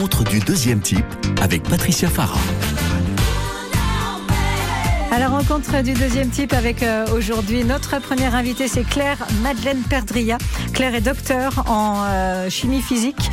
Autre 0.00 0.22
du 0.22 0.38
deuxième 0.38 0.78
type 0.78 1.04
avec 1.42 1.64
Patricia 1.64 2.08
Farah. 2.08 2.38
À 5.10 5.18
la 5.18 5.26
rencontre 5.26 5.82
du 5.82 5.92
deuxième 5.92 6.30
type 6.30 6.52
avec 6.52 6.84
euh, 6.84 7.04
aujourd'hui 7.12 7.64
notre 7.64 8.00
première 8.00 8.36
invitée, 8.36 8.68
c'est 8.68 8.84
Claire 8.84 9.26
Madeleine 9.42 9.82
Perdria. 9.90 10.38
Claire 10.72 10.94
est 10.94 11.00
docteur 11.00 11.64
en 11.68 12.04
euh, 12.04 12.48
chimie 12.48 12.80
physique. 12.80 13.28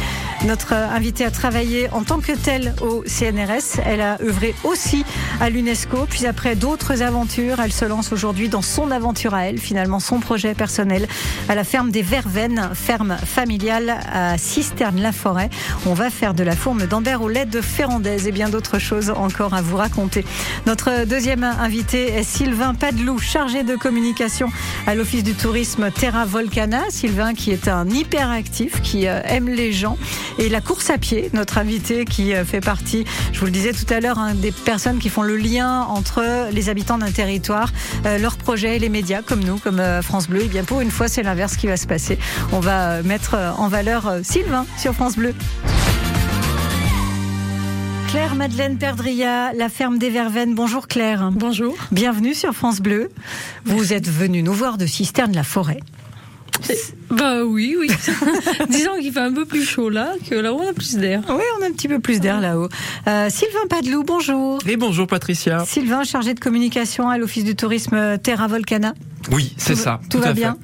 Notre 0.45 0.73
invitée 0.73 1.25
a 1.25 1.31
travaillé 1.31 1.89
en 1.89 2.03
tant 2.03 2.19
que 2.19 2.31
telle 2.31 2.75
au 2.81 3.03
CNRS. 3.07 3.81
Elle 3.83 4.01
a 4.01 4.21
œuvré 4.21 4.53
aussi 4.63 5.03
à 5.41 5.49
l'UNESCO. 5.49 6.05
Puis 6.07 6.27
après 6.27 6.55
d'autres 6.55 7.01
aventures, 7.01 7.59
elle 7.59 7.73
se 7.73 7.83
lance 7.83 8.11
aujourd'hui 8.11 8.47
dans 8.47 8.61
son 8.61 8.91
aventure 8.91 9.33
à 9.33 9.45
elle, 9.45 9.57
finalement 9.57 9.99
son 9.99 10.19
projet 10.19 10.53
personnel 10.53 11.07
à 11.49 11.55
la 11.55 11.63
ferme 11.63 11.89
des 11.89 12.03
Verveines, 12.03 12.69
ferme 12.75 13.17
familiale 13.25 13.97
à 14.11 14.37
Cisterne-la-Forêt. 14.37 15.49
On 15.87 15.95
va 15.95 16.11
faire 16.11 16.35
de 16.35 16.43
la 16.43 16.55
fourme 16.55 16.85
d'Ambert 16.85 17.23
au 17.23 17.29
lait 17.29 17.47
de 17.47 17.59
Ferrandaise 17.59 18.27
et 18.27 18.31
bien 18.31 18.49
d'autres 18.49 18.77
choses 18.77 19.09
encore 19.09 19.55
à 19.55 19.63
vous 19.63 19.77
raconter. 19.77 20.25
Notre 20.67 21.05
deuxième 21.05 21.43
invité 21.43 22.13
est 22.13 22.23
Sylvain 22.23 22.75
Padelou, 22.75 23.17
chargé 23.17 23.63
de 23.63 23.75
communication 23.75 24.51
à 24.85 24.93
l'Office 24.93 25.23
du 25.23 25.33
tourisme 25.33 25.89
Terra 25.89 26.25
Volcana. 26.25 26.83
Sylvain 26.89 27.33
qui 27.33 27.49
est 27.49 27.67
un 27.67 27.89
hyperactif, 27.89 28.81
qui 28.83 29.07
euh, 29.07 29.21
aime 29.25 29.49
les 29.49 29.73
gens 29.73 29.97
et 30.37 30.49
la 30.49 30.61
course 30.61 30.89
à 30.89 30.97
pied, 30.97 31.29
notre 31.33 31.57
invité 31.57 32.05
qui 32.05 32.33
euh, 32.33 32.43
fait 32.43 32.61
partie, 32.61 33.05
je 33.31 33.39
vous 33.39 33.45
le 33.45 33.51
disais 33.51 33.71
tout 33.71 33.91
à 33.93 33.99
l'heure, 33.99 34.19
hein, 34.19 34.33
des 34.35 34.51
personnes 34.51 34.99
qui 34.99 35.09
font 35.09 35.21
le 35.21 35.37
lien 35.37 35.81
entre 35.83 36.49
les 36.51 36.69
habitants 36.69 36.97
d'un 36.97 37.11
territoire, 37.11 37.71
euh, 38.05 38.17
leurs 38.17 38.37
projets 38.37 38.75
et 38.75 38.79
les 38.79 38.89
médias 38.89 39.21
comme 39.21 39.43
nous, 39.43 39.57
comme 39.57 39.79
euh, 39.79 40.01
France 40.01 40.27
Bleu. 40.27 40.43
Et 40.43 40.47
bien 40.47 40.63
pour 40.63 40.81
une 40.81 40.91
fois, 40.91 41.07
c'est 41.07 41.23
l'inverse 41.23 41.55
qui 41.55 41.67
va 41.67 41.77
se 41.77 41.87
passer. 41.87 42.17
On 42.51 42.59
va 42.59 43.01
mettre 43.03 43.35
en 43.57 43.67
valeur 43.67 44.19
Sylvain 44.23 44.65
sur 44.77 44.93
France 44.93 45.15
Bleu. 45.15 45.33
Claire 48.09 48.35
Madeleine 48.35 48.77
Perdria, 48.77 49.53
la 49.53 49.69
ferme 49.69 49.97
des 49.97 50.09
Verveines. 50.09 50.55
Bonjour 50.55 50.87
Claire. 50.87 51.31
Bonjour. 51.33 51.75
Bienvenue 51.91 52.33
sur 52.33 52.53
France 52.53 52.79
Bleu. 52.79 53.09
Vous 53.65 53.93
êtes 53.93 54.09
venue 54.09 54.43
nous 54.43 54.53
voir 54.53 54.77
de 54.77 54.85
Cisterne 54.85 55.33
la 55.33 55.43
forêt. 55.43 55.79
Bah 57.09 57.43
oui, 57.43 57.75
oui. 57.79 57.87
Disons 58.69 58.97
qu'il 58.99 59.13
fait 59.13 59.19
un 59.19 59.33
peu 59.33 59.45
plus 59.45 59.63
chaud 59.63 59.89
là, 59.89 60.13
que 60.29 60.35
là-haut 60.35 60.61
on 60.61 60.69
a 60.69 60.73
plus 60.73 60.95
d'air. 60.95 61.21
Oui, 61.29 61.43
on 61.59 61.63
a 61.63 61.67
un 61.67 61.71
petit 61.71 61.87
peu 61.87 61.99
plus 61.99 62.19
d'air 62.19 62.41
là-haut. 62.41 62.69
Euh, 63.07 63.29
Sylvain 63.29 63.67
Padelou, 63.69 64.03
bonjour. 64.03 64.59
Et 64.67 64.77
bonjour 64.77 65.07
Patricia. 65.07 65.63
Sylvain, 65.65 66.03
chargé 66.03 66.33
de 66.33 66.39
communication 66.39 67.09
à 67.09 67.17
l'Office 67.17 67.43
du 67.43 67.55
tourisme 67.55 68.17
Terra 68.17 68.47
Volcana. 68.47 68.93
Oui, 69.31 69.55
c'est 69.57 69.75
ça. 69.75 69.99
Tout, 70.09 70.19
va 70.19 70.33
bien. 70.33 70.55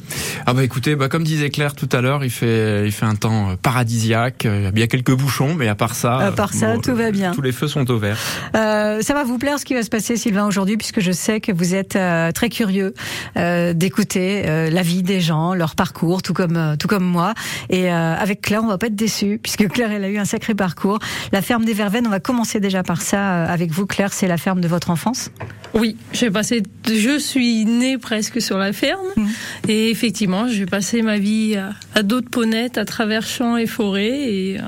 Ah 0.46 0.54
bah 0.54 0.64
écoutez, 0.64 0.96
bah 0.96 1.10
comme 1.10 1.24
disait 1.24 1.50
Claire 1.50 1.74
tout 1.74 1.90
à 1.92 2.02
l'heure, 2.02 2.24
il 2.24 2.30
fait 2.30 2.86
il 2.86 2.92
fait 2.92 3.08
un 3.08 3.16
temps 3.16 3.52
euh, 3.52 3.56
paradisiaque. 3.56 4.46
Il 4.46 4.80
y 4.80 4.84
a 4.84 4.88
quelques 4.88 5.16
bouchons, 5.16 5.56
mais 5.56 5.68
à 5.68 5.74
part 5.74 5.96
ça, 5.96 6.18
à 6.18 6.32
part 6.32 6.54
ça, 6.54 6.78
tout 6.78 6.94
va 6.94 7.12
bien. 7.12 7.32
Tous 7.32 7.42
les 7.42 7.52
feux 7.52 7.68
sont 7.68 7.90
au 7.90 7.98
vert. 7.98 8.18
Euh, 8.56 9.02
ça 9.02 9.14
va 9.14 9.24
vous 9.24 9.38
plaire 9.38 9.60
ce 9.60 9.66
qui 9.66 9.74
va 9.74 9.84
se 9.84 9.90
passer, 9.90 10.16
Sylvain, 10.16 10.46
aujourd'hui, 10.46 10.78
puisque 10.78 11.00
je 11.00 11.12
sais 11.12 11.42
que 11.42 11.52
vous 11.52 11.74
êtes 11.74 11.96
euh, 11.96 12.32
très 12.32 12.50
curieux 12.50 12.94
euh, 13.38 13.74
d'écouter 13.74 14.44
euh, 14.46 14.70
la 14.70 14.82
vie 14.82 15.04
des 15.04 15.22
gens, 15.22 15.54
leur 15.54 15.76
parcours, 15.76 16.22
tout 16.22 16.31
comme 16.34 16.58
euh, 16.58 16.76
tout 16.76 16.88
comme 16.88 17.04
moi. 17.04 17.34
Et 17.70 17.90
avec 17.90 18.42
Claire, 18.42 18.64
on 18.64 18.68
va 18.68 18.78
pas 18.78 18.88
être 18.88 18.96
déçus, 18.96 19.40
puisque 19.42 19.68
Claire, 19.70 19.92
elle 19.92 20.04
a 20.04 20.10
eu 20.10 20.18
un 20.18 20.26
sacré 20.26 20.56
parcours. 20.56 21.00
La 21.32 21.42
ferme 21.42 21.66
des 21.66 21.74
Verveines, 21.74 22.08
on 22.08 22.12
va 22.12 22.20
commencer 22.20 22.60
déjà 22.60 22.84
par 22.84 23.02
ça 23.02 23.44
avec 23.44 23.72
vous, 23.72 23.86
Claire. 23.86 24.14
C'est 24.14 24.28
la 24.28 24.38
ferme 24.38 24.62
de 24.62 24.68
votre 24.68 24.90
enfance? 24.90 25.32
Oui, 25.74 25.96
j'ai 26.14 26.30
passé. 26.30 26.64
Je 26.88 27.18
suis 27.18 27.66
née 27.66 27.98
presque 27.98 28.42
sur 28.42 28.58
la 28.58 28.74
ferme. 28.74 29.00
Mmh. 29.16 29.26
Et 29.70 29.90
effectivement, 29.90 30.48
j'ai 30.48 30.66
passé 30.66 31.02
ma 31.02 31.18
vie 31.18 31.56
à, 31.56 31.72
à 31.96 32.04
dos 32.04 32.22
de 32.22 32.28
ponette, 32.28 32.78
à 32.78 32.86
travers 32.86 33.26
champs 33.26 33.58
et 33.58 33.68
forêts. 33.68 34.34
Et 34.34 34.60
euh, 34.60 34.64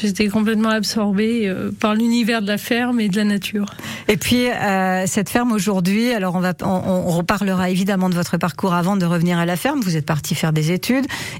j'étais 0.00 0.28
complètement 0.28 0.70
absorbée 0.70 1.48
euh, 1.48 1.70
par 1.78 1.94
l'univers 1.94 2.42
de 2.42 2.48
la 2.48 2.58
ferme 2.58 3.00
et 3.00 3.08
de 3.08 3.16
la 3.16 3.24
nature. 3.24 3.66
Et 4.08 4.16
puis, 4.16 4.48
euh, 4.48 5.04
cette 5.06 5.28
ferme 5.28 5.52
aujourd'hui, 5.52 6.12
alors 6.12 6.34
on, 6.34 6.40
va, 6.40 6.54
on, 6.62 6.66
on, 6.66 7.10
reparlera 7.10 7.70
évidemment 7.70 8.08
de 8.08 8.14
votre 8.14 8.36
parcours 8.36 8.74
avant 8.74 8.96
de 8.96 9.06
revenir 9.06 9.38
à 9.38 9.46
la 9.46 9.56
ferme. 9.56 9.80
Vous 9.80 9.96
êtes 9.96 10.06
parti 10.06 10.34
faire 10.34 10.52
des 10.52 10.72
études 10.72 10.91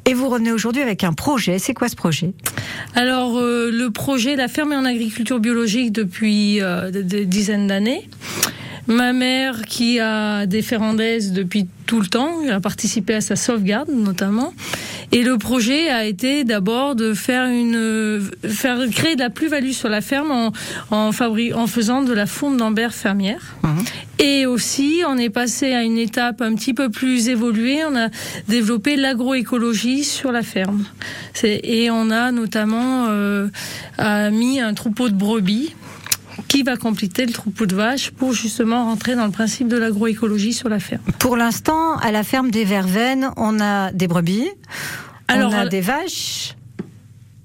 et 0.04 0.14
vous 0.14 0.28
revenez 0.28 0.52
aujourd'hui 0.52 0.82
avec 0.82 1.04
un 1.04 1.12
projet. 1.12 1.58
C'est 1.58 1.74
quoi 1.74 1.88
ce 1.88 1.96
projet? 1.96 2.32
Alors, 2.94 3.38
euh, 3.38 3.70
le 3.72 3.90
projet, 3.90 4.36
la 4.36 4.48
ferme 4.48 4.72
en 4.72 4.84
agriculture 4.84 5.40
biologique 5.40 5.92
depuis 5.92 6.60
des 6.92 7.26
dizaines 7.26 7.66
d'années. 7.66 8.08
Ma 8.87 9.12
mère, 9.12 9.62
qui 9.62 10.00
a 10.00 10.47
des 10.47 10.62
ferrandaises 10.62 11.32
depuis 11.32 11.69
tout 11.87 12.00
le 12.00 12.06
temps, 12.06 12.31
a 12.50 12.60
participé 12.60 13.15
à 13.15 13.20
sa 13.20 13.37
sauvegarde 13.37 13.91
notamment. 13.91 14.53
Et 15.12 15.22
le 15.22 15.37
projet 15.37 15.91
a 15.91 16.06
été 16.06 16.43
d'abord 16.43 16.94
de 16.94 17.12
faire 17.12 17.44
une, 17.44 18.22
faire 18.48 18.78
créer 18.91 19.15
de 19.15 19.20
la 19.20 19.28
plus-value 19.28 19.72
sur 19.72 19.91
la 19.91 20.00
ferme 20.00 20.31
en, 20.31 20.53
en, 20.91 21.12
fabri 21.12 21.53
en 21.53 21.66
faisant 21.66 22.03
de 22.03 22.15
la 22.15 22.25
fourme 22.25 22.56
d'ambert 22.56 22.94
fermière. 22.94 23.56
Mmh. 23.62 23.69
Et 24.20 24.47
aussi, 24.47 25.03
on 25.06 25.19
est 25.19 25.31
passé 25.31 25.72
à 25.72 25.82
une 25.82 25.99
étape 25.99 26.41
un 26.41 26.54
petit 26.54 26.72
peu 26.72 26.88
plus 26.88 27.28
évoluée. 27.28 27.81
On 27.84 27.94
a 27.94 28.09
développé 28.49 28.97
l'agroécologie 28.97 30.04
sur 30.04 30.32
la 30.32 30.43
ferme. 30.43 30.84
Et 31.44 31.91
on 31.91 32.10
a 32.10 32.32
notamment 32.32 33.06
euh, 33.09 33.49
mis 34.31 34.60
un 34.60 34.75
troupeau 34.75 35.09
de 35.09 35.14
brebis 35.14 35.75
qui 36.48 36.62
va 36.62 36.76
compléter 36.76 37.26
le 37.26 37.32
troupeau 37.32 37.66
de 37.66 37.75
vaches 37.75 38.10
pour 38.10 38.32
justement 38.32 38.84
rentrer 38.84 39.15
dans 39.15 39.26
le 39.26 39.32
principe 39.32 39.69
de 39.69 39.76
l'agroécologie 39.76 40.53
sur 40.53 40.69
la 40.69 40.78
ferme. 40.78 41.03
Pour 41.19 41.37
l'instant, 41.37 41.97
à 41.98 42.10
la 42.12 42.22
ferme 42.22 42.50
des 42.50 42.65
Verveines, 42.65 43.31
on 43.37 43.60
a 43.60 43.93
des 43.93 44.06
brebis, 44.06 44.48
Alors, 45.28 45.53
on 45.53 45.56
a 45.56 45.66
des 45.66 45.81
vaches. 45.81 46.54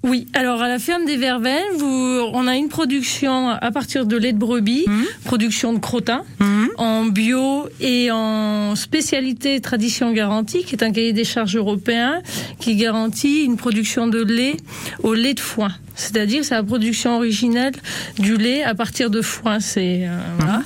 Oui, 0.03 0.28
alors 0.34 0.62
à 0.62 0.68
la 0.68 0.80
ferme 0.80 1.06
des 1.06 1.18
Verveines, 1.18 1.63
vous, 1.78 2.19
on 2.34 2.47
a 2.47 2.56
une 2.56 2.69
production 2.69 3.50
à 3.50 3.72
partir 3.72 4.06
de 4.06 4.16
lait 4.16 4.31
de 4.31 4.38
brebis, 4.38 4.85
mmh. 4.88 5.03
production 5.25 5.74
de 5.74 5.80
crottin, 5.80 6.24
mmh. 6.40 6.66
en 6.78 7.06
bio 7.06 7.68
et 7.81 8.09
en 8.12 8.75
spécialité 8.75 9.59
tradition 9.59 10.12
garantie, 10.13 10.63
qui 10.63 10.75
est 10.75 10.84
un 10.84 10.91
cahier 10.91 11.13
des 11.13 11.24
charges 11.24 11.57
européen 11.57 12.22
qui 12.59 12.75
garantit 12.75 13.44
une 13.44 13.57
production 13.57 14.07
de 14.07 14.22
lait 14.22 14.57
au 15.03 15.13
lait 15.13 15.34
de 15.34 15.40
foin. 15.40 15.72
C'est-à-dire 15.96 16.46
c'est 16.46 16.56
la 16.56 16.63
production 16.63 17.16
originelle 17.16 17.74
du 18.19 18.38
lait 18.38 18.63
à 18.63 18.75
partir 18.75 19.09
de 19.09 19.22
foin, 19.22 19.59
c'est 19.59 20.07
euh, 20.07 20.18
voilà, 20.38 20.62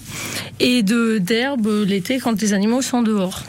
et 0.60 0.84
de 0.84 1.20
d'herbe 1.20 1.86
l'été 1.88 2.20
quand 2.20 2.40
les 2.42 2.54
animaux 2.54 2.82
sont 2.82 3.02
dehors. 3.02 3.44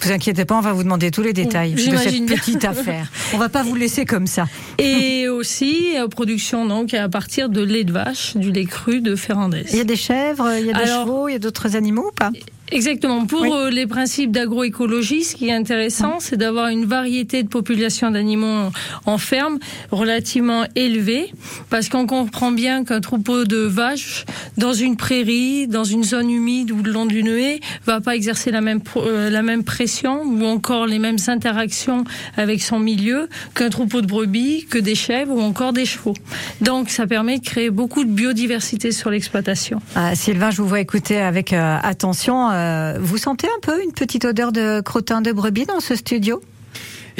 Vous 0.00 0.12
inquiétez 0.12 0.44
pas, 0.44 0.56
on 0.56 0.60
va 0.60 0.72
vous 0.72 0.82
demander 0.84 1.10
tous 1.10 1.22
les 1.22 1.32
détails 1.32 1.72
de 1.72 1.96
cette 1.96 2.26
petite 2.26 2.64
affaire. 2.64 3.10
On 3.34 3.38
va 3.38 3.48
pas 3.48 3.62
vous 3.62 3.74
laisser 3.74 4.04
comme 4.04 4.26
ça. 4.26 4.46
Et 4.78 5.28
aussi 5.28 5.96
euh, 5.96 6.08
production 6.08 6.66
donc 6.66 6.94
à 6.94 7.08
partir 7.08 7.48
de 7.48 7.62
lait 7.62 7.84
de 7.84 7.92
vache, 7.92 8.36
du 8.36 8.52
lait 8.52 8.64
cru 8.64 9.00
de 9.00 9.16
Ferrandez. 9.16 9.64
Il 9.70 9.76
y 9.76 9.80
a 9.80 9.84
des 9.84 9.96
chèvres, 9.96 10.50
il 10.58 10.66
y 10.66 10.70
a 10.70 10.74
des 10.74 10.80
Alors, 10.80 11.04
chevaux, 11.06 11.28
il 11.28 11.32
y 11.32 11.36
a 11.36 11.40
d'autres 11.40 11.76
animaux 11.76 12.08
ou 12.08 12.12
pas? 12.12 12.30
Exactement. 12.70 13.26
Pour 13.26 13.42
oui. 13.42 13.50
les 13.74 13.86
principes 13.86 14.30
d'agroécologie, 14.30 15.24
ce 15.24 15.36
qui 15.36 15.48
est 15.48 15.52
intéressant, 15.52 16.16
c'est 16.20 16.36
d'avoir 16.36 16.68
une 16.68 16.84
variété 16.84 17.42
de 17.42 17.48
populations 17.48 18.10
d'animaux 18.10 18.70
en 19.06 19.18
ferme 19.18 19.58
relativement 19.90 20.64
élevée, 20.76 21.32
parce 21.70 21.88
qu'on 21.88 22.06
comprend 22.06 22.50
bien 22.50 22.84
qu'un 22.84 23.00
troupeau 23.00 23.44
de 23.44 23.58
vaches 23.58 24.24
dans 24.56 24.72
une 24.72 24.96
prairie, 24.96 25.66
dans 25.66 25.84
une 25.84 26.04
zone 26.04 26.30
humide 26.30 26.70
ou 26.70 26.82
le 26.82 26.92
long 26.92 27.06
d'une 27.06 27.28
haie, 27.28 27.60
va 27.86 28.00
pas 28.00 28.14
exercer 28.14 28.50
la 28.50 28.60
même 28.60 28.80
euh, 28.96 29.30
la 29.30 29.42
même 29.42 29.64
pression 29.64 30.22
ou 30.22 30.44
encore 30.44 30.86
les 30.86 30.98
mêmes 30.98 31.18
interactions 31.26 32.04
avec 32.36 32.62
son 32.62 32.78
milieu 32.78 33.28
qu'un 33.54 33.70
troupeau 33.70 34.00
de 34.00 34.06
brebis, 34.06 34.66
que 34.68 34.78
des 34.78 34.94
chèvres 34.94 35.34
ou 35.34 35.40
encore 35.40 35.72
des 35.72 35.86
chevaux. 35.86 36.14
Donc, 36.60 36.90
ça 36.90 37.06
permet 37.06 37.38
de 37.38 37.44
créer 37.44 37.70
beaucoup 37.70 38.04
de 38.04 38.10
biodiversité 38.10 38.92
sur 38.92 39.10
l'exploitation. 39.10 39.80
Ah, 39.94 40.14
Sylvain, 40.14 40.50
je 40.50 40.62
vous 40.62 40.68
vois 40.68 40.80
écouter 40.80 41.18
avec 41.18 41.52
euh, 41.52 41.78
attention. 41.82 42.57
Euh, 42.58 42.98
vous 43.00 43.18
sentez 43.18 43.46
un 43.46 43.60
peu 43.62 43.82
une 43.82 43.92
petite 43.92 44.24
odeur 44.24 44.52
de 44.52 44.80
crottin 44.80 45.20
de 45.20 45.32
brebis 45.32 45.66
dans 45.66 45.80
ce 45.80 45.94
studio? 45.94 46.40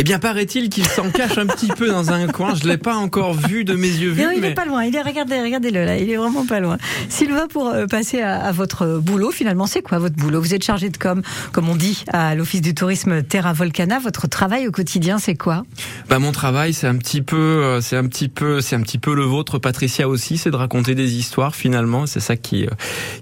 Eh 0.00 0.04
bien, 0.04 0.20
paraît-il 0.20 0.69
qu'il 0.69 0.86
s'en 0.86 1.10
cache 1.10 1.38
un 1.38 1.47
petit 1.47 1.66
peu 1.66 1.88
dans 1.88 2.12
un 2.12 2.28
coin. 2.28 2.54
Je 2.54 2.69
l'ai 2.69 2.76
pas 2.76 2.94
encore 2.94 3.34
vu 3.34 3.64
de 3.64 3.75
mes 3.75 3.88
yeux 3.88 4.12
vus. 4.12 4.22
Non, 4.22 4.31
il 4.32 4.41
mais... 4.41 4.50
est 4.50 4.54
pas 4.54 4.64
loin. 4.64 4.84
Il 4.84 4.94
est 4.94 5.03
regardez, 5.03 5.41
regardez-le 5.41 5.84
là. 5.84 5.97
Il 5.97 6.08
est 6.08 6.17
vraiment 6.17 6.46
pas 6.46 6.61
loin. 6.61 6.78
Sylvain, 7.08 7.49
pour 7.49 7.67
euh, 7.67 7.87
passer 7.87 8.20
à, 8.20 8.40
à, 8.40 8.52
votre 8.52 9.00
boulot, 9.00 9.32
finalement, 9.32 9.67
c'est 9.67 9.82
quoi 9.82 9.99
votre 9.99 10.14
boulot? 10.14 10.40
Vous 10.40 10.55
êtes 10.55 10.62
chargé 10.62 10.88
de 10.88 10.96
com, 10.96 11.22
comme 11.50 11.69
on 11.69 11.75
dit, 11.75 12.05
à 12.12 12.37
l'office 12.37 12.61
du 12.61 12.75
tourisme 12.75 13.25
Terra 13.25 13.52
Volcana. 13.52 13.99
Votre 13.99 14.28
travail 14.28 14.69
au 14.69 14.70
quotidien, 14.70 15.19
c'est 15.19 15.34
quoi? 15.34 15.64
Bah, 16.08 16.20
mon 16.20 16.31
travail, 16.31 16.75
c'est 16.75 16.87
un 16.87 16.96
petit 16.96 17.20
peu, 17.20 17.37
euh, 17.37 17.81
c'est 17.81 17.96
un 17.96 18.06
petit 18.06 18.28
peu, 18.28 18.61
c'est 18.61 18.76
un 18.76 18.82
petit 18.82 18.99
peu 18.99 19.17
le 19.17 19.25
vôtre, 19.25 19.58
Patricia 19.58 20.08
aussi, 20.08 20.38
c'est 20.38 20.52
de 20.52 20.56
raconter 20.56 20.94
des 20.94 21.17
histoires. 21.17 21.56
Finalement, 21.56 22.06
c'est 22.06 22.20
ça 22.20 22.37
qui 22.37 22.67
euh, 22.67 22.70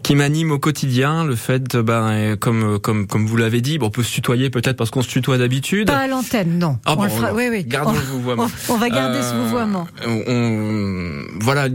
qui 0.02 0.14
m'anime 0.14 0.50
au 0.50 0.58
quotidien. 0.58 1.24
Le 1.24 1.36
fait, 1.36 1.74
ben, 1.74 2.36
comme 2.36 2.78
comme 2.80 3.06
comme 3.06 3.26
vous 3.26 3.38
l'avez 3.38 3.62
dit, 3.62 3.78
bon, 3.78 3.86
on 3.86 3.90
peut 3.90 4.02
se 4.02 4.12
tutoyer 4.12 4.50
peut-être 4.50 4.76
parce 4.76 4.90
qu'on 4.90 5.00
se 5.00 5.08
tutoie 5.08 5.38
d'habitude. 5.38 5.86
Pas 5.86 6.00
à 6.00 6.06
l'antenne, 6.06 6.58
non. 6.58 6.65
Ah, 6.84 6.92
on 6.92 6.96
bon, 6.96 7.02
le 7.04 7.08
fera, 7.08 7.32
on, 7.32 7.36
oui, 7.36 7.48
oui. 7.50 7.64
Gardons 7.64 7.90
on, 7.90 7.94
le 7.94 8.00
vouvoiement. 8.00 8.46
On, 8.68 8.74
on 8.74 8.76
va 8.76 8.88
garder 8.88 9.18
euh, 9.18 9.30
ce 9.30 9.34
vouvoiement. 9.34 9.86
On, 10.06 11.22
voilà, 11.40 11.68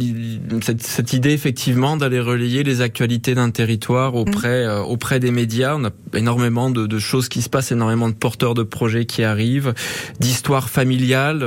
cette, 0.62 0.84
cette 0.84 1.14
idée 1.14 1.32
effectivement 1.32 1.98
d'aller 1.98 2.20
relayer 2.20 2.64
les 2.64 2.82
actualités 2.82 3.36
d'un 3.36 3.52
territoire 3.52 4.16
auprès 4.16 4.66
mmh. 4.66 4.70
euh, 4.70 4.82
auprès 4.82 5.20
des 5.20 5.32
médias. 5.32 5.76
On 5.78 5.86
a 5.86 5.92
énormément 6.14 6.70
de, 6.70 6.88
de, 6.88 7.00
choses 7.00 7.30
qui 7.30 7.42
se 7.42 7.50
passent, 7.50 7.72
énormément 7.72 8.10
de 8.10 8.14
porteurs 8.14 8.54
de 8.54 8.64
projets 8.64 9.06
qui 9.06 9.24
arrivent, 9.24 9.74
d'histoires 10.20 10.70
familiales 10.70 11.46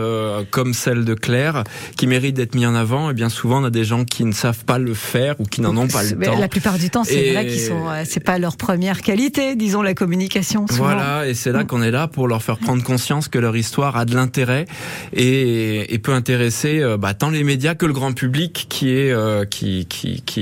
comme 0.50 0.74
celle 0.74 1.04
de 1.04 1.14
Claire, 1.14 1.64
qui 1.96 2.06
méritent 2.06 2.36
d'être 2.36 2.54
mis 2.54 2.66
en 2.66 2.74
avant. 2.74 3.10
Et 3.10 3.14
bien 3.14 3.28
souvent, 3.28 3.62
on 3.62 3.64
a 3.64 3.70
des 3.70 3.84
gens 3.84 4.04
qui 4.04 4.24
ne 4.24 4.32
savent 4.32 4.64
pas 4.64 4.78
le 4.78 4.94
faire 4.94 5.34
ou 5.40 5.44
qui 5.44 5.60
n'en 5.60 5.76
ont 5.76 5.88
pas 5.88 6.02
le 6.02 6.18
temps. 6.18 6.38
La 6.38 6.48
plupart 6.48 6.78
du 6.78 6.90
temps, 6.90 7.04
c'est 7.04 7.32
vrai 7.32 7.46
qu'ils 7.46 7.60
sont, 7.60 7.86
c'est 8.04 8.20
pas 8.24 8.38
leur 8.38 8.56
première 8.56 9.02
qualité, 9.02 9.56
disons 9.56 9.82
la 9.82 9.94
communication. 9.94 10.66
Souvent. 10.68 10.84
Voilà, 10.84 11.26
et 11.26 11.34
c'est 11.34 11.52
là 11.52 11.64
mm. 11.64 11.66
qu'on 11.66 11.82
est 11.82 11.90
là 11.90 12.08
pour 12.08 12.28
leur 12.28 12.42
faire 12.42 12.58
prendre 12.58 12.82
conscience 12.82 13.23
que 13.28 13.38
leur 13.38 13.56
histoire 13.56 13.96
a 13.96 14.04
de 14.04 14.14
l'intérêt 14.14 14.66
et, 15.12 15.98
peut 16.02 16.12
intéresser 16.12 16.82
bah, 16.98 17.14
tant 17.14 17.30
les 17.30 17.44
médias 17.44 17.74
que 17.74 17.86
le 17.86 17.94
grand 17.94 18.12
public 18.12 18.66
qui 18.68 18.90
est 18.90 19.14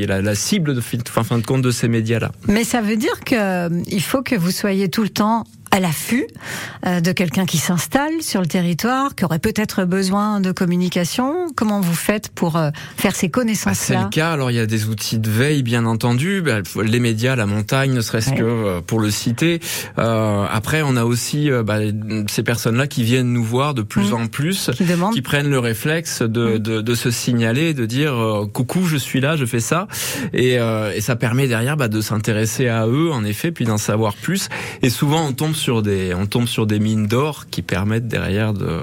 est 0.03 0.07
la, 0.07 0.35
cible 0.35 0.75
de 0.75 0.81
fin, 0.81 1.25
fin 1.25 1.39
de 1.39 1.47
compte 1.47 1.63
de 1.63 1.71
ces 1.71 1.89
médias-là. 1.89 2.33
Mais 2.49 2.65
ça 2.65 2.81
veut 2.81 2.97
dire 2.97 3.21
qu'il 3.21 3.39
euh, 3.39 4.01
faut 4.01 4.23
que 4.23 4.35
vous 4.35 4.51
soyez 4.51 4.89
tout 4.89 5.03
le 5.03 5.09
temps 5.09 5.45
à 5.73 5.81
l'affût 5.81 6.27
euh, 6.87 7.01
de 7.01 7.13
quelqu'un 7.13 7.47
qui 7.47 7.57
s'installe 7.57 8.21
sur 8.21 8.43
le 8.43 8.47
territoire, 8.47 9.15
qui 9.15 9.25
aurait 9.25 9.39
peut-être 9.39 9.85
besoin 9.85 10.41
de 10.41 10.53
communication. 10.53 11.47
Comment 11.57 11.81
vous 11.81 11.95
faites 11.95 12.29
pour 12.29 12.57
euh, 12.57 12.71
faire 12.97 13.17
ces 13.17 13.31
connaissances-là 13.31 13.97
C'est 13.99 14.05
le 14.05 14.11
cas. 14.11 14.33
Alors 14.33 14.51
il 14.51 14.55
y 14.55 14.61
a 14.61 14.67
des 14.67 14.87
outils 14.89 15.19
de 15.19 15.31
veille, 15.31 15.63
bien 15.63 15.87
entendu, 15.87 16.43
bah, 16.43 16.59
les 16.85 17.01
médias, 17.01 17.37
la 17.37 17.47
montagne, 17.47 17.95
ne 17.95 18.03
serait-ce 18.03 18.33
que 18.33 18.43
euh, 18.43 18.81
pour 18.83 19.01
le 19.01 19.11
citer. 19.11 19.61
Euh, 19.99 20.45
après, 20.51 20.83
on 20.83 20.95
a 20.97 21.05
aussi 21.05 21.49
bah, 21.65 21.79
ces 22.29 22.43
personnes-là 22.43 22.87
qui 22.87 23.03
viennent 23.03 23.33
nous 23.33 23.45
voir 23.45 23.73
de 23.73 23.83
plus 23.83 24.11
mmh. 24.11 24.15
en 24.15 24.27
plus, 24.27 24.71
qui, 24.75 24.85
qui, 25.15 25.23
prennent 25.23 25.49
le 25.49 25.59
réflexe 25.59 26.21
de, 26.21 26.27
mmh. 26.27 26.59
de, 26.59 26.81
de, 26.83 26.95
se 26.95 27.11
signaler, 27.11 27.73
de 27.73 27.87
dire 27.87 28.15
coucou, 28.53 28.85
je 28.85 28.99
suis 28.99 29.21
là, 29.21 29.37
je 29.37 29.47
fais 29.47 29.61
ça, 29.61 29.89
et, 30.35 30.57
et 30.57 31.01
ça 31.01 31.17
permet 31.17 31.49
derrière 31.49 31.79
bah, 31.79 31.89
de 31.89 32.01
s'intéresser 32.03 32.69
à 32.69 32.87
eux, 32.87 33.11
en 33.11 33.25
effet, 33.25 33.53
puis 33.53 33.65
d'en 33.65 33.79
savoir 33.79 34.15
plus. 34.15 34.49
Et 34.83 34.91
souvent, 34.91 35.27
on 35.27 35.33
tombe 35.33 35.55
sur 35.63 35.83
des, 35.83 36.13
on 36.15 36.27
tombe 36.27 36.47
sur 36.47 36.67
des 36.67 36.81
mines 36.81 37.07
d'or 37.07 37.47
qui 37.51 37.63
permettent 37.63 38.09
derrière 38.09 38.53
de, 38.53 38.81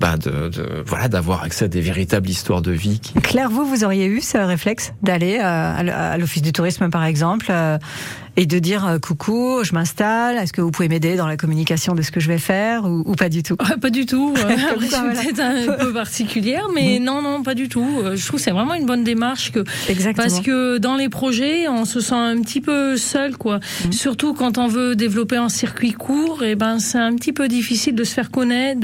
bah 0.00 0.16
de, 0.16 0.50
voilà, 0.86 1.08
d'avoir 1.08 1.42
accès 1.42 1.64
à 1.64 1.68
des 1.68 1.80
véritables 1.80 2.28
histoires 2.28 2.62
de 2.62 2.72
vie. 2.72 3.00
Claire, 3.22 3.48
vous, 3.48 3.64
vous 3.64 3.84
auriez 3.84 4.06
eu 4.06 4.20
ce 4.20 4.38
réflexe 4.38 4.92
d'aller 5.02 5.38
euh, 5.38 6.12
à 6.12 6.18
l'office 6.18 6.42
du 6.42 6.52
tourisme, 6.52 6.90
par 6.90 7.04
exemple, 7.04 7.46
euh, 7.50 7.78
et 8.36 8.46
de 8.46 8.58
dire 8.58 8.86
euh, 8.86 8.98
coucou, 8.98 9.62
je 9.62 9.72
m'installe, 9.72 10.36
est-ce 10.36 10.52
que 10.52 10.60
vous 10.60 10.70
pouvez 10.70 10.88
m'aider 10.88 11.16
dans 11.16 11.26
la 11.26 11.36
communication 11.36 11.94
de 11.94 12.02
ce 12.02 12.10
que 12.10 12.20
je 12.20 12.28
vais 12.28 12.38
faire 12.38 12.84
ou, 12.84 13.02
ou 13.04 13.14
pas 13.14 13.28
du 13.28 13.42
tout? 13.42 13.56
Pas 13.56 13.90
du 13.90 14.06
tout. 14.06 14.34
je 14.80 14.86
suis 14.86 14.90
peut-être 14.90 15.40
un 15.40 15.76
peu 15.76 15.92
particulière, 15.94 16.66
mais 16.74 16.98
non, 16.98 17.22
non, 17.22 17.42
pas 17.42 17.54
du 17.54 17.68
tout. 17.68 17.86
Je 18.14 18.26
trouve 18.26 18.38
que 18.38 18.44
c'est 18.44 18.50
vraiment 18.50 18.74
une 18.74 18.86
bonne 18.86 19.04
démarche 19.04 19.52
que 19.52 19.64
Exactement. 19.88 20.26
parce 20.26 20.40
que 20.40 20.78
dans 20.78 20.96
les 20.96 21.08
projets, 21.08 21.68
on 21.68 21.84
se 21.84 22.00
sent 22.00 22.14
un 22.14 22.40
petit 22.40 22.60
peu 22.60 22.96
seul, 22.96 23.36
quoi. 23.36 23.58
Mm. 23.58 23.92
Surtout 23.92 24.34
quand 24.34 24.58
on 24.58 24.68
veut 24.68 24.96
développer 24.96 25.36
un 25.36 25.48
circuit 25.48 25.92
court, 25.92 26.42
et 26.42 26.52
eh 26.52 26.54
ben 26.54 26.78
c'est 26.78 26.98
un 26.98 27.14
petit 27.16 27.32
peu 27.32 27.48
difficile 27.48 27.94
de 27.94 28.04
se 28.04 28.14
faire 28.14 28.30
connaître, 28.30 28.80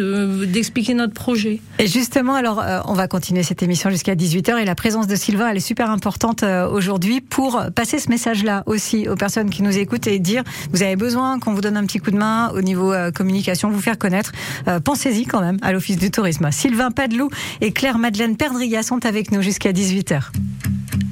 d'expliquer 0.47 0.95
notre 0.95 1.15
projet. 1.15 1.61
Et 1.79 1.87
justement, 1.87 2.35
alors 2.35 2.61
euh, 2.61 2.81
on 2.87 2.95
va 2.95 3.09
continuer 3.09 3.43
cette 3.43 3.63
émission 3.63 3.91
jusqu'à 3.91 4.15
18h 4.15 4.59
et 4.59 4.65
la 4.65 4.75
présence 4.75 5.07
de 5.07 5.17
Sylvain, 5.17 5.49
elle 5.49 5.57
est 5.57 5.61
super 5.61 5.91
importante 5.91 6.43
euh, 6.43 6.69
aujourd'hui 6.69 7.21
pour 7.21 7.63
passer 7.75 7.99
ce 7.99 8.09
message-là 8.09 8.63
aussi 8.67 9.09
aux 9.09 9.17
personnes 9.17 9.36
qui 9.45 9.63
nous 9.63 9.77
écoutent 9.77 10.07
et 10.07 10.19
dire 10.19 10.43
vous 10.73 10.83
avez 10.83 10.97
besoin 10.97 11.39
qu'on 11.39 11.53
vous 11.53 11.61
donne 11.61 11.77
un 11.77 11.85
petit 11.85 11.99
coup 11.99 12.11
de 12.11 12.17
main 12.17 12.51
au 12.51 12.63
niveau 12.63 12.93
euh, 12.93 13.11
communication, 13.11 13.71
vous 13.71 13.81
faire 13.81 13.99
connaître. 13.99 14.33
Euh, 14.69 14.81
pensez-y 14.81 15.27
quand 15.27 15.41
même 15.41 15.59
à 15.63 15.73
l'Office 15.73 15.99
du 15.99 16.11
tourisme. 16.11 16.51
Sylvain 16.51 16.91
Padelou 16.91 17.31
et 17.61 17.73
Claire-Madeleine 17.73 18.37
Perdria 18.37 18.83
sont 18.83 19.05
avec 19.05 19.33
nous 19.33 19.43
jusqu'à 19.43 19.73
18h. 19.73 20.31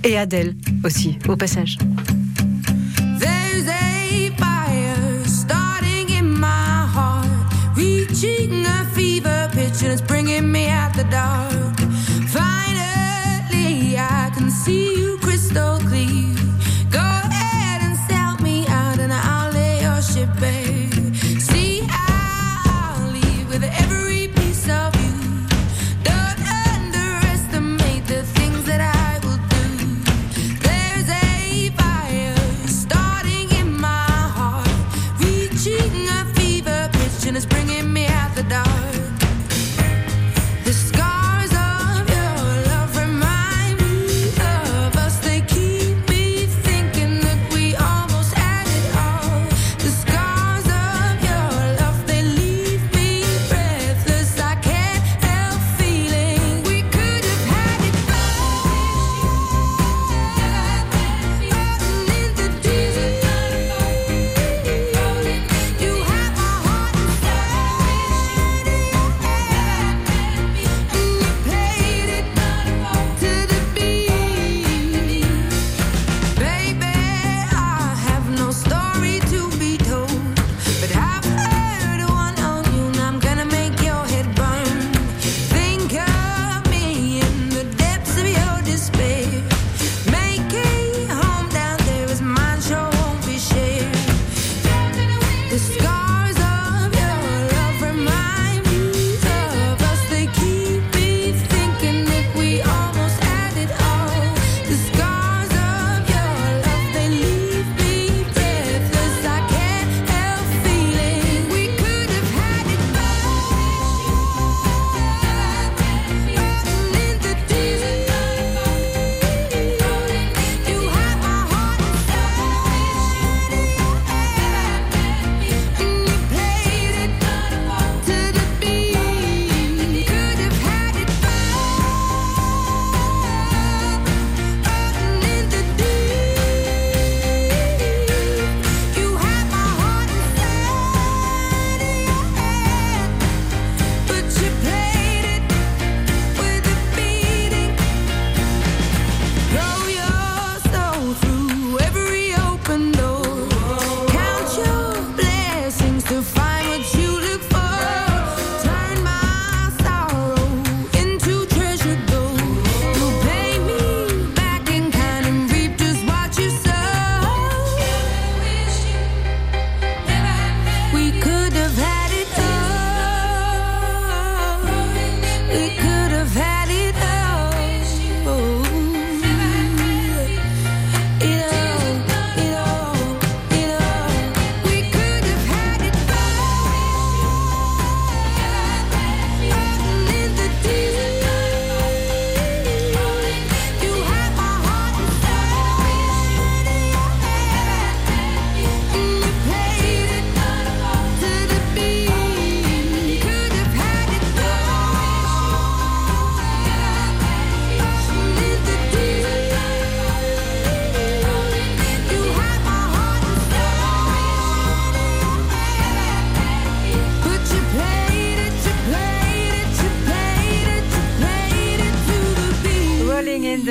Et 0.04 0.18
Adèle 0.18 0.54
aussi, 0.84 1.18
au 1.28 1.36
passage. 1.36 1.78
bringing 10.06 10.50
me 10.50 10.66
out 10.66 10.92
the 10.94 11.04
dark. 11.10 11.53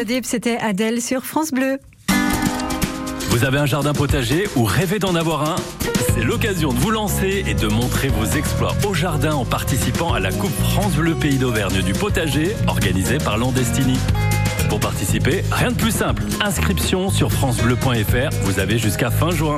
Deep, 0.04 0.26
c'était 0.26 0.58
Adèle 0.58 1.02
sur 1.02 1.26
France 1.26 1.52
Bleu. 1.52 1.80
Vous 3.30 3.46
avez 3.46 3.58
un 3.58 3.66
jardin 3.66 3.94
potager 3.94 4.48
ou 4.56 4.64
rêvez 4.64 5.00
d'en 5.00 5.16
avoir 5.16 5.50
un? 5.50 5.56
C'est 6.14 6.24
l'occasion 6.24 6.74
de 6.74 6.78
vous 6.78 6.92
lancer 6.92 7.44
et 7.48 7.54
de 7.54 7.68
montrer 7.68 8.10
vos 8.10 8.26
exploits 8.26 8.76
au 8.88 8.94
jardin 8.94 9.34
en 9.34 9.46
participant 9.46 10.14
à 10.14 10.20
la 10.20 10.32
Coupe 10.32 10.54
France 10.72 10.94
Bleu 10.94 11.16
Pays 11.16 11.38
d'Auvergne 11.38 11.82
du 11.82 11.94
potager 11.94 12.56
organisée 12.68 13.18
par 13.18 13.38
Landestini. 13.38 13.98
Pour 14.70 14.80
participer, 14.80 15.44
rien 15.52 15.72
de 15.72 15.78
plus 15.78 15.92
simple. 15.92 16.24
Inscription 16.44 17.10
sur 17.10 17.32
francebleu.fr, 17.32 18.30
vous 18.44 18.60
avez 18.60 18.78
jusqu'à 18.78 19.10
fin 19.10 19.32
juin. 19.32 19.58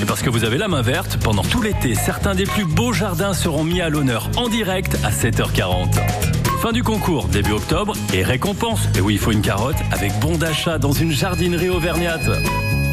Et 0.00 0.04
parce 0.04 0.22
que 0.22 0.30
vous 0.30 0.44
avez 0.44 0.58
la 0.58 0.68
main 0.68 0.82
verte, 0.82 1.18
pendant 1.22 1.42
tout 1.42 1.62
l'été, 1.62 1.94
certains 1.94 2.34
des 2.34 2.44
plus 2.44 2.64
beaux 2.64 2.92
jardins 2.92 3.34
seront 3.34 3.64
mis 3.64 3.80
à 3.80 3.88
l'honneur 3.88 4.30
en 4.36 4.48
direct 4.48 4.96
à 5.04 5.10
7h40. 5.10 6.35
Fin 6.60 6.72
du 6.72 6.82
concours, 6.82 7.28
début 7.28 7.52
octobre, 7.52 7.94
et 8.14 8.22
récompense, 8.22 8.88
et 8.96 9.00
oui, 9.00 9.14
il 9.14 9.18
faut 9.18 9.30
une 9.30 9.42
carotte, 9.42 9.76
avec 9.92 10.18
bon 10.20 10.36
d'achat 10.36 10.78
dans 10.78 10.92
une 10.92 11.12
jardinerie 11.12 11.68
auvergnate. 11.68 12.28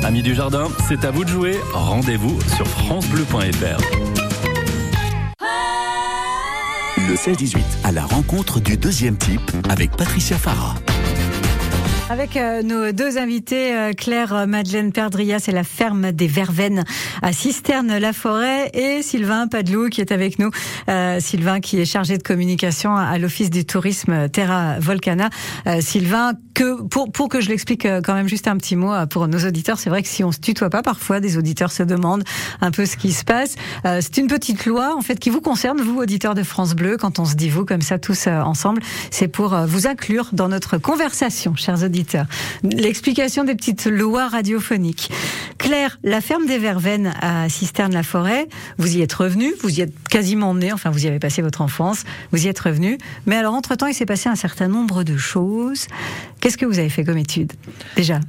Amis 0.04 0.22
du 0.22 0.36
jardin, 0.36 0.68
c'est 0.88 1.06
à 1.06 1.12
vous 1.12 1.24
de 1.24 1.30
jouer. 1.30 1.60
Rendez-vous 1.74 2.38
sur 2.56 2.68
francebleu.fr. 2.68 3.80
Le 6.98 7.16
16-18 7.16 7.58
à 7.84 7.92
la 7.92 8.06
rencontre 8.06 8.60
du 8.60 8.78
deuxième 8.78 9.18
type 9.18 9.52
avec 9.70 9.92
Patricia 9.96 10.38
Farah. 10.38 10.76
Avec 12.14 12.38
euh, 12.38 12.62
nos 12.62 12.92
deux 12.92 13.18
invités, 13.18 13.76
euh, 13.76 13.92
Claire 13.92 14.36
euh, 14.36 14.46
Madeleine 14.46 14.92
Perdria, 14.92 15.40
c'est 15.40 15.52
la 15.52 15.64
ferme 15.64 16.12
des 16.12 16.28
Verveines 16.28 16.84
à 17.24 17.34
Cisterne-la-Forêt, 17.34 18.70
et 18.76 19.02
Sylvain 19.02 19.48
Padelou 19.48 19.90
qui 19.90 20.00
est 20.00 20.12
avec 20.12 20.38
nous. 20.38 20.52
Sylvain 21.20 21.60
qui 21.60 21.80
est 21.80 21.86
chargé 21.86 22.18
de 22.18 22.24
communication 22.24 22.96
à 22.96 23.18
l'Office 23.18 23.50
du 23.50 23.66
tourisme 23.66 24.30
Terra 24.30 24.78
Volcana. 24.80 25.30
Sylvain, 25.80 26.34
que 26.54 26.84
pour, 26.84 27.12
pour 27.12 27.30
que 27.30 27.42
je 27.42 27.50
l'explique 27.50 27.88
quand 28.04 28.14
même 28.14 28.28
juste 28.28 28.48
un 28.48 28.58
petit 28.58 28.76
mot 28.76 28.92
pour 29.10 29.28
nos 29.28 29.40
auditeurs, 29.40 29.80
c'est 29.80 29.90
vrai 29.90 30.04
que 30.04 30.10
si 30.10 30.24
on 30.24 30.32
se 30.32 30.40
tutoie 30.40 30.70
pas, 30.70 30.82
parfois 30.82 31.20
des 31.20 31.38
auditeurs 31.38 31.72
se 31.72 31.84
demandent 31.84 32.24
un 32.62 32.72
peu 32.72 32.86
ce 32.86 32.98
qui 32.98 33.12
se 33.12 33.24
passe. 33.24 33.56
c'est 33.84 34.18
une 34.18 34.28
petite 34.28 34.66
loi 34.66 34.96
en 34.96 35.02
fait 35.02 35.18
qui 35.20 35.30
vous 35.30 35.42
concerne, 35.42 35.82
vous 35.82 36.00
auditeurs 36.00 36.36
de 36.36 36.44
France 36.44 36.76
Bleu, 36.76 36.98
quand 36.98 37.20
on 37.20 37.26
se 37.26 37.36
dit 37.36 37.50
vous 37.50 37.66
comme 37.66 37.82
ça 37.82 37.98
tous 37.98 38.28
ensemble, 38.28 38.82
c'est 39.10 39.30
pour 39.30 39.56
vous 39.66 39.88
inclure 39.88 40.30
dans 40.34 40.50
notre 40.50 40.78
conversation, 40.78 41.56
chers 41.56 41.84
auditeurs 41.84 42.03
L'explication 42.64 43.44
des 43.44 43.56
petites 43.56 43.86
lois 43.86 44.28
radiophoniques. 44.28 45.10
Claire, 45.58 46.00
la 46.04 46.22
ferme 46.22 46.46
des 46.46 46.58
Verveines 46.58 47.14
à 47.22 47.50
Cisterne-la-Forêt, 47.50 48.48
vous 48.78 48.98
y 48.98 49.02
êtes 49.02 49.14
revenu, 49.14 49.54
vous 49.62 49.80
y 49.80 49.82
êtes 49.82 49.94
quasiment 50.10 50.54
né, 50.54 50.74
enfin 50.74 50.90
vous 50.90 51.06
y 51.06 51.08
avez 51.08 51.20
passé 51.20 51.42
votre 51.42 51.62
enfance, 51.62 52.04
vous 52.32 52.46
y 52.46 52.50
êtes 52.50 52.60
revenu. 52.60 52.98
Mais 53.26 53.36
alors, 53.36 53.54
entre-temps, 53.54 53.88
il 53.88 53.94
s'est 53.94 54.06
passé 54.06 54.30
un 54.30 54.36
certain 54.36 54.68
nombre 54.68 55.04
de 55.04 55.18
choses. 55.18 55.88
Qu'est-ce 56.40 56.58
que 56.58 56.66
vous 56.66 56.80
avez 56.80 56.90
fait 56.90 57.04
comme 57.04 57.18
études, 57.18 57.54
déjà? 57.96 58.20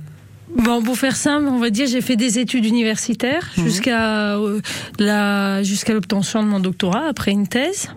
Bon, 0.57 0.83
pour 0.83 0.97
faire 0.97 1.17
simple, 1.17 1.49
on 1.49 1.59
va 1.59 1.71
dire, 1.71 1.87
j'ai 1.87 2.01
fait 2.01 2.17
des 2.17 2.39
études 2.39 2.65
universitaires 2.65 3.51
mhm. 3.57 3.65
jusqu'à 3.65 4.37
euh, 4.37 4.61
la 4.99 5.63
jusqu'à 5.63 5.93
l'obtention 5.93 6.43
de 6.43 6.49
mon 6.49 6.61
doctorat 6.61 7.07
après 7.09 7.33
une 7.33 7.49
thèse. 7.49 7.89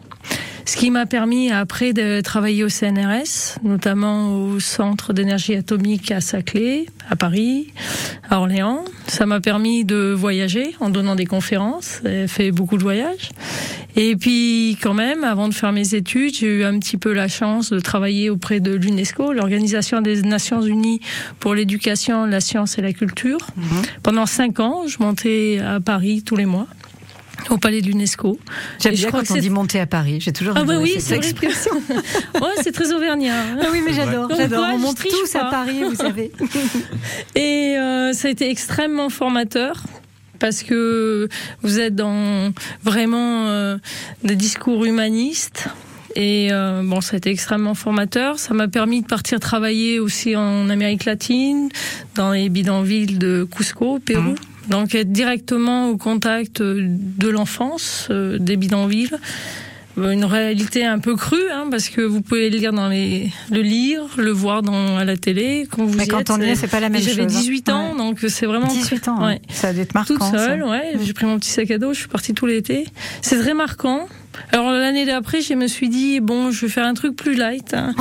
Ce 0.68 0.76
qui 0.76 0.92
m'a 0.92 1.06
permis 1.06 1.50
après 1.50 1.94
de 1.94 2.20
travailler 2.20 2.66
au 2.66 2.68
CNRS, 2.68 3.58
notamment 3.64 4.36
au 4.36 4.60
Centre 4.60 5.14
d'énergie 5.14 5.56
atomique 5.56 6.12
à 6.12 6.20
Saclay, 6.20 6.88
à 7.10 7.16
Paris, 7.16 7.72
à 8.30 8.38
Orléans. 8.42 8.84
Ça 9.08 9.26
m'a 9.26 9.40
permis 9.40 9.86
de 9.86 10.12
voyager 10.12 10.76
en 10.82 10.90
donnant 10.90 11.16
des 11.16 11.26
conférences, 11.26 12.02
j'ai 12.04 12.28
fait 12.28 12.52
beaucoup 12.52 12.76
de 12.76 12.84
voyages. 12.84 13.30
Et 13.96 14.18
puis 14.18 14.78
quand 14.84 14.94
même, 14.94 15.24
avant 15.24 15.48
de 15.48 15.54
faire 15.54 15.72
mes 15.72 15.96
études, 15.96 16.36
j'ai 16.36 16.48
eu 16.48 16.64
un 16.66 16.78
petit 16.80 16.98
peu 16.98 17.14
la 17.14 17.30
chance 17.30 17.70
de 17.70 17.80
travailler 17.80 18.30
auprès 18.30 18.60
de 18.60 18.74
l'UNESCO, 18.74 19.32
l'Organisation 19.32 20.02
des 20.02 20.22
Nations 20.24 20.62
Unies 20.62 21.00
pour 21.40 21.56
l'éducation, 21.56 22.26
la 22.26 22.42
science 22.42 22.78
et 22.78 22.82
la 22.82 22.92
culture. 22.92 23.40
Mhm. 23.56 23.82
Pendant 24.04 24.26
cinq 24.26 24.60
ans, 24.60 24.84
je 24.86 24.98
montais 25.00 25.62
à 25.66 25.80
Paris 25.80 26.24
tous 26.26 26.36
les 26.36 26.46
mois 26.46 26.68
au 27.50 27.58
palais 27.58 27.82
de 27.82 27.88
l'UNESCO. 27.88 28.40
J'aime 28.80 28.96
bien 28.96 29.12
quand 29.12 29.32
on 29.32 29.36
dit 29.36 29.50
monter 29.50 29.80
à 29.80 29.86
Paris. 29.86 30.20
J'ai 30.20 30.32
toujours 30.32 30.56
ah 30.58 30.64
bah 30.64 30.78
oui, 30.80 30.96
cette 31.00 31.18
expression. 31.18 31.72
ouais, 31.90 32.56
c'est 32.62 32.72
très 32.72 32.92
auvergnat. 32.94 33.34
Hein. 33.34 33.58
Ah 33.62 33.68
oui, 33.72 33.82
mais 33.86 33.94
j'adore. 33.94 34.30
J'adore. 34.36 34.66
on 34.74 34.78
monte 34.78 35.00
tous 35.00 35.36
à 35.36 35.46
Paris, 35.46 35.84
vous 35.84 35.96
savez. 35.96 36.32
Et 37.36 37.78
euh, 37.78 38.14
ça 38.14 38.28
a 38.28 38.32
été 38.32 38.50
extrêmement 38.50 39.10
formateur 39.10 39.84
parce 40.40 40.64
que 40.64 41.28
vous 41.64 41.80
êtes 41.80 41.96
dans 41.96 42.52
vraiment 42.84 43.48
euh, 43.48 43.78
des 44.24 44.36
discours 44.36 44.86
humanistes. 44.86 45.68
Et 46.16 46.50
euh, 46.52 46.82
bon, 46.84 47.02
ça 47.02 47.16
a 47.16 47.18
été 47.18 47.30
extrêmement 47.30 47.76
formateur. 47.76 48.40
Ça 48.40 48.54
m'a 48.54 48.68
permis 48.68 49.02
de 49.02 49.08
partir 49.08 49.40
travailler 49.40 50.00
aussi 50.00 50.36
en 50.36 50.70
Amérique 50.70 51.06
latine, 51.06 51.70
dans 52.16 52.32
les 52.32 52.50
bidonvilles 52.50 53.18
de 53.18 53.48
Cusco, 53.50 53.96
au 53.96 54.00
Pérou. 54.00 54.32
Mmh. 54.32 54.36
Donc 54.70 54.96
être 54.96 55.12
directement 55.12 55.90
au 55.90 55.98
contact 55.98 56.62
de 56.62 57.28
l'enfance, 57.30 58.08
euh, 58.12 58.38
des 58.40 58.58
bidonvilles. 58.58 59.18
Euh, 59.98 60.12
une 60.12 60.26
réalité 60.26 60.86
un 60.86 61.00
peu 61.00 61.16
crue, 61.16 61.50
hein, 61.52 61.68
parce 61.72 61.90
que 61.90 62.02
vous 62.02 62.22
pouvez 62.22 62.50
le 62.50 62.58
lire 62.58 62.72
dans 62.72 62.88
les, 62.88 63.32
le 63.52 63.62
lire, 63.62 64.04
le 64.18 64.32
voir 64.32 64.62
dans 64.62 64.98
à 64.98 65.06
la 65.06 65.18
télé. 65.18 65.68
Quand 65.70 65.86
vous 65.86 65.98
Mais 65.98 66.06
quand 66.06 66.30
on 66.30 66.40
y 66.40 66.50
est, 66.50 66.56
c'est 66.56 66.68
pas 66.68 66.80
la 66.80 66.90
même 66.90 67.02
chose. 67.02 67.16
J'avais 67.16 67.26
18 67.26 67.70
ans, 67.70 67.96
donc 67.96 68.20
c'est 68.28 68.46
vraiment 68.46 68.68
18 68.68 69.08
ans. 69.08 69.26
Ouais. 69.26 69.42
Ça 69.50 69.74
doit 69.74 69.82
être 69.82 69.96
marquant. 69.96 70.14
Toute 70.14 70.40
seule, 70.40 70.64
ouais. 70.64 70.94
J'ai 71.02 71.14
pris 71.14 71.26
mon 71.26 71.40
petit 71.40 71.50
sac 71.50 71.72
à 71.72 71.78
dos, 71.80 71.94
je 71.94 72.00
suis 72.00 72.08
partie 72.08 72.34
tout 72.34 72.46
l'été. 72.46 72.86
C'est 73.22 73.40
très 73.40 73.56
marquant. 73.56 74.08
Alors 74.52 74.70
l'année 74.72 75.08
d'après, 75.08 75.42
je 75.42 75.56
me 75.56 75.66
suis 75.66 75.90
dit 75.90 76.20
bon, 76.20 76.52
je 76.52 76.68
vais 76.68 76.72
faire 76.72 76.86
un 76.86 76.94
truc 76.94 77.16
plus 77.16 77.34
light. 77.34 77.74
Hein. 77.74 77.96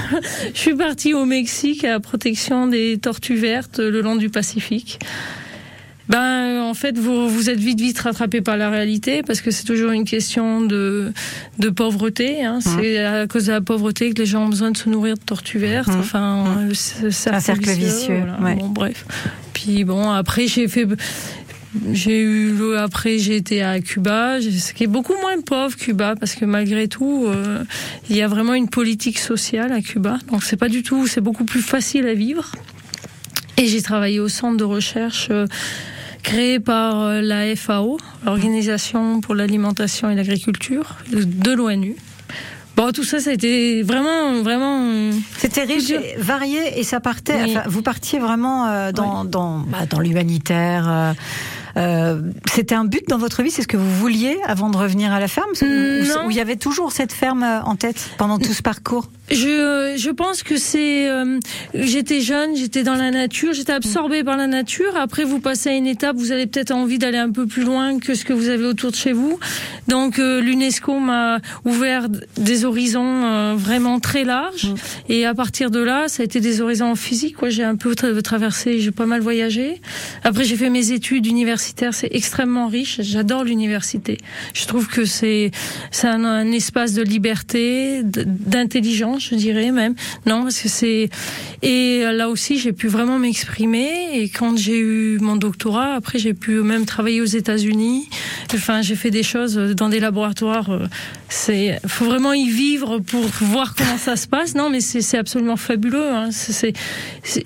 je 0.54 0.58
suis 0.58 0.74
partie 0.74 1.12
au 1.12 1.26
Mexique 1.26 1.84
à 1.84 1.90
la 1.90 2.00
protection 2.00 2.66
des 2.66 2.98
tortues 2.98 3.36
vertes 3.36 3.78
le 3.78 4.00
long 4.00 4.16
du 4.16 4.30
Pacifique. 4.30 5.00
Ben, 6.12 6.60
en 6.60 6.74
fait, 6.74 6.98
vous, 6.98 7.26
vous 7.26 7.48
êtes 7.48 7.58
vite, 7.58 7.80
vite 7.80 7.98
rattrapé 7.98 8.42
par 8.42 8.58
la 8.58 8.68
réalité 8.68 9.22
parce 9.22 9.40
que 9.40 9.50
c'est 9.50 9.64
toujours 9.64 9.92
une 9.92 10.04
question 10.04 10.60
de, 10.60 11.10
de 11.58 11.70
pauvreté. 11.70 12.44
Hein. 12.44 12.58
Mmh. 12.58 12.60
C'est 12.60 12.98
à 13.02 13.26
cause 13.26 13.46
de 13.46 13.52
la 13.52 13.62
pauvreté 13.62 14.12
que 14.12 14.18
les 14.18 14.26
gens 14.26 14.44
ont 14.44 14.48
besoin 14.50 14.72
de 14.72 14.76
se 14.76 14.90
nourrir 14.90 15.14
de 15.14 15.22
tortues 15.22 15.58
vertes. 15.58 15.88
Mmh. 15.88 16.00
Enfin, 16.00 16.44
mmh. 16.44 16.74
c'est 16.74 17.30
un 17.30 17.40
cercle 17.40 17.70
vicieux. 17.70 18.24
Bon, 18.38 18.68
bref. 18.68 19.06
Puis 19.54 19.84
bon, 19.84 20.10
après, 20.10 20.48
j'ai 20.48 20.68
fait. 20.68 20.86
J'ai 21.90 22.20
eu 22.20 22.76
après 22.76 23.16
j'ai 23.16 23.34
été 23.34 23.62
à 23.62 23.80
Cuba, 23.80 24.42
ce 24.42 24.74
qui 24.74 24.84
est 24.84 24.86
beaucoup 24.86 25.14
moins 25.22 25.40
pauvre 25.40 25.74
Cuba 25.74 26.14
parce 26.20 26.34
que 26.34 26.44
malgré 26.44 26.86
tout 26.86 27.24
euh, 27.26 27.64
il 28.10 28.16
y 28.16 28.20
a 28.20 28.28
vraiment 28.28 28.52
une 28.52 28.68
politique 28.68 29.18
sociale 29.18 29.72
à 29.72 29.80
Cuba 29.80 30.18
donc 30.30 30.44
c'est 30.44 30.58
pas 30.58 30.68
du 30.68 30.82
tout 30.82 31.06
c'est 31.06 31.22
beaucoup 31.22 31.46
plus 31.46 31.62
facile 31.62 32.06
à 32.06 32.12
vivre 32.12 32.52
et 33.56 33.66
j'ai 33.66 33.80
travaillé 33.80 34.20
au 34.20 34.28
centre 34.28 34.58
de 34.58 34.64
recherche 34.64 35.28
euh, 35.30 35.46
créé 36.22 36.60
par 36.60 37.00
euh, 37.00 37.20
la 37.20 37.54
FAO, 37.56 37.98
l'Organisation 38.24 39.20
pour 39.20 39.34
l'alimentation 39.34 40.10
et 40.10 40.14
l'agriculture 40.14 40.96
de 41.10 41.52
l'ONU. 41.52 41.96
Bon, 42.76 42.90
tout 42.90 43.04
ça, 43.04 43.20
ça 43.20 43.30
a 43.30 43.32
été 43.34 43.82
vraiment, 43.82 44.42
vraiment. 44.42 45.10
C'était 45.36 45.64
riche, 45.64 45.92
varié, 46.16 46.78
et 46.80 46.84
ça 46.84 47.00
partait. 47.00 47.42
Enfin, 47.44 47.64
vous 47.66 47.82
partiez 47.82 48.18
vraiment 48.18 48.66
euh, 48.66 48.92
dans, 48.92 49.24
dans, 49.24 49.58
bah, 49.58 49.84
dans 49.88 50.00
l'humanitaire. 50.00 51.14
Euh, 51.76 52.20
c'était 52.50 52.74
un 52.74 52.84
but 52.84 53.08
dans 53.08 53.18
votre 53.18 53.42
vie 53.42 53.50
C'est 53.50 53.62
ce 53.62 53.68
que 53.68 53.76
vous 53.76 53.94
vouliez 53.96 54.38
avant 54.46 54.70
de 54.70 54.76
revenir 54.76 55.12
à 55.12 55.20
la 55.20 55.28
ferme? 55.28 55.50
Ou 55.62 56.30
il 56.30 56.36
y 56.36 56.40
avait 56.40 56.56
toujours 56.56 56.92
cette 56.92 57.12
ferme 57.12 57.42
en 57.42 57.76
tête 57.76 58.10
pendant 58.18 58.38
tout 58.38 58.52
ce 58.52 58.62
parcours? 58.62 59.08
Je, 59.30 59.94
je 59.96 60.10
pense 60.10 60.42
que 60.42 60.56
c'est. 60.56 61.08
Euh, 61.08 61.38
j'étais 61.72 62.20
jeune, 62.20 62.54
j'étais 62.54 62.82
dans 62.82 62.96
la 62.96 63.10
nature, 63.10 63.54
j'étais 63.54 63.72
absorbée 63.72 64.24
par 64.24 64.36
la 64.36 64.46
nature. 64.46 64.94
Après, 64.96 65.24
vous 65.24 65.40
passez 65.40 65.70
à 65.70 65.72
une 65.72 65.86
étape, 65.86 66.16
vous 66.16 66.32
avez 66.32 66.46
peut-être 66.46 66.72
envie 66.72 66.98
d'aller 66.98 67.18
un 67.18 67.30
peu 67.30 67.46
plus 67.46 67.64
loin 67.64 67.98
que 67.98 68.14
ce 68.14 68.24
que 68.24 68.34
vous 68.34 68.48
avez 68.48 68.64
autour 68.64 68.90
de 68.90 68.96
chez 68.96 69.12
vous. 69.12 69.38
Donc, 69.88 70.18
euh, 70.18 70.40
l'UNESCO 70.40 70.98
m'a 70.98 71.38
ouvert 71.64 72.08
des 72.36 72.64
horizons 72.66 73.24
euh, 73.24 73.54
vraiment 73.56 74.00
très 74.00 74.24
larges. 74.24 74.66
Mm. 74.66 74.74
Et 75.08 75.24
à 75.24 75.34
partir 75.34 75.70
de 75.70 75.80
là, 75.80 76.08
ça 76.08 76.22
a 76.22 76.24
été 76.24 76.40
des 76.40 76.60
horizons 76.60 76.94
physiques. 76.94 77.36
J'ai 77.48 77.64
un 77.64 77.76
peu 77.76 77.94
traversé, 77.94 78.80
j'ai 78.80 78.90
pas 78.90 79.06
mal 79.06 79.22
voyagé. 79.22 79.80
Après, 80.24 80.44
j'ai 80.44 80.56
fait 80.56 80.70
mes 80.70 80.92
études 80.92 81.26
universitaires. 81.26 81.61
C'est 81.92 82.08
extrêmement 82.10 82.68
riche. 82.68 83.00
J'adore 83.02 83.44
l'université. 83.44 84.18
Je 84.54 84.66
trouve 84.66 84.88
que 84.88 85.04
c'est 85.04 85.50
c'est 85.90 86.08
un, 86.08 86.24
un 86.24 86.52
espace 86.52 86.94
de 86.94 87.02
liberté, 87.02 88.02
d'intelligence 88.04 89.28
je 89.30 89.34
dirais 89.34 89.70
même. 89.70 89.94
Non, 90.26 90.42
parce 90.42 90.60
que 90.60 90.68
c'est 90.68 91.10
et 91.62 92.04
là 92.12 92.28
aussi 92.28 92.58
j'ai 92.58 92.72
pu 92.72 92.88
vraiment 92.88 93.18
m'exprimer. 93.18 93.90
Et 94.14 94.28
quand 94.28 94.56
j'ai 94.56 94.78
eu 94.78 95.18
mon 95.20 95.36
doctorat, 95.36 95.94
après 95.94 96.18
j'ai 96.18 96.34
pu 96.34 96.62
même 96.62 96.86
travailler 96.86 97.20
aux 97.20 97.24
États-Unis. 97.24 98.08
Enfin, 98.54 98.82
j'ai 98.82 98.96
fait 98.96 99.10
des 99.10 99.22
choses 99.22 99.54
dans 99.54 99.88
des 99.88 100.00
laboratoires. 100.00 100.70
Euh, 100.70 100.86
c'est 101.28 101.80
faut 101.86 102.04
vraiment 102.04 102.32
y 102.32 102.48
vivre 102.48 102.98
pour 102.98 103.24
voir 103.40 103.74
comment 103.74 103.98
ça 103.98 104.16
se 104.16 104.26
passe. 104.26 104.54
Non, 104.54 104.68
mais 104.70 104.80
c'est 104.80 105.18
absolument 105.18 105.56
fabuleux. 105.56 106.10
Hein. 106.10 106.28
C'est 106.30 106.72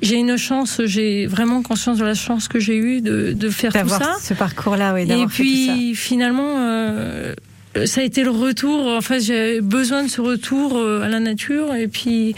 j'ai 0.02 0.16
une 0.16 0.36
chance. 0.36 0.80
J'ai 0.84 1.26
vraiment 1.26 1.62
conscience 1.62 1.98
de 1.98 2.04
la 2.04 2.14
chance 2.14 2.48
que 2.48 2.58
j'ai 2.58 2.76
eue 2.76 3.00
de, 3.00 3.32
de 3.32 3.50
faire 3.50 3.72
tout 3.72 3.88
ça. 3.88 4.05
Ce 4.20 4.34
parcours-là, 4.34 4.94
oui. 4.94 5.10
Et 5.10 5.26
puis 5.26 5.94
finalement. 5.94 6.56
Euh, 6.58 7.34
ça 7.84 8.00
a 8.00 8.04
été 8.04 8.24
le 8.24 8.30
retour. 8.30 8.86
Enfin, 8.96 9.18
j'ai 9.18 9.60
besoin 9.60 10.04
de 10.04 10.08
ce 10.08 10.20
retour 10.20 10.76
euh, 10.76 11.02
à 11.02 11.08
la 11.08 11.20
nature 11.20 11.74
et 11.74 11.88
puis 11.88 12.34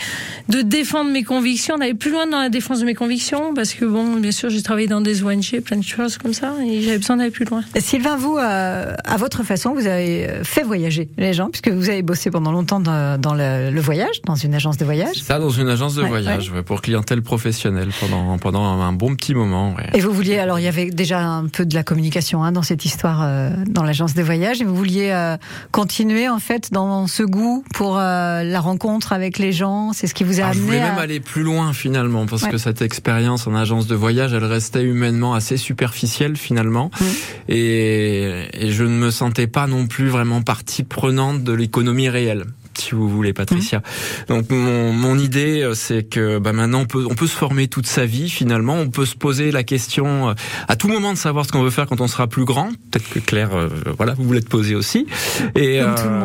de 0.49 0.63
défendre 0.63 1.11
mes 1.11 1.23
convictions, 1.23 1.79
d'aller 1.79 1.95
plus 1.95 2.11
loin 2.11 2.27
dans 2.27 2.41
la 2.41 2.49
défense 2.49 2.81
de 2.81 2.85
mes 2.85 2.95
convictions, 2.95 3.55
parce 3.55 3.75
que 3.75 3.85
bon, 3.85 4.17
bien 4.17 4.33
sûr, 4.33 4.51
j'ai 4.51 4.63
travaillé 4.63 4.89
dans 4.89 5.01
des 5.01 5.23
ONG, 5.23 5.61
plein 5.65 5.77
de 5.77 5.85
choses 5.85 6.19
comme 6.19 6.35
ça, 6.35 6.55
et 6.67 6.83
j'avais 6.83 6.99
besoin 6.99 7.19
d'aller 7.19 7.31
plus 7.31 7.45
loin. 7.45 7.63
Sylvain, 7.77 8.17
vous, 8.17 8.37
euh, 8.39 8.95
à 9.05 9.17
votre 9.17 9.45
façon, 9.45 9.75
vous 9.75 9.87
avez 9.87 10.29
fait 10.43 10.63
voyager 10.63 11.09
les 11.19 11.33
gens, 11.33 11.51
puisque 11.51 11.69
vous 11.69 11.91
avez 11.91 12.03
bossé 12.03 12.31
pendant 12.31 12.51
longtemps 12.51 12.81
dans, 12.81 13.35
le, 13.35 13.81
voyage, 13.81 14.23
dans 14.25 14.35
une 14.35 14.55
agence 14.55 14.79
de 14.79 14.85
voyage. 14.85 15.17
Ça, 15.17 15.39
dans 15.39 15.51
une 15.51 15.69
agence 15.69 15.95
de 15.95 16.03
voyage, 16.03 16.53
pour 16.65 16.81
clientèle 16.81 17.23
professionnelle 17.23 17.91
pendant 18.01 18.39
pendant 18.39 18.65
un 18.65 18.93
bon 18.93 19.15
petit 19.15 19.35
moment. 19.35 19.75
Et 19.95 20.01
vous 20.01 20.13
vouliez, 20.13 20.39
alors 20.39 20.59
il 20.59 20.65
y 20.65 20.69
avait 20.69 20.91
déjà 20.91 21.21
un 21.21 21.47
peu 21.47 21.67
de 21.67 21.75
la 21.75 21.83
communication 21.83 22.43
hein, 22.43 22.53
dans 22.53 22.63
cette 22.63 22.85
histoire 22.85 23.21
euh, 23.23 23.51
dans 23.69 23.83
l'agence 23.83 24.15
de 24.15 24.23
voyage, 24.23 24.63
et 24.63 24.65
vous 24.65 24.75
vouliez 24.75 25.11
euh, 25.11 25.28
continuer 25.71 26.29
en 26.29 26.39
fait 26.39 26.73
dans 26.73 27.07
ce 27.07 27.23
goût 27.23 27.65
pour 27.75 27.97
la 27.97 28.61
rencontre 28.61 29.13
avec 29.13 29.39
les 29.39 29.53
gens. 29.53 29.93
C'est 29.93 30.07
ce 30.07 30.15
qui 30.15 30.25
vous 30.25 30.41
a 30.41 30.45
amené. 30.45 30.59
Je 30.59 30.65
voulais 30.65 30.81
même 30.81 30.99
aller 30.99 31.21
plus 31.21 31.43
loin 31.43 31.73
finalement, 31.73 32.27
parce 32.27 32.47
que 32.47 32.59
cette 32.59 32.83
expérience 32.83 33.47
en 33.47 33.55
agence 33.55 33.87
de 33.87 33.95
voyage, 33.95 34.33
elle 34.33 34.45
restait 34.45 34.83
humainement 34.83 35.35
assez 35.35 35.57
superficielle 35.57 36.37
finalement, 36.37 36.91
mm. 37.01 37.05
et, 37.49 38.49
et 38.53 38.71
je 38.71 38.85
ne 38.85 38.97
me 38.97 39.11
sentais 39.11 39.47
pas 39.47 39.67
non 39.67 39.87
plus 39.87 40.09
vraiment 40.09 40.43
partie 40.43 40.83
prenante 40.83 41.45
de 41.45 41.53
l'économie 41.53 42.09
réelle 42.09 42.45
si 42.89 42.95
vous 42.95 43.09
voulez, 43.09 43.33
Patricia. 43.33 43.79
Mmh. 43.79 43.83
Donc 44.29 44.51
mon, 44.51 44.93
mon 44.93 45.19
idée, 45.19 45.63
euh, 45.63 45.75
c'est 45.75 46.05
que 46.05 46.39
bah, 46.39 46.53
maintenant 46.53 46.81
on 46.81 46.87
peut 46.87 47.05
on 47.11 47.15
peut 47.15 47.27
se 47.27 47.37
former 47.37 47.69
toute 47.69 47.87
sa 47.87 48.07
vie 48.07 48.31
finalement. 48.31 48.75
On 48.75 48.89
peut 48.89 49.05
se 49.05 49.15
poser 49.15 49.51
la 49.51 49.63
question 49.63 50.31
euh, 50.31 50.35
à 50.69 50.77
tout 50.77 50.89
moment 50.89 51.13
de 51.13 51.19
savoir 51.19 51.45
ce 51.45 51.53
qu'on 51.53 51.63
veut 51.63 51.71
faire 51.71 51.87
quand 51.87 52.01
on 52.01 52.09
sera 52.09 52.27
plus 52.27 52.45
grand. 52.45 52.71
Peut-être 52.91 53.09
que 53.11 53.19
Claire, 53.19 53.55
euh, 53.55 53.69
voilà, 53.99 54.15
vous 54.15 54.25
voulez 54.25 54.41
te 54.41 54.49
poser 54.49 54.75
aussi. 54.75 55.07
Et 55.55 55.81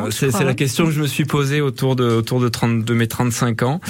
c'est 0.09 0.43
la 0.43 0.53
question 0.53 0.85
que 0.85 0.91
je 0.91 1.01
me 1.01 1.07
suis 1.07 1.25
posée 1.25 1.59
autour 1.59 1.95
de 1.95 2.05
autour 2.05 2.39
de 2.39 2.47
30 2.47 2.85
de 2.85 2.93
mes 2.93 3.07
35 3.07 3.63
ans. 3.63 3.81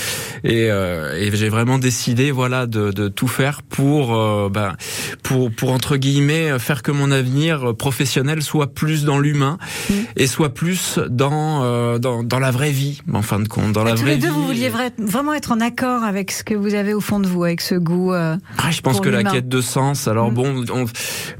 Et, 0.44 0.66
et 0.66 1.30
j'ai 1.34 1.50
vraiment 1.50 1.78
décidé, 1.78 2.32
voilà, 2.32 2.66
de, 2.66 2.92
de 2.92 3.08
tout 3.08 3.28
faire 3.28 3.62
pour 3.62 4.10
bah, 4.50 4.76
pour 5.22 5.52
pour 5.52 5.72
entre 5.72 5.98
guillemets 5.98 6.58
faire 6.60 6.82
que 6.82 6.92
mon 6.92 7.12
avenir 7.12 7.76
professionnel 7.76 8.42
soit 8.42 8.74
plus 8.74 9.04
dans 9.04 9.20
l'humain 9.20 9.58
mmh. 9.90 9.94
et 10.18 10.28
soit 10.28 10.54
plus 10.54 11.00
dans 11.10 12.00
dans 12.00 12.24
dans 12.24 12.40
la 12.40 12.52
vraie 12.52 12.63
vie, 12.72 13.02
en 13.12 13.22
fin 13.22 13.40
de 13.40 13.48
compte. 13.48 13.74
Dans 13.74 13.84
la 13.84 13.96
tous 13.96 14.06
les 14.06 14.18
deux, 14.18 14.30
vous 14.30 14.46
vouliez 14.46 14.72
vraiment 14.98 15.34
être 15.34 15.52
en 15.52 15.60
accord 15.60 16.04
avec 16.04 16.32
ce 16.32 16.44
que 16.44 16.54
vous 16.54 16.74
avez 16.74 16.94
au 16.94 17.02
fond 17.02 17.20
de 17.20 17.28
vous, 17.28 17.44
avec 17.44 17.62
ce 17.62 17.76
goût. 17.76 18.14
Euh, 18.14 18.38
ah, 18.58 18.72
je 18.72 18.82
pense 18.82 19.00
que 19.00 19.10
la 19.10 19.24
quête 19.24 19.48
de 19.48 19.62
sens. 19.62 20.08
Alors 20.08 20.32
mm. 20.32 20.34
bon, 20.34 20.66
on, 20.72 20.86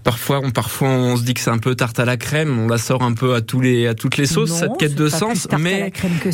parfois, 0.04 0.42
on, 0.44 0.52
parfois, 0.52 0.90
on 0.90 1.18
se 1.18 1.24
dit 1.24 1.34
que 1.34 1.40
c'est 1.40 1.50
un 1.50 1.58
peu 1.58 1.76
tarte 1.76 2.00
à 2.00 2.06
la 2.06 2.18
crème. 2.18 2.60
On 2.60 2.68
la 2.68 2.78
sort 2.78 3.04
un 3.04 3.14
peu 3.14 3.36
à 3.36 3.42
tous 3.42 3.62
les, 3.62 3.88
à 3.88 3.94
toutes 3.94 4.18
les 4.18 4.26
sauces 4.26 4.52
cette 4.52 4.78
quête 4.78 4.96
de 4.96 5.10
sens, 5.10 5.48
mais 5.60 5.92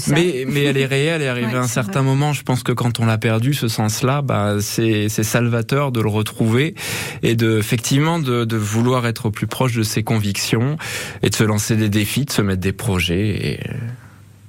mais 0.07 0.45
mais 0.47 0.63
elle 0.63 0.77
est 0.77 0.85
réelle. 0.85 1.21
Elle 1.21 1.27
est 1.27 1.29
arrivée 1.29 1.53
à 1.55 1.61
un 1.61 1.67
certain 1.67 2.01
moment. 2.01 2.33
Je 2.33 2.43
pense 2.43 2.63
que 2.63 2.71
quand 2.71 2.99
on 2.99 3.05
l'a 3.05 3.17
perdu, 3.17 3.53
ce 3.53 3.67
sens-là, 3.67 4.21
bah 4.21 4.55
c'est 4.61 5.09
c'est 5.09 5.23
salvateur 5.23 5.91
de 5.91 6.01
le 6.01 6.09
retrouver 6.09 6.75
et 7.23 7.35
de 7.35 7.57
effectivement 7.57 8.19
de, 8.19 8.45
de 8.45 8.57
vouloir 8.57 9.07
être 9.07 9.27
au 9.27 9.31
plus 9.31 9.47
proche 9.47 9.73
de 9.73 9.83
ses 9.83 10.03
convictions 10.03 10.77
et 11.21 11.29
de 11.29 11.35
se 11.35 11.43
lancer 11.43 11.75
des 11.75 11.89
défis, 11.89 12.25
de 12.25 12.31
se 12.31 12.41
mettre 12.41 12.61
des 12.61 12.73
projets. 12.73 13.53
Et... 13.53 13.59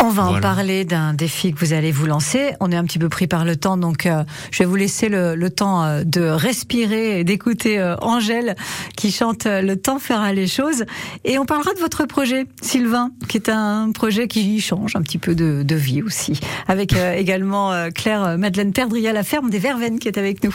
On 0.03 0.09
va 0.09 0.25
en 0.25 0.41
parler 0.41 0.87
d'un 0.87 1.13
défi 1.13 1.53
que 1.53 1.59
vous 1.59 1.75
allez 1.75 1.93
vous 1.93 2.07
lancer. 2.07 2.55
On 2.61 2.73
est 2.73 2.77
un 2.77 2.85
petit 2.85 2.99
peu 2.99 3.11
pris 3.11 3.27
par 3.27 3.45
le 3.45 3.57
temps, 3.57 3.77
donc 3.77 4.07
euh, 4.07 4.25
je 4.51 4.61
vais 4.61 4.65
vous 4.65 4.77
laisser 4.77 5.11
le, 5.11 5.51
temps 5.51 5.85
euh, 5.85 6.05
de 6.05 6.23
respirer 6.23 7.21
et 7.21 7.25
d'écouter 7.25 7.79
euh, 7.79 7.97
Angèle 8.01 8.57
qui 8.97 9.13
chante 9.13 9.45
Le 9.45 9.75
temps 9.75 9.99
fera 9.99 10.33
les 10.33 10.47
choses. 10.47 10.85
Et 11.25 11.39
on 11.39 11.45
parlera 11.45 11.75
de 11.75 11.81
votre 11.81 12.07
projet, 12.07 12.47
Sylvain, 12.63 13.11
qui 13.29 13.37
est 13.37 13.51
un 13.51 13.93
projet 13.93 14.27
qui 14.27 14.59
change 14.61 14.97
un 14.97 15.03
petit 15.03 15.19
peu 15.19 15.35
de, 15.35 15.63
de 15.63 15.75
vie 15.75 16.03
aussi. 16.03 16.41
Avec 16.67 16.95
également 16.95 17.73
Claire 17.95 18.39
Madeleine 18.39 18.73
Perdria, 18.73 19.13
la 19.13 19.23
ferme 19.23 19.51
des 19.51 19.59
Verveines, 19.59 19.99
qui 19.99 20.09
est 20.09 20.19
avec 20.19 20.43
nous. 20.43 20.55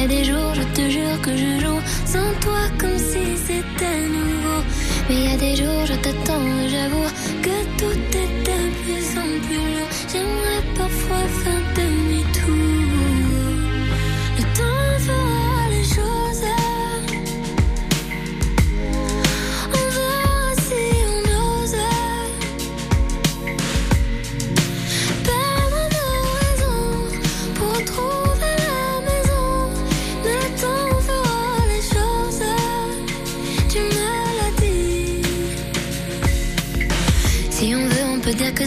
y 0.00 0.04
a 0.04 0.08
des 0.08 0.24
jours, 0.24 0.54
je 0.54 0.62
te 0.74 0.88
jure 0.88 1.20
que 1.20 1.36
je 1.36 1.60
joue 1.62 1.80
sans 2.06 2.32
toi 2.40 2.62
comme 2.78 2.98
si 2.98 3.36
c'était 3.46 4.00
nouveau. 4.08 4.60
Mais 5.08 5.16
il 5.16 5.30
y 5.30 5.34
a 5.34 5.36
des 5.36 5.56
jours, 5.56 5.84
je 5.84 5.94
t'attends 5.94 6.46
et 6.62 6.68
j'avoue 6.70 7.10
que 7.42 7.56
tout 7.78 8.00
est 8.22 8.32
de 8.48 8.58
plus 8.82 9.06
en 9.24 9.30
plus 9.46 9.64
lourd. 9.76 9.90
J'aimerais 10.10 10.62
parfois 10.74 11.24
faire 11.42 11.79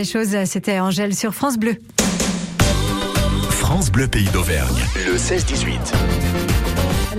les 0.00 0.04
choses. 0.06 0.34
C'était 0.46 0.80
Angèle 0.80 1.14
sur 1.14 1.34
France 1.34 1.58
Bleu. 1.58 1.76
France 3.50 3.90
Bleu 3.90 4.08
Pays 4.08 4.28
d'Auvergne, 4.30 4.80
le 5.06 5.16
16-18. 5.16 6.49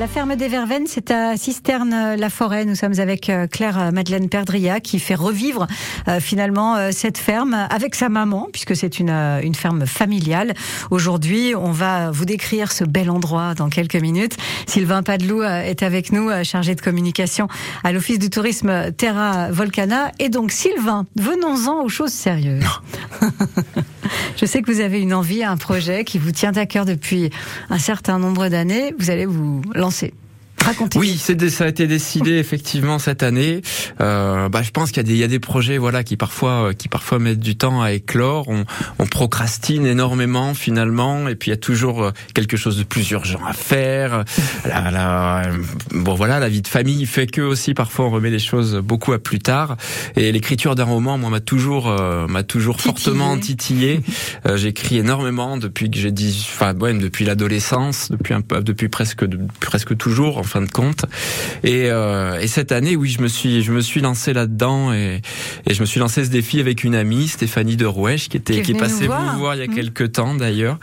La 0.01 0.07
ferme 0.07 0.35
des 0.35 0.47
Verveines, 0.47 0.87
c'est 0.87 1.11
à 1.11 1.37
Cisterne-la-Forêt. 1.37 2.65
Nous 2.65 2.73
sommes 2.73 2.99
avec 2.99 3.29
euh, 3.29 3.45
Claire 3.45 3.79
euh, 3.79 3.91
Madeleine 3.91 4.29
Perdria 4.29 4.79
qui 4.79 4.97
fait 4.97 5.13
revivre 5.13 5.67
euh, 6.07 6.19
finalement 6.19 6.91
cette 6.91 7.19
ferme 7.19 7.53
avec 7.69 7.93
sa 7.93 8.09
maman, 8.09 8.47
puisque 8.51 8.75
c'est 8.75 8.97
une, 8.97 9.11
une 9.11 9.53
ferme 9.53 9.85
familiale. 9.85 10.55
Aujourd'hui, 10.89 11.53
on 11.55 11.71
va 11.71 12.09
vous 12.09 12.25
décrire 12.25 12.71
ce 12.71 12.83
bel 12.83 13.11
endroit 13.11 13.53
dans 13.53 13.69
quelques 13.69 13.95
minutes. 13.95 14.37
Sylvain 14.65 15.03
Padelou 15.03 15.43
est 15.43 15.83
avec 15.83 16.11
nous, 16.11 16.31
chargé 16.43 16.73
de 16.73 16.81
communication 16.81 17.47
à 17.83 17.91
l'Office 17.91 18.17
du 18.17 18.31
tourisme 18.31 18.91
Terra 18.93 19.51
Volcana. 19.51 20.11
Et 20.17 20.29
donc, 20.29 20.51
Sylvain, 20.51 21.05
venons-en 21.15 21.83
aux 21.83 21.89
choses 21.89 22.11
sérieuses. 22.11 22.65
Je 24.37 24.45
sais 24.45 24.61
que 24.61 24.71
vous 24.71 24.79
avez 24.79 24.99
une 24.99 25.13
envie, 25.13 25.43
un 25.43 25.57
projet 25.57 26.03
qui 26.03 26.17
vous 26.17 26.31
tient 26.31 26.55
à 26.55 26.65
cœur 26.65 26.85
depuis 26.85 27.29
un 27.69 27.79
certain 27.79 28.19
nombre 28.19 28.47
d'années. 28.47 28.93
Vous 28.97 29.09
allez 29.09 29.25
vous 29.25 29.61
lancer. 29.73 30.13
Racontez. 30.63 30.99
Oui, 30.99 31.17
c'est 31.19 31.49
ça 31.49 31.65
a 31.65 31.67
été 31.67 31.87
décidé 31.87 32.37
effectivement 32.37 32.99
cette 32.99 33.23
année. 33.23 33.61
Euh, 33.99 34.47
bah, 34.49 34.61
je 34.61 34.71
pense 34.71 34.91
qu'il 34.91 34.97
y 34.97 34.99
a 34.99 35.03
des 35.03 35.13
il 35.13 35.17
y 35.17 35.23
a 35.23 35.27
des 35.27 35.39
projets 35.39 35.77
voilà 35.77 36.03
qui 36.03 36.17
parfois 36.17 36.69
euh, 36.69 36.73
qui 36.73 36.87
parfois 36.87 37.19
mettent 37.19 37.39
du 37.39 37.55
temps 37.57 37.81
à 37.81 37.91
éclore. 37.93 38.47
On, 38.47 38.65
on 38.99 39.05
procrastine 39.07 39.85
énormément 39.85 40.53
finalement, 40.53 41.27
et 41.27 41.35
puis 41.35 41.49
il 41.49 41.53
y 41.53 41.55
a 41.55 41.57
toujours 41.57 42.03
euh, 42.03 42.11
quelque 42.33 42.57
chose 42.57 42.77
de 42.77 42.83
plus 42.83 43.09
urgent 43.11 43.39
à 43.47 43.53
faire. 43.53 44.23
La, 44.65 44.91
la, 44.91 45.41
bon 45.93 46.13
voilà, 46.15 46.39
la 46.39 46.49
vie 46.49 46.61
de 46.61 46.67
famille 46.67 47.05
fait 47.05 47.27
que 47.27 47.41
aussi 47.41 47.73
parfois 47.73 48.05
on 48.05 48.09
remet 48.11 48.29
les 48.29 48.39
choses 48.39 48.75
beaucoup 48.77 49.13
à 49.13 49.19
plus 49.19 49.39
tard. 49.39 49.77
Et 50.15 50.31
l'écriture 50.31 50.75
d'un 50.75 50.83
roman, 50.85 51.17
moi, 51.17 51.29
m'a 51.29 51.39
toujours 51.39 51.89
euh, 51.89 52.27
m'a 52.27 52.43
toujours 52.43 52.77
Titillé. 52.77 52.93
fortement 52.93 53.37
titillé. 53.37 54.01
Euh, 54.45 54.57
J'écris 54.57 54.97
énormément 54.97 55.57
depuis 55.57 55.89
que 55.89 55.97
j'ai 55.97 56.11
dit, 56.11 56.45
enfin 56.53 56.75
ouais, 56.75 56.93
depuis 56.93 57.25
l'adolescence, 57.25 58.11
depuis 58.11 58.33
un 58.33 58.41
peu, 58.41 58.61
depuis 58.61 58.89
presque 58.89 59.25
de- 59.25 59.39
presque 59.59 59.97
toujours 59.97 60.37
fin 60.51 60.61
de 60.61 60.69
compte. 60.71 61.05
Et, 61.63 61.85
euh, 61.89 62.39
et 62.39 62.47
cette 62.47 62.71
année, 62.71 62.95
oui, 62.95 63.09
je 63.09 63.21
me 63.21 63.27
suis, 63.27 63.63
je 63.63 63.71
me 63.71 63.81
suis 63.81 64.01
lancé 64.01 64.33
là-dedans 64.33 64.93
et, 64.93 65.21
et 65.67 65.73
je 65.73 65.81
me 65.81 65.85
suis 65.85 65.99
lancé 65.99 66.25
ce 66.25 66.29
défi 66.29 66.59
avec 66.59 66.83
une 66.83 66.95
amie, 66.95 67.27
Stéphanie 67.27 67.77
de 67.77 67.85
Rouèche, 67.85 68.27
qui 68.29 68.37
était, 68.37 68.55
Qui 68.55 68.61
qui 68.61 68.71
est 68.71 68.73
venue 68.73 68.79
passée 68.83 69.01
nous 69.01 69.07
voir. 69.07 69.33
vous 69.33 69.39
voir 69.39 69.55
il 69.55 69.59
y 69.61 69.63
a 69.63 69.67
Mhm. 69.67 69.75
quelques 69.75 70.11
temps 70.13 70.35
d'ailleurs. 70.35 70.77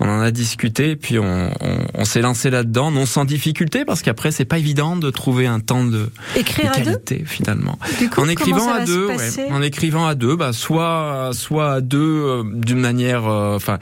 On 0.00 0.08
en 0.08 0.20
a 0.20 0.30
discuté 0.30 0.90
et 0.92 0.96
puis 0.96 1.18
on, 1.18 1.50
on, 1.60 1.78
on 1.94 2.04
s'est 2.04 2.22
lancé 2.22 2.48
là-dedans, 2.50 2.90
non 2.90 3.04
sans 3.06 3.24
difficulté, 3.24 3.84
parce 3.84 4.00
qu'après 4.02 4.30
c'est 4.30 4.44
pas 4.46 4.58
évident 4.58 4.96
de 4.96 5.10
trouver 5.10 5.46
un 5.46 5.60
temps 5.60 5.84
de, 5.84 5.90
de 5.90 6.10
Écrire 6.36 6.70
à 6.72 6.78
deux 6.78 6.84
qualité 6.84 7.22
finalement. 7.26 7.78
Du 7.98 8.08
coup, 8.08 8.20
En 8.22 8.28
écrivant 8.28 8.72
à 8.72 8.84
deux, 8.84 9.08
ouais. 9.08 9.50
en 9.50 9.60
écrivant 9.62 10.06
à 10.06 10.14
deux, 10.14 10.36
bah 10.36 10.52
soit 10.52 11.30
soit 11.34 11.72
à 11.74 11.80
deux 11.80 11.98
euh, 12.00 12.42
d'une 12.54 12.80
manière, 12.80 13.26
euh, 13.26 13.56
enfin 13.56 13.78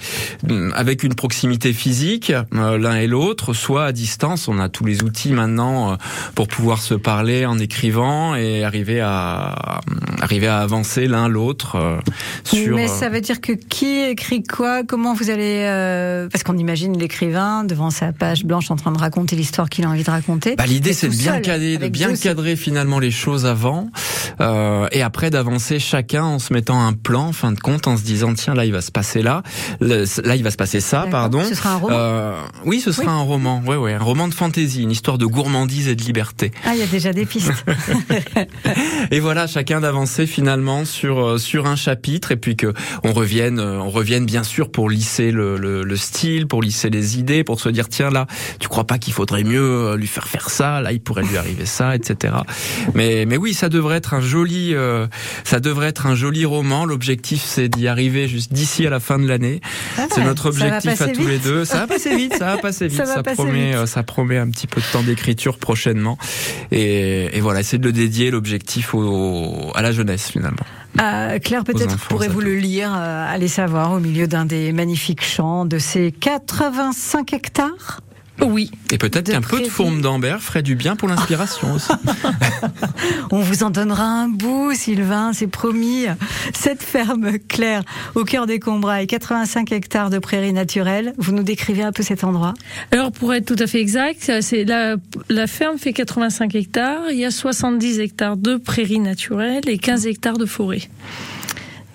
euh, 0.50 0.70
avec 0.74 1.02
une 1.04 1.14
proximité 1.14 1.72
physique 1.72 2.32
euh, 2.54 2.78
l'un 2.78 2.96
et 2.96 3.06
l'autre, 3.06 3.52
soit 3.54 3.84
à 3.86 3.92
distance. 3.92 4.48
On 4.48 4.58
a 4.58 4.68
tous 4.68 4.84
les 4.84 5.02
outils 5.02 5.27
maintenant 5.32 5.92
euh, 5.92 5.96
pour 6.34 6.48
pouvoir 6.48 6.80
se 6.82 6.94
parler 6.94 7.46
en 7.46 7.58
écrivant 7.58 8.34
et 8.34 8.64
arriver 8.64 9.00
à 9.00 9.80
arriver 10.20 10.48
à 10.48 10.58
avancer 10.58 11.06
l'un 11.06 11.28
l'autre 11.28 11.76
euh, 11.76 11.98
sur. 12.44 12.74
Mais 12.74 12.84
euh, 12.88 12.92
ça 12.92 13.08
veut 13.08 13.20
dire 13.20 13.40
que 13.40 13.52
qui 13.52 14.00
écrit 14.00 14.42
quoi 14.42 14.82
Comment 14.84 15.14
vous 15.14 15.30
allez 15.30 15.62
euh, 15.64 16.28
Parce 16.30 16.42
qu'on 16.44 16.56
imagine 16.58 16.98
l'écrivain 16.98 17.64
devant 17.64 17.90
sa 17.90 18.12
page 18.12 18.44
blanche 18.44 18.70
en 18.70 18.76
train 18.76 18.92
de 18.92 18.98
raconter 18.98 19.36
l'histoire 19.36 19.68
qu'il 19.68 19.84
a 19.84 19.88
envie 19.88 20.04
de 20.04 20.10
raconter. 20.10 20.56
Bah, 20.56 20.66
l'idée 20.66 20.92
c'est 20.92 21.08
de 21.08 21.14
bien 21.14 21.40
cadrer, 21.40 21.78
de 21.78 21.88
bien 21.88 22.14
cadrer 22.14 22.56
finalement 22.56 22.98
les 22.98 23.10
choses 23.10 23.46
avant, 23.46 23.88
euh, 24.40 24.86
et 24.92 25.02
après 25.02 25.30
d'avancer 25.30 25.78
chacun 25.78 26.24
en 26.24 26.38
se 26.38 26.52
mettant 26.52 26.80
un 26.84 26.92
plan, 26.92 27.28
en 27.28 27.32
fin 27.32 27.52
de 27.52 27.60
compte, 27.60 27.86
en 27.86 27.96
se 27.96 28.02
disant 28.02 28.34
tiens 28.34 28.54
là 28.54 28.64
il 28.64 28.72
va 28.72 28.80
se 28.80 28.90
passer 28.90 29.22
là, 29.22 29.42
là 29.80 30.36
il 30.36 30.42
va 30.42 30.50
se 30.50 30.56
passer 30.56 30.80
ça, 30.80 31.06
pardon. 31.10 31.42
Ce 31.48 31.54
sera 31.54 31.72
un 31.74 31.76
roman. 31.76 31.96
Euh, 31.98 32.40
oui, 32.64 32.80
ce 32.80 32.92
sera 32.92 33.06
Oui. 33.06 33.12
un 33.12 33.22
roman, 33.22 33.62
ouais 33.66 33.76
ouais, 33.76 33.94
un 33.94 34.02
roman 34.02 34.28
de 34.28 34.34
fantaisie, 34.34 34.82
une 34.82 34.90
histoire 34.90 35.17
de 35.18 35.26
gourmandise 35.26 35.88
et 35.88 35.94
de 35.96 36.02
liberté. 36.02 36.52
Ah, 36.64 36.70
il 36.74 36.80
y 36.80 36.82
a 36.82 36.86
déjà 36.86 37.12
des 37.12 37.26
pistes. 37.26 37.52
Et 39.10 39.20
voilà, 39.20 39.46
chacun 39.46 39.80
d'avancer 39.80 40.26
finalement 40.26 40.84
sur 40.84 41.18
euh, 41.24 41.38
sur 41.38 41.66
un 41.66 41.76
chapitre 41.76 42.32
et 42.32 42.36
puis 42.36 42.56
que 42.56 42.72
on 43.04 43.12
revienne 43.12 43.58
euh, 43.58 43.78
on 43.80 43.90
revienne 43.90 44.26
bien 44.26 44.42
sûr 44.42 44.70
pour 44.70 44.90
lisser 44.90 45.30
le, 45.30 45.56
le, 45.56 45.82
le 45.82 45.96
style, 45.96 46.46
pour 46.46 46.62
lisser 46.62 46.90
les 46.90 47.18
idées, 47.18 47.44
pour 47.44 47.60
se 47.60 47.68
dire 47.68 47.88
tiens 47.88 48.10
là, 48.10 48.26
tu 48.60 48.68
crois 48.68 48.86
pas 48.86 48.98
qu'il 48.98 49.12
faudrait 49.12 49.44
mieux 49.44 49.60
euh, 49.62 49.96
lui 49.96 50.06
faire 50.06 50.28
faire 50.28 50.50
ça, 50.50 50.80
là 50.80 50.92
il 50.92 51.00
pourrait 51.00 51.22
lui 51.24 51.36
arriver 51.36 51.66
ça, 51.66 51.94
etc. 51.94 52.34
Mais 52.94 53.24
mais 53.26 53.36
oui, 53.36 53.54
ça 53.54 53.68
devrait 53.68 53.96
être 53.96 54.14
un 54.14 54.20
joli 54.20 54.74
euh, 54.74 55.06
ça 55.44 55.60
devrait 55.60 55.88
être 55.88 56.06
un 56.06 56.14
joli 56.14 56.44
roman. 56.44 56.84
L'objectif 56.84 57.42
c'est 57.44 57.68
d'y 57.68 57.88
arriver 57.88 58.28
juste 58.28 58.52
d'ici 58.52 58.86
à 58.86 58.90
la 58.90 59.00
fin 59.00 59.18
de 59.18 59.26
l'année. 59.26 59.60
c'est 59.96 60.20
Ah, 60.20 60.24
notre 60.24 60.46
objectif 60.46 61.00
à 61.00 61.08
tous 61.08 61.26
les 61.26 61.38
deux. 61.38 61.64
Ça 61.64 61.78
va 61.78 61.86
passer 61.86 62.14
vite, 62.16 62.34
ça 62.36 62.46
va 62.46 62.58
passer 62.58 62.86
vite. 62.88 62.98
Ça 62.98 63.04
va 63.04 63.14
Ça, 63.14 63.22
passer 63.22 63.36
promet 63.36 63.72
vite. 63.72 63.86
ça 63.86 64.02
promet 64.02 64.36
un 64.38 64.48
petit 64.50 64.66
peu 64.66 64.80
de 64.80 64.86
temps 64.92 65.02
d'écriture 65.08 65.58
prochainement. 65.58 66.18
Et, 66.70 67.36
et 67.36 67.40
voilà, 67.40 67.62
c'est 67.62 67.78
de 67.78 67.84
le 67.84 67.92
dédier 67.92 68.30
l'objectif 68.30 68.94
au, 68.94 69.72
à 69.74 69.82
la 69.82 69.92
jeunesse 69.92 70.30
finalement. 70.30 70.64
Euh, 71.00 71.38
Claire, 71.38 71.64
peut-être 71.64 71.96
pourrez-vous 72.08 72.40
le 72.40 72.56
lire, 72.56 72.92
euh, 72.96 73.26
allez 73.28 73.48
savoir, 73.48 73.92
au 73.92 74.00
milieu 74.00 74.26
d'un 74.26 74.46
des 74.46 74.72
magnifiques 74.72 75.24
champs 75.24 75.64
de 75.64 75.78
ces 75.78 76.10
85 76.12 77.32
hectares. 77.32 78.00
Oui. 78.40 78.70
Et 78.92 78.98
peut-être 78.98 79.30
qu'un 79.30 79.40
peu 79.40 79.60
de 79.60 79.68
fourme 79.68 80.00
d'Ambert 80.00 80.40
ferait 80.40 80.62
du 80.62 80.74
bien 80.74 80.96
pour 80.96 81.08
l'inspiration 81.08 81.72
aussi. 81.74 81.92
On 83.30 83.40
vous 83.40 83.62
en 83.62 83.70
donnera 83.70 84.04
un 84.04 84.28
bout, 84.28 84.74
Sylvain, 84.74 85.32
c'est 85.32 85.46
promis. 85.46 86.06
Cette 86.54 86.82
ferme 86.82 87.38
Claire, 87.48 87.82
au 88.14 88.24
cœur 88.24 88.46
des 88.46 88.58
Combrailles, 88.58 89.06
85 89.06 89.72
hectares 89.72 90.10
de 90.10 90.18
prairies 90.18 90.52
naturelles. 90.52 91.14
Vous 91.18 91.32
nous 91.32 91.42
décrivez 91.42 91.82
un 91.82 91.92
peu 91.92 92.02
cet 92.02 92.24
endroit? 92.24 92.54
Alors 92.92 93.12
pour 93.12 93.34
être 93.34 93.44
tout 93.44 93.62
à 93.62 93.66
fait 93.66 93.80
exact, 93.80 94.32
c'est 94.40 94.64
la, 94.64 94.96
la 95.28 95.46
ferme 95.46 95.78
fait 95.78 95.92
85 95.92 96.54
hectares, 96.54 97.02
il 97.10 97.18
y 97.18 97.24
a 97.24 97.30
70 97.30 98.00
hectares 98.00 98.36
de 98.36 98.56
prairies 98.56 99.00
naturelles 99.00 99.68
et 99.68 99.78
15 99.78 100.06
hectares 100.06 100.38
de 100.38 100.46
forêt. 100.46 100.82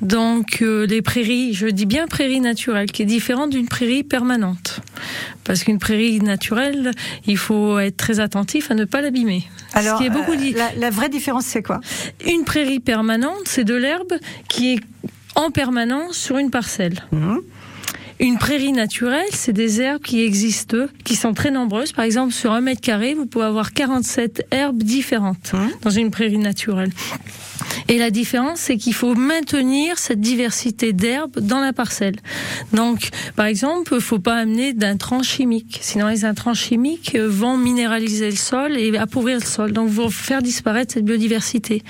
Donc 0.03 0.61
euh, 0.61 0.85
les 0.85 1.01
prairies, 1.01 1.53
je 1.53 1.67
dis 1.67 1.85
bien 1.85 2.07
prairie 2.07 2.41
naturelle, 2.41 2.91
qui 2.91 3.01
est 3.01 3.05
différente 3.05 3.51
d'une 3.51 3.67
prairie 3.67 4.03
permanente. 4.03 4.81
Parce 5.45 5.63
qu'une 5.63 5.79
prairie 5.79 6.19
naturelle, 6.19 6.91
il 7.25 7.37
faut 7.37 7.79
être 7.79 7.97
très 7.97 8.19
attentif 8.19 8.69
à 8.69 8.75
ne 8.75 8.85
pas 8.85 9.01
l'abîmer. 9.01 9.43
Ce 9.73 9.97
qui 9.97 10.05
est 10.05 10.09
beaucoup 10.09 10.33
euh, 10.33 10.37
dit. 10.37 10.51
la, 10.53 10.71
la 10.77 10.89
vraie 10.89 11.09
différence, 11.09 11.45
c'est 11.45 11.63
quoi? 11.63 11.79
Une 12.25 12.43
prairie 12.43 12.79
permanente, 12.79 13.43
c'est 13.45 13.63
de 13.63 13.75
l'herbe 13.75 14.13
qui 14.49 14.73
est 14.73 14.79
en 15.35 15.51
permanence 15.51 16.17
sur 16.17 16.37
une 16.37 16.51
parcelle. 16.51 16.99
Mhm. 17.11 17.41
Une 18.23 18.37
prairie 18.37 18.71
naturelle, 18.71 19.27
c'est 19.31 19.51
des 19.51 19.81
herbes 19.81 20.01
qui 20.01 20.23
existent, 20.23 20.85
qui 21.03 21.17
sont 21.17 21.33
très 21.33 21.51
nombreuses. 21.51 21.91
Par 21.91 22.05
exemple, 22.05 22.31
sur 22.31 22.53
un 22.53 22.61
mètre 22.61 22.79
carré, 22.79 23.15
vous 23.15 23.25
pouvez 23.25 23.43
avoir 23.43 23.73
47 23.73 24.45
herbes 24.49 24.81
différentes 24.81 25.51
Mhm. 25.51 25.69
dans 25.81 25.89
une 25.89 26.09
prairie 26.09 26.37
naturelle. 26.37 26.91
Et 27.89 27.97
la 27.97 28.11
différence, 28.11 28.61
c'est 28.61 28.77
qu'il 28.77 28.93
faut 28.93 29.13
maintenir 29.13 29.97
cette 29.99 30.21
diversité 30.21 30.93
d'herbes 30.93 31.37
dans 31.41 31.59
la 31.59 31.73
parcelle. 31.73 32.15
Donc, 32.71 33.09
par 33.35 33.45
exemple, 33.45 33.89
il 33.91 33.95
ne 33.95 33.99
faut 33.99 34.19
pas 34.19 34.35
amener 34.37 34.71
d'intrants 34.71 35.21
chimiques. 35.21 35.79
Sinon, 35.81 36.07
les 36.07 36.23
intrants 36.23 36.53
chimiques 36.53 37.15
euh, 37.15 37.27
vont 37.27 37.57
minéraliser 37.57 38.29
le 38.29 38.37
sol 38.37 38.77
et 38.77 38.97
appauvrir 38.97 39.39
le 39.39 39.45
sol. 39.45 39.73
Donc, 39.73 39.89
vont 39.89 40.09
faire 40.09 40.41
disparaître 40.41 40.93
cette 40.93 41.03
biodiversité. 41.03 41.83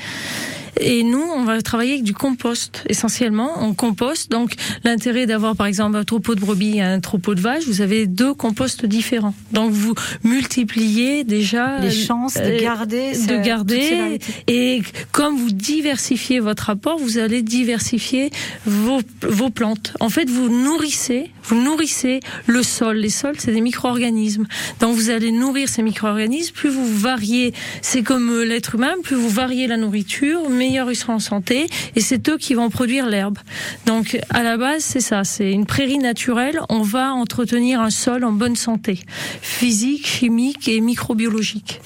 Et 0.80 1.04
nous, 1.04 1.22
on 1.22 1.44
va 1.44 1.62
travailler 1.62 1.94
avec 1.94 2.04
du 2.04 2.14
compost 2.14 2.84
essentiellement. 2.90 3.52
On 3.60 3.74
composte. 3.74 4.32
Donc, 4.32 4.56
l'intérêt 4.84 5.26
d'avoir, 5.26 5.56
par 5.56 5.68
exemple, 5.68 5.96
un 5.96 6.04
troupeau 6.04 6.36
de 6.36 6.40
brebis 6.40 6.78
et 6.78 6.82
un 6.82 7.00
troupeau 7.00 7.36
de 7.36 7.42
vaches, 7.42 7.66
vous 7.68 7.82
avez 7.82 8.08
deux 8.08 8.34
composts 8.34 8.86
différents. 8.86 9.36
Donc, 9.52 9.72
vous 9.72 9.94
multipliez 10.24 11.24
déjà 11.24 11.80
Les 11.80 11.92
chances 11.92 12.36
de 12.36 12.42
euh, 12.42 12.62
garder 12.62 13.14
de 13.14 13.38
garder 13.44 14.20
et 14.48 14.82
comme 15.12 15.38
vous 15.38 15.52
diversifiez 15.52 16.40
votre 16.40 16.70
apport, 16.70 16.98
vous 16.98 17.18
allez 17.18 17.42
diversifier 17.42 18.32
vos, 18.66 19.02
vos 19.22 19.50
plantes. 19.50 19.96
En 20.00 20.10
fait, 20.10 20.30
vous 20.30 20.50
nourrissez, 20.50 21.32
vous 21.44 21.62
nourrissez 21.62 22.20
le 22.48 22.64
sol. 22.64 22.98
Les 22.98 23.10
sols, 23.10 23.36
c'est 23.38 23.52
des 23.52 23.62
micro-organismes. 23.62 24.48
Donc, 24.80 24.96
vous 24.96 25.10
allez 25.10 25.32
nourrir 25.32 25.70
ces 25.70 25.84
micro-organismes. 25.84 26.54
Plus 26.54 26.70
vous 26.70 26.88
variez, 26.98 27.54
c'est 27.82 28.04
comme 28.04 28.30
euh, 28.32 28.44
l'être 28.44 28.76
humain, 28.76 28.94
plus 29.04 29.16
vous 29.16 29.30
variez 29.30 29.68
la 29.68 29.78
nourriture, 29.78 30.50
meilleur 30.64 30.90
ils 30.92 30.96
seront 30.96 31.14
en 31.16 31.20
santé. 31.20 31.68
Et 31.96 32.02
c'est 32.02 32.28
eux 32.30 32.38
qui 32.38 32.54
vont 32.54 32.70
produire 32.70 33.06
l'herbe. 33.08 33.38
Donc, 33.86 34.18
à 34.30 34.44
la 34.44 34.58
base, 34.58 34.84
c'est 34.84 35.02
ça. 35.02 35.24
C'est 35.24 35.52
une 35.52 35.66
prairie 35.66 35.98
naturelle. 36.00 36.60
On 36.70 36.82
va 36.82 37.14
entretenir 37.14 37.82
un 37.82 37.90
sol 37.90 38.24
en 38.24 38.32
bonne 38.32 38.56
santé, 38.56 39.00
physique, 39.42 40.06
chimique 40.08 40.68
et 40.68 40.80
microbiologique. 40.82 41.82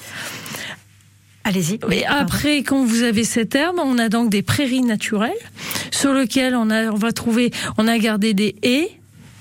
Allez-y. 1.44 1.78
Mais 1.88 2.04
après, 2.04 2.58
quand 2.58 2.84
vous 2.84 3.02
avez 3.04 3.24
cette 3.24 3.54
herbe, 3.54 3.76
on 3.82 3.98
a 3.98 4.08
donc 4.10 4.28
des 4.30 4.42
prairies 4.42 4.82
naturelles 4.82 5.32
sur 5.90 6.12
lesquelles 6.12 6.54
on, 6.54 6.68
a, 6.70 6.90
on 6.90 6.96
va 6.96 7.12
trouver, 7.12 7.50
on 7.78 7.88
a 7.88 7.96
gardé 7.98 8.34
des 8.34 8.54
haies, 8.62 8.90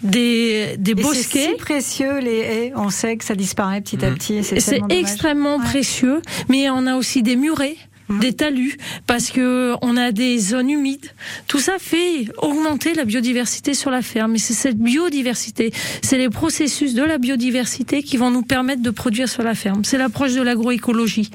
des, 0.03 0.75
des 0.77 0.91
Et 0.91 0.95
c'est 0.95 1.01
bosquets. 1.01 1.49
si 1.51 1.55
précieux 1.55 2.19
les 2.19 2.37
haies. 2.37 2.73
On 2.75 2.89
sait 2.89 3.17
que 3.17 3.25
ça 3.25 3.35
disparaît 3.35 3.81
petit 3.81 4.03
à 4.05 4.09
Mhm. 4.09 4.15
petit. 4.17 4.35
et 4.35 4.43
C'est 4.43 4.79
extrêmement 4.89 5.57
Ouais. 5.57 5.63
précieux, 5.65 6.21
mais 6.49 6.69
on 6.69 6.85
a 6.87 6.95
aussi 6.95 7.23
des 7.23 7.35
murets. 7.35 7.75
Mmh. 8.09 8.19
des 8.19 8.33
talus, 8.33 8.77
parce 9.05 9.31
que 9.31 9.73
on 9.81 9.97
a 9.97 10.13
des 10.13 10.39
zones 10.39 10.69
humides. 10.69 11.11
Tout 11.47 11.59
ça 11.59 11.73
fait 11.77 12.27
augmenter 12.37 12.93
la 12.93 13.03
biodiversité 13.03 13.73
sur 13.73 13.91
la 13.91 14.01
ferme. 14.01 14.35
Et 14.35 14.37
c'est 14.37 14.53
cette 14.53 14.77
biodiversité, 14.77 15.73
c'est 16.01 16.17
les 16.17 16.29
processus 16.29 16.93
de 16.93 17.03
la 17.03 17.17
biodiversité 17.17 18.03
qui 18.03 18.15
vont 18.15 18.31
nous 18.31 18.43
permettre 18.43 18.81
de 18.81 18.91
produire 18.91 19.27
sur 19.27 19.43
la 19.43 19.55
ferme. 19.55 19.83
C'est 19.83 19.97
l'approche 19.97 20.33
de 20.33 20.41
l'agroécologie. 20.41 21.31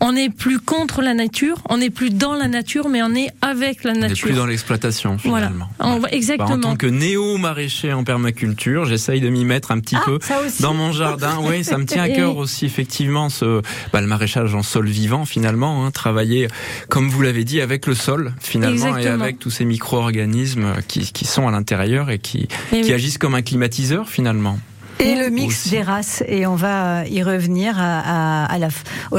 On 0.00 0.12
n'est 0.12 0.30
plus 0.30 0.60
contre 0.60 1.02
la 1.02 1.12
nature, 1.12 1.62
on 1.68 1.76
n'est 1.76 1.90
plus 1.90 2.08
dans 2.08 2.34
la 2.34 2.48
nature, 2.48 2.88
mais 2.88 3.02
on 3.02 3.14
est 3.14 3.28
avec 3.42 3.84
la 3.84 3.92
nature. 3.92 4.06
On 4.06 4.08
n'est 4.08 4.32
plus 4.32 4.40
dans 4.40 4.46
l'exploitation 4.46 5.18
finalement. 5.18 5.68
Voilà. 5.78 6.08
Exactement. 6.10 6.48
Bah, 6.48 6.54
en 6.54 6.60
tant 6.60 6.76
que 6.76 6.86
néo-maraîcher 6.86 7.92
en 7.92 8.02
permaculture, 8.02 8.86
j'essaye 8.86 9.20
de 9.20 9.28
m'y 9.28 9.44
mettre 9.44 9.72
un 9.72 9.80
petit 9.80 9.96
ah, 9.96 10.04
peu 10.06 10.18
dans 10.60 10.72
mon 10.72 10.92
jardin. 10.92 11.38
Oui, 11.42 11.64
ça 11.64 11.76
me 11.76 11.84
tient 11.84 12.04
à 12.04 12.08
cœur 12.08 12.38
aussi 12.38 12.64
effectivement 12.64 13.28
ce 13.28 13.60
bah, 13.92 14.00
le 14.00 14.06
maraîchage 14.06 14.54
en 14.54 14.62
sol 14.62 14.88
vivant 14.88 15.26
finalement. 15.26 15.84
Hein, 15.84 15.90
travailler, 16.14 16.46
comme 16.88 17.08
vous 17.08 17.22
l'avez 17.22 17.42
dit, 17.42 17.60
avec 17.60 17.86
le 17.86 17.94
sol 17.94 18.34
finalement 18.40 18.96
et 18.96 19.08
avec 19.08 19.40
tous 19.40 19.50
ces 19.50 19.64
micro-organismes 19.64 20.74
qui, 20.86 21.12
qui, 21.12 21.24
sont 21.24 21.48
à 21.48 21.50
l'intérieur 21.50 22.08
et 22.08 22.20
qui, 22.20 22.46
qui 22.70 22.92
agissent 22.92 23.18
comme 23.18 23.34
un 23.34 23.42
climatiseur 23.42 24.08
finalement. 24.08 24.56
Et 25.00 25.16
le 25.16 25.28
mix 25.28 25.70
des 25.70 25.82
races, 25.82 26.22
et 26.28 26.46
on 26.46 26.54
va 26.54 27.00
euh, 27.00 27.08
y 27.08 27.24
revenir 27.24 27.74
à, 27.78 28.44
à, 28.44 28.58
la, 28.58 28.68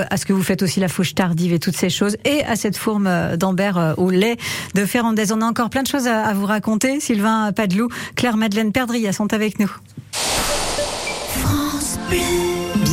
à, 0.10 0.16
ce 0.16 0.26
que 0.26 0.32
vous 0.32 0.42
faites 0.42 0.64
aussi, 0.64 0.80
la 0.80 0.88
fauche 0.88 1.14
tardive 1.14 1.52
et 1.52 1.60
toutes 1.60 1.76
ces 1.76 1.90
choses, 1.90 2.16
et 2.24 2.46
à 2.46 2.56
cette 2.56 2.78
fourme 2.78 3.08
euh, 3.08 3.36
d'Ambert 3.36 3.78
euh, 3.78 3.94
au 3.98 4.10
lait 4.10 4.38
de 4.74 4.86
Ferrandez. 4.86 5.34
On 5.34 5.42
a 5.42 5.46
encore 5.46 5.70
plein 5.70 5.84
de 5.84 5.88
choses 5.88 6.08
à, 6.08 6.24
à 6.24 6.34
vous 6.34 6.46
raconter. 6.46 7.02
Sylvain 7.02 7.52
Padelou, 7.52 7.90
Claire-Madeleine 8.16 8.72
Perdria 8.72 9.12
sont 9.12 9.34
avec 9.34 9.60
nous. 9.60 9.72
France 10.14 12.00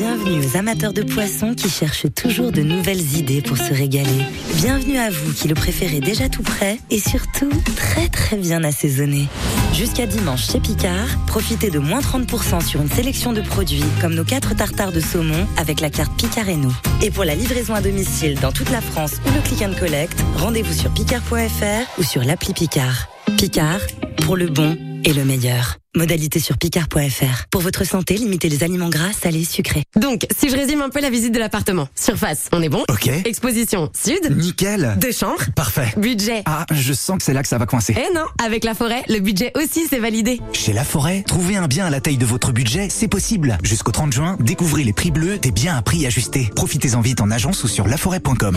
Bienvenue 0.05 0.45
aux 0.45 0.57
amateurs 0.57 0.93
de 0.93 1.05
poissons 1.05 1.55
qui 1.55 1.71
cherchent 1.71 2.12
toujours 2.12 2.51
de 2.51 2.62
nouvelles 2.62 3.17
idées 3.17 3.41
pour 3.41 3.57
se 3.57 3.73
régaler. 3.73 4.27
Bienvenue 4.57 4.99
à 4.99 5.11
vous 5.11 5.33
qui 5.33 5.47
le 5.47 5.55
préférez 5.55 6.01
déjà 6.01 6.29
tout 6.29 6.43
prêt 6.43 6.79
et 6.91 6.99
surtout 6.99 7.49
très 7.77 8.09
très 8.09 8.37
bien 8.37 8.65
assaisonné. 8.65 9.29
Jusqu'à 9.73 10.07
dimanche 10.07 10.51
chez 10.51 10.59
Picard, 10.59 11.07
profitez 11.29 11.71
de 11.71 11.79
moins 11.79 12.01
30% 12.01 12.67
sur 12.67 12.83
une 12.83 12.91
sélection 12.91 13.33
de 13.33 13.43
produits 13.43 13.85
comme 14.01 14.15
nos 14.15 14.25
4 14.25 14.57
tartares 14.57 14.91
de 14.91 14.99
saumon 14.99 15.47
avec 15.57 15.81
la 15.81 15.88
carte 15.88 16.17
Picard 16.17 16.49
et 16.49 16.57
nous. 16.57 16.77
Et 17.01 17.12
pour 17.12 17.23
la 17.23 17.37
livraison 17.37 17.73
à 17.73 17.81
domicile 17.81 18.35
dans 18.41 18.51
toute 18.51 18.71
la 18.71 18.81
France 18.81 19.21
ou 19.25 19.33
le 19.33 19.41
click 19.41 19.62
and 19.62 19.79
collect, 19.79 20.19
rendez-vous 20.37 20.73
sur 20.73 20.91
picard.fr 20.91 22.01
ou 22.01 22.03
sur 22.03 22.25
l'appli 22.25 22.55
Picard. 22.55 23.07
Picard, 23.38 23.79
pour 24.17 24.37
le 24.37 24.49
bon 24.49 24.77
et 25.05 25.12
le 25.12 25.25
meilleur. 25.25 25.77
Modalité 25.95 26.38
sur 26.38 26.57
picard.fr. 26.57 27.47
Pour 27.51 27.61
votre 27.61 27.85
santé, 27.85 28.15
limitez 28.15 28.49
les 28.49 28.65
aliments 28.65 28.88
gras, 28.88 29.12
salés, 29.12 29.45
sucrés. 29.45 29.85
Donc, 29.95 30.27
si 30.37 30.49
je 30.49 30.57
résume 30.57 30.81
un 30.81 30.88
peu 30.88 31.01
la 31.01 31.11
visite 31.11 31.33
de 31.35 31.38
l'appartement. 31.38 31.88
Surface, 31.95 32.49
on 32.53 32.62
est 32.62 32.71
bon 32.71 32.85
Ok. 32.88 33.09
Exposition, 33.25 33.91
sud. 33.95 34.35
Nickel. 34.37 34.97
Deux 34.99 35.12
chambres. 35.12 35.45
Parfait. 35.55 35.93
Budget. 35.97 36.43
Ah, 36.47 36.65
je 36.71 36.93
sens 36.93 37.19
que 37.19 37.25
c'est 37.25 37.35
là 37.35 37.43
que 37.43 37.49
ça 37.49 37.59
va 37.59 37.67
coincer. 37.67 37.95
Eh 37.97 38.15
non, 38.15 38.25
avec 38.43 38.65
la 38.65 38.75
forêt, 38.75 39.03
le 39.09 39.19
budget 39.21 39.53
aussi 39.55 39.87
c'est 39.88 39.99
validé. 39.99 40.41
Chez 40.53 40.73
La 40.73 40.85
Forêt, 40.85 41.23
trouver 41.27 41.57
un 41.57 41.69
bien 41.69 41.87
à 41.87 41.91
la 41.91 42.01
taille 42.01 42.17
de 42.17 42.27
votre 42.27 42.53
budget, 42.53 42.88
c'est 42.91 43.09
possible. 43.09 43.59
Jusqu'au 43.62 43.93
30 43.93 44.12
juin, 44.12 44.37
découvrez 44.41 44.85
les 44.85 44.93
prix 44.93 45.11
bleus 45.11 45.38
des 45.38 45.51
biens 45.51 45.77
à 45.77 45.83
prix 45.83 46.07
ajusté. 46.07 46.51
Profitez-en 46.57 47.01
vite 47.01 47.21
en 47.21 47.31
agence 47.31 47.65
ou 47.65 47.69
sur 47.69 47.87
laforêt.com. 47.87 48.57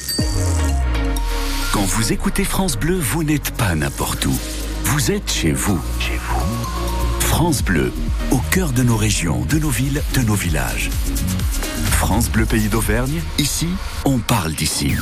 Quand 1.71 1.85
vous 1.85 2.11
écoutez 2.11 2.43
France 2.43 2.77
Bleu, 2.77 2.97
vous 2.99 3.23
n'êtes 3.23 3.51
pas 3.51 3.75
n'importe 3.75 4.25
où. 4.25 4.33
Vous 4.83 5.11
êtes 5.11 5.31
chez 5.31 5.51
vous. 5.51 5.79
Chez 5.99 6.17
vous. 6.17 7.21
France 7.21 7.63
Bleu, 7.63 7.93
au 8.31 8.39
cœur 8.51 8.71
de 8.71 8.83
nos 8.83 8.97
régions, 8.97 9.45
de 9.45 9.57
nos 9.57 9.69
villes, 9.69 10.01
de 10.13 10.21
nos 10.21 10.35
villages. 10.35 10.89
France 11.91 12.29
Bleu 12.29 12.45
Pays 12.45 12.67
d'Auvergne, 12.67 13.21
ici, 13.37 13.67
on 14.05 14.17
parle 14.17 14.53
d'ici. 14.53 14.95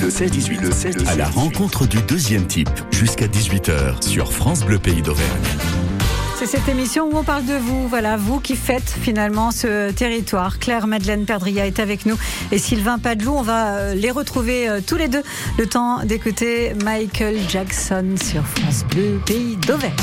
Le 0.00 0.08
16-18, 0.08 0.60
le 0.60 0.72
16 0.72 0.96
à 1.06 1.14
la 1.14 1.28
rencontre 1.28 1.86
du 1.86 2.02
deuxième 2.02 2.46
type, 2.46 2.70
jusqu'à 2.90 3.26
18h 3.26 4.02
sur 4.02 4.32
France 4.32 4.64
Bleu 4.64 4.78
Pays 4.78 5.02
d'Auvergne. 5.02 5.81
C'est 6.44 6.58
cette 6.58 6.68
émission 6.68 7.08
où 7.08 7.16
on 7.16 7.22
parle 7.22 7.44
de 7.44 7.54
vous, 7.54 7.86
voilà, 7.86 8.16
vous 8.16 8.40
qui 8.40 8.56
faites 8.56 8.90
finalement 8.90 9.52
ce 9.52 9.92
territoire. 9.92 10.58
Claire 10.58 10.88
Madeleine 10.88 11.24
Perdria 11.24 11.68
est 11.68 11.78
avec 11.78 12.04
nous 12.04 12.16
et 12.50 12.58
Sylvain 12.58 12.98
Padelou. 12.98 13.32
On 13.32 13.42
va 13.42 13.76
euh, 13.76 13.94
les 13.94 14.10
retrouver 14.10 14.68
euh, 14.68 14.80
tous 14.84 14.96
les 14.96 15.06
deux. 15.06 15.22
Le 15.56 15.68
temps 15.68 16.02
d'écouter 16.02 16.74
Michael 16.82 17.38
Jackson 17.48 18.16
sur 18.20 18.44
France 18.44 18.84
Bleu, 18.90 19.20
pays 19.24 19.56
d'Auvergne. 19.56 19.94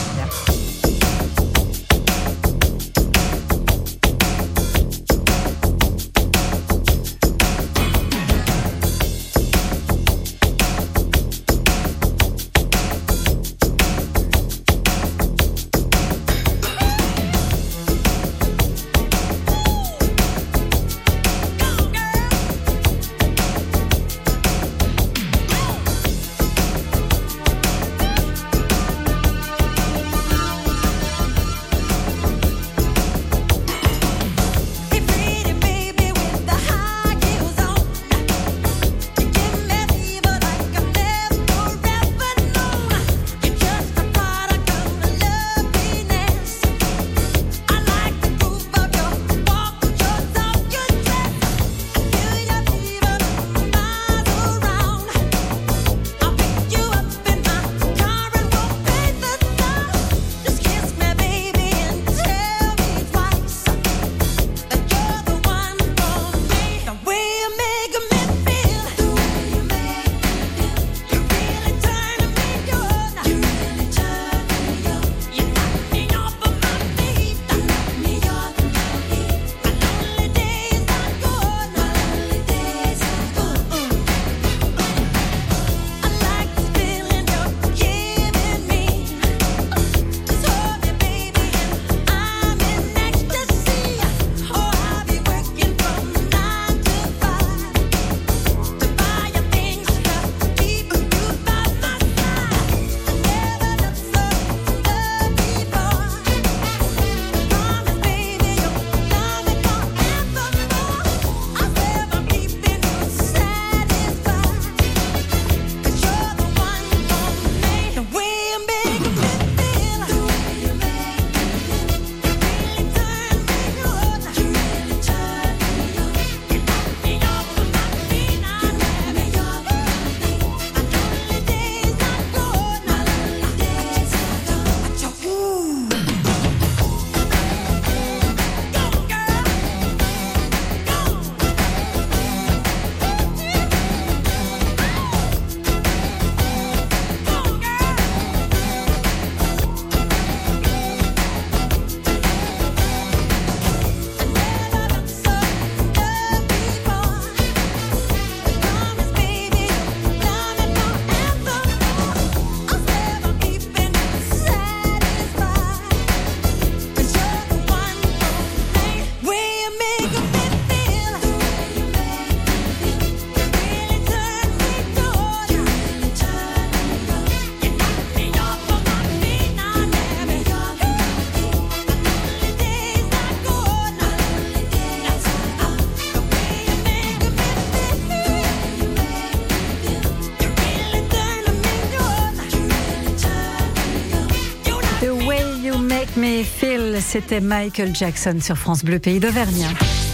C'était 197.20 197.42
Michael 197.42 197.94
Jackson 197.94 198.38
sur 198.40 198.58
France 198.58 198.84
Bleu 198.86 198.98
Pays 198.98 199.20
d'Auvergne. 199.20 199.68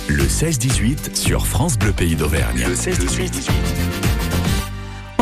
Le 0.07 0.23
16-18 0.23 1.15
sur 1.15 1.45
France 1.45 1.77
Bleu 1.77 1.91
Pays 1.91 2.15
d'Auvergne. 2.15 2.65
Le 2.67 2.73
16-18. 2.73 3.84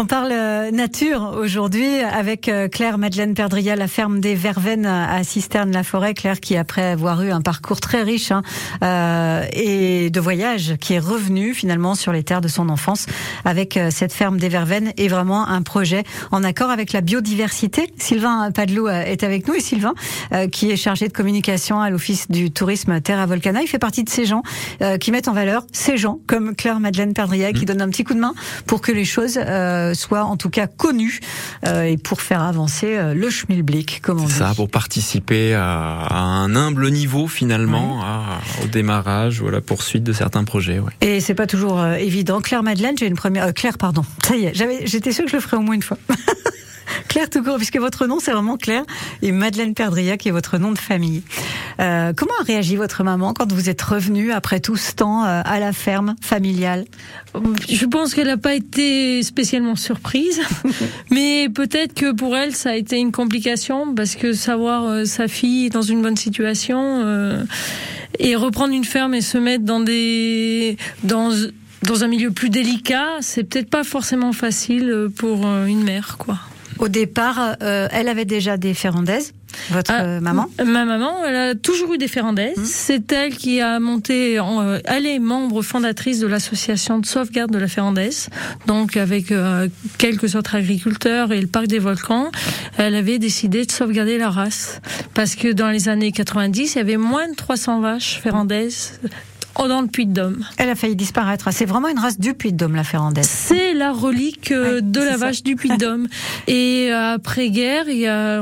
On 0.04 0.06
parle 0.06 0.34
euh, 0.34 0.70
nature 0.70 1.34
aujourd'hui 1.39 1.88
avec 2.00 2.50
euh, 2.50 2.68
Claire 2.68 2.98
Madeleine 2.98 3.34
Perdria, 3.34 3.78
la 3.78 3.88
ferme 3.88 4.20
des 4.20 4.36
Verveines 4.36 4.86
à 4.86 5.24
Cisterne-la-Forêt. 5.24 6.13
Claire 6.13 6.42
qui, 6.42 6.58
après 6.58 6.84
avoir 6.84 7.22
eu 7.22 7.32
un 7.32 7.39
parcours 7.39 7.80
très 7.80 8.04
riche 8.04 8.30
hein, 8.30 8.42
euh, 8.84 9.46
et 9.54 10.10
de 10.10 10.20
voyage, 10.20 10.76
qui 10.82 10.96
est 10.96 11.00
revenue 11.00 11.54
finalement 11.54 11.96
sur 11.96 12.12
les 12.12 12.22
terres 12.22 12.42
de 12.42 12.50
son 12.50 12.68
enfance 12.68 13.06
avec 13.46 13.78
euh, 13.78 13.92
cette 13.92 14.12
ferme 14.12 14.38
des 14.39 14.50
Verveines 14.50 14.92
et 14.98 15.08
vraiment 15.08 15.48
un 15.48 15.62
projet 15.62 16.04
en 16.32 16.44
accord 16.44 16.70
avec 16.70 16.92
la 16.92 17.00
biodiversité. 17.00 17.88
Sylvain 17.98 18.52
Padelou 18.52 18.89
est 18.89 19.24
avec 19.24 19.48
nous 19.48 19.54
et 19.54 19.62
Sylvain, 19.62 19.94
euh, 20.34 20.50
qui 20.50 20.70
est 20.70 20.76
chargé 20.76 21.08
de 21.08 21.13
communication 21.13 21.80
à 21.80 21.89
l'Office 21.89 22.30
du 22.30 22.52
tourisme 22.52 23.00
Terra 23.00 23.26
Volcana, 23.26 23.62
il 23.62 23.68
fait 23.68 23.80
partie 23.80 24.04
de 24.04 24.10
ces 24.10 24.26
gens 24.26 24.44
qui 25.00 25.12
mettent 25.12 25.30
en 25.30 25.34
valeur 25.34 25.66
ces 25.72 25.96
gens 25.96 26.20
comme 26.28 26.56
Claire 26.58 26.82
Madeleine 26.82 27.13
Perdria 27.13 27.54
qui 27.54 27.62
mmh. 27.62 27.66
donne 27.66 27.82
un 27.82 27.89
petit 27.89 28.04
coup 28.04 28.13
de 28.13 28.20
main 28.20 28.34
pour 28.66 28.82
que 28.82 28.92
les 28.92 29.06
choses 29.06 29.39
soit 29.93 30.23
en 30.23 30.38
tout 30.38 30.49
cas 30.49 30.67
connu 30.67 31.19
euh, 31.65 31.84
et 31.84 31.97
pour 31.97 32.21
faire 32.21 32.41
avancer 32.41 32.97
euh, 32.97 33.13
le 33.13 33.29
schmilblick, 33.29 34.01
comme 34.01 34.21
on 34.21 34.25
dit. 34.25 34.34
Ça, 34.34 34.53
pour 34.56 34.69
participer 34.69 35.53
à, 35.53 36.08
un 36.13 36.56
humble 36.56 36.89
niveau 36.89 37.27
finalement 37.27 38.03
au 38.63 38.67
démarrage 38.67 39.41
ou 39.41 39.47
à 39.47 39.51
la 39.51 39.62
poursuite 39.62 40.03
de 40.03 40.13
certains 40.13 40.43
projets. 40.43 40.79
Ouais. 40.79 40.91
Et 41.01 41.19
c'est 41.19 41.36
pas 41.36 41.47
toujours 41.47 41.79
euh, 41.79 41.95
évident. 41.95 42.41
Claire 42.41 42.63
Madeleine, 42.63 42.97
j'ai 42.97 43.08
une 43.08 43.15
première. 43.15 43.53
Claire, 43.53 43.77
pardon. 43.77 44.03
Ça 44.25 44.36
y 44.36 44.45
est, 44.45 44.53
j'étais 44.86 45.12
sûre 45.12 45.25
que 45.25 45.32
je 45.32 45.38
le 45.38 45.41
ferais 45.41 45.58
au 45.58 45.62
moins 45.62 45.75
une 45.75 45.82
fois. 45.82 45.97
Claire 47.08 47.29
tout 47.29 47.43
court, 47.43 47.58
puisque 47.58 47.77
votre 47.77 48.08
nom 48.08 48.19
c'est 48.19 48.32
vraiment 48.32 48.58
Claire 48.58 48.84
et 49.21 49.32
Madeleine 49.32 49.73
Perdria 49.73 50.17
qui 50.17 50.29
est 50.29 50.32
votre 50.32 50.58
nom 50.58 50.71
de 50.71 50.77
famille. 50.77 51.23
Euh, 51.79 52.13
comment 52.15 52.34
a 52.41 52.43
réagi 52.43 52.75
votre 52.75 53.03
maman 53.03 53.34
quand 53.34 53.51
vous 53.51 53.69
êtes 53.69 53.82
revenue 53.82 54.32
après 54.32 54.60
tout 54.60 54.75
ce 54.75 54.93
temps 54.93 55.23
euh, 55.23 55.41
à 55.43 55.60
la 55.60 55.73
ferme 55.73 56.15
familiale? 56.21 56.86
Je 57.69 57.86
pense 57.86 58.13
qu'elle 58.13 58.27
n'a 58.27 58.38
pas 58.38 58.56
été 58.56 59.23
spécialement 59.23 59.75
surprise, 59.75 60.41
mais 61.12 61.49
peut-être 61.49 61.93
que 61.93 62.12
pour 62.13 62.36
elle 62.36 62.56
ça 62.56 62.71
a 62.71 62.75
été 62.75 62.97
une 62.97 63.12
complication 63.12 63.93
parce 63.95 64.15
que 64.15 64.34
savoir 64.34 64.86
euh, 64.86 65.06
sa 65.06 65.27
fille 65.27 65.69
dans 65.69 65.82
une 65.82 66.01
bonne 66.01 66.17
situation 66.17 67.01
euh, 67.03 67.43
et 68.19 68.36
reprendre 68.36 68.73
une 68.73 68.86
ferme 68.86 69.13
et 69.13 69.21
se 69.21 69.38
mettre 69.38 69.63
dans 69.63 69.79
des 69.79 70.77
dans 71.03 71.32
dans 71.84 72.06
un 72.06 72.08
milieu 72.08 72.32
plus 72.32 72.49
délicat, 72.49 73.17
c'est 73.19 73.43
peut-être 73.43 73.69
pas 73.69 73.84
forcément 73.84 74.32
facile 74.32 75.10
pour 75.17 75.45
une 75.45 75.84
mère, 75.84 76.15
quoi. 76.17 76.39
Au 76.80 76.88
départ, 76.88 77.56
euh, 77.62 77.88
elle 77.92 78.10
avait 78.10 78.26
déjà 78.26 78.58
des 78.58 78.74
ferrandaises. 78.74 79.34
Votre 79.70 79.92
ah, 79.94 80.04
euh, 80.04 80.20
maman 80.20 80.50
Ma 80.66 80.84
maman, 80.84 81.24
elle 81.26 81.36
a 81.36 81.56
toujours 81.56 81.94
eu 81.94 81.98
des 82.00 82.08
ferrandaises. 82.08 82.58
Hum. 82.58 82.66
C'est 82.66 83.12
elle 83.12 83.36
qui 83.36 83.62
a 83.62 83.80
monté, 83.80 84.40
euh, 84.40 84.80
elle 84.86 85.06
est 85.06 85.20
membre 85.20 85.62
fondatrice 85.62 86.20
de 86.20 86.28
l'association 86.28 86.98
de 86.98 87.06
sauvegarde 87.06 87.52
de 87.52 87.60
la 87.60 87.68
ferrandaise. 87.68 88.30
Donc 88.66 88.98
avec 88.98 89.34
quelques 89.98 90.36
autres 90.36 90.56
agriculteurs 90.56 91.32
et 91.32 91.40
le 91.40 91.48
parc 91.48 91.68
des 91.68 91.80
volcans, 91.80 92.32
elle 92.78 92.96
avait 92.96 93.20
décidé 93.20 93.66
de 93.66 93.72
sauvegarder 93.72 94.18
la 94.18 94.30
race. 94.30 94.82
Parce 95.14 95.36
que 95.36 95.52
dans 95.52 95.70
les 95.70 95.88
années 95.88 96.12
90, 96.12 96.74
il 96.74 96.78
y 96.78 96.82
avait 96.82 96.98
moins 96.98 97.30
de 97.30 97.36
300 97.36 97.82
vaches 97.82 98.20
ferrandaises 98.22 99.00
Oh, 99.60 99.68
dans 99.68 99.82
le 99.82 99.88
Puy-de-Dôme. 99.88 100.44
Elle 100.58 100.70
a 100.70 100.76
failli 100.76 100.96
disparaître. 100.96 101.50
C'est 101.52 101.66
vraiment 101.66 101.88
une 101.88 102.00
race 102.00 102.20
du 102.20 102.34
Puy-de-Dôme, 102.34 102.76
la 102.76 102.84
Ferrandaise. 102.84 103.28
C'est 103.30 103.74
la 103.74 103.92
relique 103.92 104.52
euh, 104.52 104.82
de 104.82 105.00
la 105.00 105.16
vache 105.16 105.44
du 105.44 105.56
Puy-de-Dôme. 105.56 106.08
Et 106.48 106.89
euh, 106.92 107.13
après-guerre, 107.13 107.86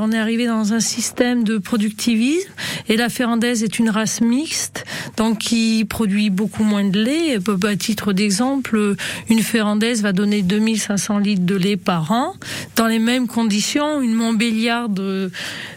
on 0.02 0.10
est 0.10 0.18
arrivé 0.18 0.46
dans 0.46 0.72
un 0.72 0.80
système 0.80 1.44
de 1.44 1.58
productivisme. 1.58 2.48
Et 2.88 2.96
la 2.96 3.10
Ferrandaise 3.10 3.62
est 3.62 3.78
une 3.78 3.90
race 3.90 4.22
mixte, 4.22 4.84
donc 5.18 5.38
qui 5.38 5.84
produit 5.84 6.30
beaucoup 6.30 6.64
moins 6.64 6.84
de 6.84 7.00
lait. 7.00 7.36
À 7.36 7.76
titre 7.76 8.12
d'exemple, 8.12 8.96
une 9.28 9.40
Ferrandaise 9.40 10.02
va 10.02 10.12
donner 10.12 10.42
2500 10.42 11.18
litres 11.18 11.44
de 11.44 11.56
lait 11.56 11.76
par 11.76 12.10
an. 12.10 12.34
Dans 12.76 12.86
les 12.86 12.98
mêmes 12.98 13.26
conditions, 13.26 14.00
une 14.00 14.14
Montbéliarde 14.14 15.30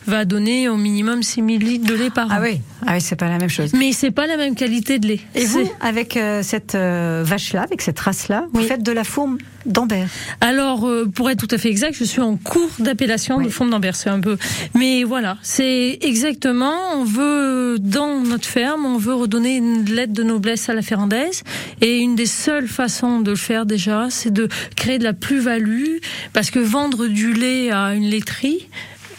va 0.07 0.25
donner 0.25 0.69
au 0.69 0.77
minimum 0.77 1.23
6000 1.23 1.61
litres 1.61 1.87
de 1.87 1.95
lait 1.95 2.09
par 2.09 2.27
ah 2.31 2.39
an. 2.39 2.43
Oui, 2.43 2.61
ah 2.87 2.93
oui 2.93 3.01
c'est 3.01 3.15
pas 3.15 3.29
la 3.29 3.37
même 3.37 3.49
chose. 3.49 3.73
Mais 3.73 3.91
c'est 3.91 4.11
pas 4.11 4.27
la 4.27 4.37
même 4.37 4.55
qualité 4.55 4.99
de 4.99 5.07
lait. 5.07 5.19
Et 5.33 5.45
vous, 5.45 5.69
avec 5.81 6.17
euh, 6.17 6.43
cette 6.43 6.75
euh, 6.75 7.23
vache-là, 7.25 7.63
avec 7.63 7.81
cette 7.81 7.99
race-là, 7.99 8.45
vous 8.53 8.61
faites 8.61 8.83
de 8.83 8.91
la 8.91 9.03
fourme 9.03 9.37
d'Ambert 9.65 10.07
Alors, 10.41 10.87
euh, 10.87 11.05
pour 11.05 11.29
être 11.29 11.45
tout 11.45 11.53
à 11.53 11.57
fait 11.57 11.69
exact, 11.69 11.95
je 11.97 12.03
suis 12.03 12.21
en 12.21 12.37
cours 12.37 12.69
d'appellation 12.79 13.41
de 13.41 13.49
fourme 13.49 13.71
d'Ambert. 13.71 13.95
C'est 13.95 14.09
un 14.09 14.19
peu, 14.19 14.37
mais 14.75 15.03
voilà, 15.03 15.37
c'est 15.41 15.97
exactement. 16.01 16.75
On 16.95 17.03
veut 17.03 17.77
dans 17.79 18.19
notre 18.19 18.47
ferme, 18.47 18.85
on 18.85 18.97
veut 18.97 19.15
redonner 19.15 19.57
une 19.57 19.85
lettre 19.85 20.13
de 20.13 20.23
noblesse 20.23 20.69
à 20.69 20.73
la 20.73 20.81
ferrandaise, 20.81 21.43
et 21.81 21.97
une 21.97 22.15
des 22.15 22.27
seules 22.27 22.67
façons 22.67 23.21
de 23.21 23.31
le 23.31 23.37
faire 23.37 23.65
déjà, 23.65 24.07
c'est 24.09 24.31
de 24.31 24.47
créer 24.75 24.99
de 24.99 25.03
la 25.03 25.13
plus-value, 25.13 25.97
parce 26.33 26.51
que 26.51 26.59
vendre 26.59 27.07
du 27.07 27.33
lait 27.33 27.71
à 27.71 27.95
une 27.95 28.05
laiterie, 28.09 28.67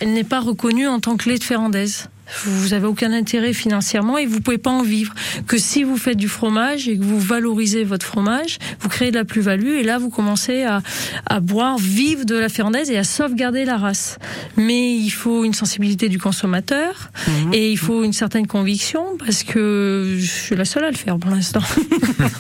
elle 0.00 0.12
n'est 0.12 0.24
pas 0.24 0.40
reconnue 0.40 0.86
en 0.86 1.00
tant 1.00 1.16
que 1.16 1.28
lait 1.28 1.38
de 1.38 1.44
ferrandaise 1.44 2.08
vous 2.44 2.74
avez 2.74 2.86
aucun 2.86 3.12
intérêt 3.12 3.52
financièrement 3.52 4.18
et 4.18 4.26
vous 4.26 4.40
pouvez 4.40 4.58
pas 4.58 4.70
en 4.70 4.82
vivre. 4.82 5.14
Que 5.46 5.58
si 5.58 5.84
vous 5.84 5.96
faites 5.96 6.16
du 6.16 6.28
fromage 6.28 6.88
et 6.88 6.98
que 6.98 7.02
vous 7.02 7.20
valorisez 7.20 7.84
votre 7.84 8.06
fromage, 8.06 8.58
vous 8.80 8.88
créez 8.88 9.10
de 9.10 9.16
la 9.16 9.24
plus-value 9.24 9.76
et 9.76 9.82
là 9.82 9.98
vous 9.98 10.10
commencez 10.10 10.64
à, 10.64 10.82
à 11.26 11.40
boire, 11.40 11.78
vivre 11.78 12.24
de 12.24 12.36
la 12.36 12.48
ferrandaise 12.48 12.90
et 12.90 12.98
à 12.98 13.04
sauvegarder 13.04 13.64
la 13.64 13.76
race. 13.76 14.18
Mais 14.56 14.96
il 14.96 15.10
faut 15.10 15.44
une 15.44 15.54
sensibilité 15.54 16.08
du 16.08 16.18
consommateur 16.18 17.10
mhm. 17.26 17.54
et 17.54 17.70
il 17.70 17.78
faut 17.78 18.04
une 18.04 18.12
certaine 18.12 18.46
conviction 18.46 19.04
parce 19.18 19.42
que 19.42 20.16
je 20.18 20.26
suis 20.26 20.56
la 20.56 20.64
seule 20.64 20.84
à 20.84 20.90
le 20.90 20.96
faire 20.96 21.18
pour 21.18 21.30
l'instant. 21.30 21.62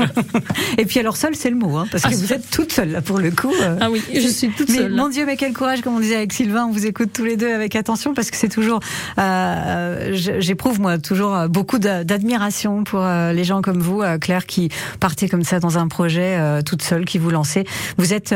et 0.78 0.84
puis 0.84 1.00
alors 1.00 1.16
seule 1.16 1.36
c'est 1.36 1.50
le 1.50 1.56
mot, 1.56 1.76
hein, 1.76 1.86
parce 1.90 2.04
que 2.04 2.08
ah, 2.12 2.16
vous 2.16 2.32
êtes 2.32 2.50
toute 2.50 2.72
seule 2.72 2.90
là 2.90 3.02
pour 3.02 3.18
le 3.18 3.30
coup. 3.30 3.52
Euh. 3.60 3.76
Ah 3.80 3.90
oui, 3.90 4.02
je 4.12 4.28
suis 4.28 4.48
toute 4.48 4.70
seule. 4.70 4.92
Mon 4.92 5.08
Dieu, 5.08 5.24
mais 5.26 5.36
quel 5.36 5.52
courage 5.52 5.80
comme 5.80 5.96
on 5.96 6.00
disait 6.00 6.16
avec 6.16 6.32
Sylvain, 6.32 6.66
on 6.66 6.72
vous 6.72 6.86
écoute 6.86 7.10
tous 7.12 7.24
les 7.24 7.36
deux 7.36 7.52
avec 7.52 7.76
attention 7.76 8.14
parce 8.14 8.30
que 8.30 8.36
c'est 8.36 8.48
toujours 8.48 8.80
euh, 9.18 9.75
euh, 9.76 10.10
j'éprouve 10.12 10.80
moi 10.80 10.98
toujours 10.98 11.34
euh, 11.34 11.48
beaucoup 11.48 11.78
d'admiration 11.78 12.84
pour 12.84 13.00
euh, 13.02 13.32
les 13.32 13.44
gens 13.44 13.62
comme 13.62 13.80
vous, 13.80 14.02
Claire, 14.20 14.46
qui 14.46 14.70
partez 15.00 15.28
comme 15.28 15.44
ça 15.44 15.60
dans 15.60 15.78
un 15.78 15.88
projet 15.88 16.38
toute 16.64 16.82
seule, 16.82 17.04
qui 17.04 17.18
vous 17.18 17.30
lancez. 17.30 17.64
Vous 17.96 18.12
êtes 18.12 18.34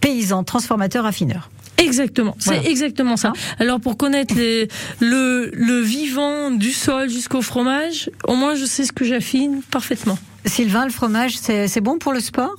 paysan, 0.00 0.44
transformateur, 0.44 1.06
affineur. 1.06 1.50
Exactement, 1.76 2.34
c'est 2.40 2.66
exactement 2.66 3.16
ça. 3.16 3.28
Hein 3.28 3.54
Alors 3.60 3.80
pour 3.80 3.96
connaître 3.96 4.34
les, 4.34 4.68
le, 5.00 5.50
le 5.52 5.80
vivant 5.80 6.50
du 6.50 6.72
sol 6.72 7.08
jusqu'au 7.08 7.40
fromage, 7.40 8.10
au 8.24 8.34
moins 8.34 8.56
je 8.56 8.64
sais 8.64 8.84
ce 8.84 8.92
que 8.92 9.04
j'affine 9.04 9.62
parfaitement. 9.70 10.18
Sylvain, 10.44 10.84
le 10.84 10.90
fromage, 10.90 11.36
c'est 11.36 11.80
bon 11.80 11.98
pour 11.98 12.12
le 12.12 12.20
sport? 12.20 12.56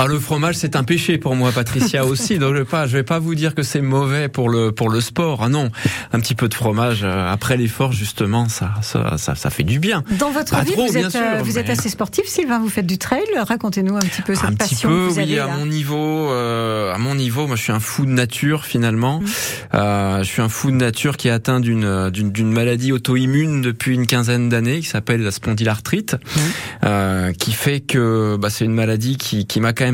Ah, 0.00 0.06
le 0.06 0.18
fromage, 0.18 0.54
c'est 0.54 0.76
un 0.76 0.84
péché 0.84 1.18
pour 1.18 1.36
moi, 1.36 1.52
Patricia 1.52 2.04
aussi. 2.06 2.38
Donc, 2.38 2.54
je 2.54 2.60
vais 2.60 2.64
pas, 2.64 2.86
je 2.86 2.96
vais 2.96 3.02
pas 3.02 3.18
vous 3.18 3.34
dire 3.34 3.54
que 3.54 3.62
c'est 3.62 3.82
mauvais 3.82 4.28
pour 4.28 4.48
le 4.48 4.72
pour 4.72 4.88
le 4.88 5.00
sport. 5.02 5.40
Ah 5.42 5.48
non, 5.50 5.70
un 6.12 6.20
petit 6.20 6.34
peu 6.34 6.48
de 6.48 6.54
fromage 6.54 7.00
euh, 7.02 7.30
après 7.30 7.58
l'effort, 7.58 7.92
justement, 7.92 8.48
ça, 8.48 8.72
ça, 8.80 9.18
ça, 9.18 9.50
fait 9.50 9.62
du 9.62 9.78
bien. 9.78 10.02
Dans 10.18 10.30
votre 10.30 10.58
vie, 10.64 10.72
vous, 10.74 10.96
êtes, 10.96 11.14
euh, 11.14 11.42
vous 11.42 11.58
êtes 11.58 11.68
assez 11.68 11.90
sportif, 11.90 12.24
Sylvain. 12.26 12.60
Vous 12.60 12.70
faites 12.70 12.86
du 12.86 12.96
trail. 12.96 13.24
Racontez-nous 13.36 13.94
un 13.94 14.00
petit 14.00 14.22
peu 14.22 14.34
cette 14.34 14.44
un 14.44 14.54
passion. 14.54 14.88
Un 14.88 15.08
petit 15.08 15.14
peu, 15.16 15.22
oui. 15.22 15.38
à 15.38 15.48
mon 15.48 15.66
niveau, 15.66 16.30
euh, 16.30 16.94
à 16.94 16.98
mon 16.98 17.14
niveau, 17.14 17.46
moi, 17.46 17.56
je 17.56 17.62
suis 17.62 17.72
un 17.72 17.80
fou 17.80 18.06
de 18.06 18.10
nature 18.10 18.64
finalement. 18.64 19.20
Mmh. 19.20 19.26
Euh, 19.74 20.18
je 20.22 20.28
suis 20.28 20.42
un 20.42 20.48
fou 20.48 20.70
de 20.70 20.76
nature 20.76 21.16
qui 21.16 21.28
est 21.28 21.32
atteint 21.32 21.60
d'une 21.60 22.10
d'une 22.10 22.52
maladie 22.52 22.92
auto-immune 22.92 23.60
depuis 23.60 23.94
une 23.94 24.06
quinzaine 24.06 24.48
d'années, 24.48 24.80
qui 24.80 24.86
s'appelle 24.86 25.22
la 25.22 25.30
spondylarthrite, 25.30 26.14
mmh. 26.14 26.40
euh, 26.84 27.32
qui 27.32 27.52
fait 27.52 27.80
que 27.80 28.36
bah, 28.40 28.50
c'est 28.50 28.64
une 28.64 28.74
maladie 28.74 29.16
qui 29.16 29.46
qui 29.46 29.60
m'a 29.60 29.72
quand 29.72 29.84
même 29.84 29.89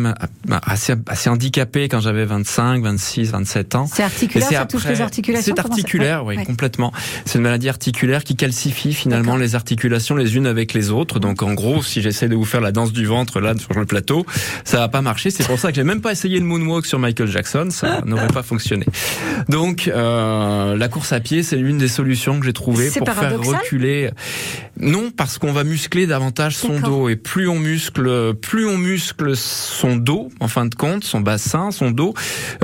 assez, 0.66 0.94
assez 1.06 1.30
handicapé 1.30 1.88
quand 1.88 2.00
j'avais 2.00 2.24
25, 2.24 2.82
26, 2.82 3.30
27 3.30 3.74
ans. 3.74 3.88
C'est 3.92 4.02
articulaire, 4.02 4.48
ça 4.48 4.66
touche 4.66 4.86
les 4.86 5.00
articulations 5.00 5.54
C'est 5.54 5.60
articulaire, 5.60 6.24
oui, 6.24 6.42
complètement. 6.44 6.92
C'est 7.24 7.38
une 7.38 7.44
maladie 7.44 7.68
articulaire 7.68 8.24
qui 8.24 8.36
calcifie 8.36 8.94
finalement 8.94 9.36
les 9.36 9.54
articulations 9.54 10.16
les 10.16 10.36
unes 10.36 10.46
avec 10.46 10.72
les 10.74 10.90
autres. 10.90 11.18
Donc 11.18 11.42
en 11.42 11.54
gros, 11.54 11.82
si 11.82 12.02
j'essaie 12.02 12.28
de 12.28 12.34
vous 12.34 12.44
faire 12.44 12.60
la 12.60 12.72
danse 12.72 12.92
du 12.92 13.06
ventre 13.06 13.40
là 13.40 13.54
sur 13.58 13.74
le 13.74 13.86
plateau, 13.86 14.26
ça 14.64 14.78
va 14.78 14.88
pas 14.88 15.02
marcher. 15.02 15.30
C'est 15.30 15.46
pour 15.46 15.58
ça 15.58 15.70
que 15.70 15.76
j'ai 15.76 15.84
même 15.84 16.00
pas 16.00 16.12
essayé 16.12 16.38
le 16.38 16.44
moonwalk 16.44 16.86
sur 16.86 16.98
Michael 16.98 17.28
Jackson, 17.28 17.68
ça 17.70 18.02
n'aurait 18.04 18.26
pas 18.28 18.42
fonctionné. 18.42 18.86
Donc 19.48 19.88
euh, 19.88 20.76
la 20.76 20.88
course 20.88 21.12
à 21.12 21.20
pied, 21.20 21.42
c'est 21.42 21.56
l'une 21.56 21.78
des 21.78 21.88
solutions 21.88 22.38
que 22.38 22.46
j'ai 22.46 22.52
trouvées 22.52 22.90
pour 22.90 23.08
faire 23.08 23.38
reculer. 23.40 24.10
Non, 24.78 25.10
parce 25.10 25.38
qu'on 25.38 25.52
va 25.52 25.64
muscler 25.64 26.06
davantage 26.06 26.56
son 26.56 26.80
dos 26.80 27.08
et 27.08 27.16
plus 27.16 27.48
on 27.48 27.58
muscle, 27.58 28.34
plus 28.34 28.66
on 28.66 28.76
muscle 28.76 29.36
son 29.36 29.85
son 29.86 29.96
dos, 29.96 30.30
en 30.40 30.48
fin 30.48 30.66
de 30.66 30.74
compte, 30.74 31.04
son 31.04 31.20
bassin, 31.20 31.70
son 31.70 31.92
dos, 31.92 32.12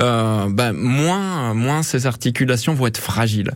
euh, 0.01 0.47
bah, 0.49 0.73
moins, 0.73 1.53
moins 1.53 1.81
ses 1.81 2.05
articulations 2.05 2.73
vont 2.73 2.87
être 2.87 2.97
fragiles. 2.97 3.51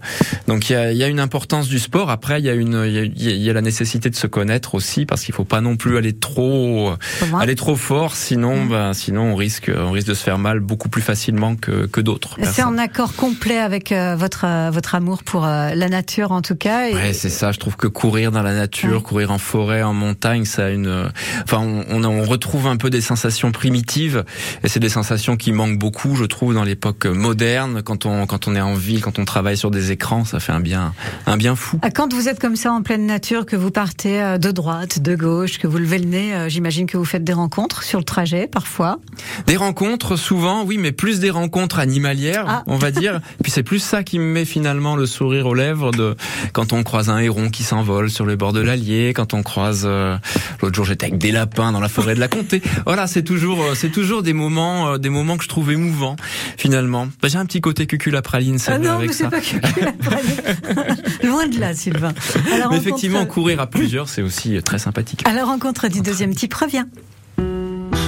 Donc 0.48 0.70
il 0.70 0.74
y 0.74 0.76
a, 0.78 0.94
y 0.94 1.04
a, 1.04 1.08
une 1.08 1.20
importance 1.20 1.68
du 1.68 1.78
sport. 1.78 2.10
Après, 2.10 2.40
il 2.40 2.46
y 2.46 2.50
a 2.50 2.54
une, 2.54 2.86
il 2.88 3.22
y, 3.22 3.44
y 3.44 3.50
a, 3.50 3.54
la 3.54 3.62
nécessité 3.62 4.10
de 4.10 4.16
se 4.16 4.28
connaître 4.28 4.74
aussi 4.74 5.06
parce 5.06 5.24
qu'il 5.24 5.36
faut 5.36 5.44
pas 5.44 5.60
non 5.60 5.76
plus 5.76 5.98
aller 5.98 6.14
trop, 6.14 6.94
aller 7.38 7.56
trop 7.56 7.76
fort, 7.76 8.16
sinon, 8.16 8.64
mmh. 8.64 8.70
bah, 8.70 8.92
sinon 8.94 9.34
on 9.34 9.36
risque, 9.36 9.70
on 9.76 9.92
risque 9.92 10.08
de 10.08 10.14
se 10.14 10.24
faire 10.24 10.38
mal 10.38 10.62
beaucoup 10.62 10.88
plus 10.88 11.02
facilement 11.02 11.58
que, 11.58 11.88
que 11.88 12.00
d'autres. 12.00 12.38
C'est 12.44 12.64
en 12.64 12.78
accord 12.78 13.16
complet 13.16 13.58
avec 13.58 13.92
euh, 13.92 14.16
votre 14.16 14.46
euh, 14.46 14.70
votre 14.72 14.96
amour 14.96 15.24
pour 15.24 15.42
la 15.42 15.90
nature 15.90 16.32
en 16.32 16.42
tout 16.42 16.56
cas. 16.56 16.88
Et... 16.88 16.94
Ouais, 16.94 17.14
c'est 17.14 17.30
ça. 17.30 17.52
Je 17.52 17.60
trouve 17.60 17.76
que 17.76 17.88
courir 17.88 18.32
dans 18.32 18.44
la 18.44 18.54
nature, 18.54 18.98
ouais. 18.98 19.02
courir 19.02 19.32
en 19.32 19.38
forêt, 19.38 19.84
en 19.84 19.94
montagne, 19.94 20.46
ça 20.46 20.68
a 20.68 20.70
une, 20.70 21.12
enfin, 21.44 21.60
on, 21.60 21.84
on, 21.90 22.04
on 22.06 22.24
retrouve 22.24 22.68
un 22.68 22.78
peu 22.78 22.90
des 22.90 23.02
sensations 23.02 23.47
primitives 23.52 24.24
et 24.64 24.68
c'est 24.68 24.80
des 24.80 24.90
sensations 24.90 25.38
qui 25.38 25.52
manquent 25.52 25.78
beaucoup, 25.78 26.16
je 26.16 26.26
trouve, 26.26 26.54
dans 26.54 26.64
l'époque 26.64 27.06
moderne. 27.06 27.82
Quand 27.84 28.06
on 28.06 28.26
quand 28.26 28.48
on 28.48 28.56
est 28.56 28.62
en 28.62 28.74
ville, 28.74 29.02
quand 29.02 29.20
on 29.20 29.26
travaille 29.26 29.58
sur 29.58 29.72
des 29.72 29.92
écrans, 29.92 30.26
ça 30.26 30.40
fait 30.40 30.52
un 30.52 30.60
bien 30.60 30.94
un 31.26 31.38
bien 31.38 31.56
fou. 31.56 31.80
Quand 31.96 32.14
vous 32.14 32.30
êtes 32.30 32.40
comme 32.40 32.56
ça 32.56 32.72
en 32.72 32.82
pleine 32.82 33.06
nature, 33.06 33.46
que 33.46 33.56
vous 33.56 33.72
partez 33.72 34.38
de 34.40 34.52
droite, 34.52 35.00
de 35.00 35.16
gauche, 35.16 35.60
que 35.60 35.68
vous 35.68 35.78
levez 35.78 36.00
le 36.00 36.06
nez, 36.06 36.50
j'imagine 36.50 36.86
que 36.86 36.98
vous 36.98 37.06
faites 37.06 37.24
des 37.24 37.34
rencontres 37.34 37.84
sur 37.84 38.00
le 38.00 38.06
trajet 38.06 38.48
parfois. 38.48 39.00
Des 39.46 39.58
rencontres 39.58 40.16
souvent, 40.16 40.64
oui, 40.64 40.78
mais 40.78 40.92
plus 40.92 41.20
des 41.20 41.30
rencontres 41.30 41.80
animalières, 41.80 42.46
ah. 42.48 42.64
on 42.68 42.78
va 42.78 42.92
dire. 42.92 43.22
Puis 43.44 43.52
c'est 43.52 43.64
plus 43.64 43.80
ça 43.80 44.04
qui 44.04 44.20
me 44.20 44.26
met 44.26 44.46
finalement 44.46 44.96
le 44.96 45.06
sourire 45.06 45.48
aux 45.48 45.54
lèvres 45.54 45.92
de 45.92 46.16
quand 46.54 46.74
on 46.74 46.84
croise 46.84 47.10
un 47.10 47.20
héron 47.20 47.50
qui 47.50 47.64
s'envole 47.64 48.10
sur 48.10 48.26
le 48.26 48.36
bord 48.36 48.54
de 48.54 48.60
l'Allier, 48.60 49.14
quand 49.14 49.34
on 49.34 49.44
croise 49.44 49.84
euh, 49.86 50.18
l'autre 50.62 50.76
jour 50.76 50.86
j'étais 50.86 51.08
avec 51.08 51.18
des 51.18 51.32
lapins 51.32 51.72
dans 51.72 51.80
la 51.80 51.90
forêt 51.90 52.16
de 52.16 52.20
la 52.20 52.28
Comté. 52.28 52.62
Voilà, 52.86 53.08
c'est 53.08 53.24
toujours 53.24 53.37
euh, 53.46 53.76
c'est 53.76 53.90
toujours 53.90 54.24
des 54.24 54.34
moments 54.34 54.90
euh, 54.90 54.98
des 54.98 55.10
moments 55.10 55.38
que 55.38 55.44
je 55.44 55.50
trouve 55.50 55.72
émouvants 55.72 56.16
finalement. 56.58 57.08
Bah, 57.22 57.28
J'ai 57.28 57.38
un 57.38 57.46
petit 57.46 57.62
côté 57.62 57.88
cuculapraline 57.88 58.58
ah 58.68 58.80
non, 58.80 58.92
avec 58.92 59.10
mais 59.10 59.14
c'est 59.14 59.30
pas 59.30 59.42
cuculapraline. 59.42 60.98
Loin 61.24 61.48
de 61.48 61.60
là, 61.60 61.74
Sylvain. 61.74 62.14
Alors, 62.54 62.72
mais 62.72 62.78
effectivement, 62.78 63.26
courir 63.26 63.60
à 63.60 63.68
plusieurs, 63.68 64.10
c'est 64.10 64.22
aussi 64.22 64.62
très 64.64 64.80
sympathique. 64.80 65.22
À 65.26 65.34
la 65.34 65.46
rencontre 65.46 65.88
du 65.88 66.02
deuxième 66.02 66.34
type 66.34 66.54
revient. 66.54 66.86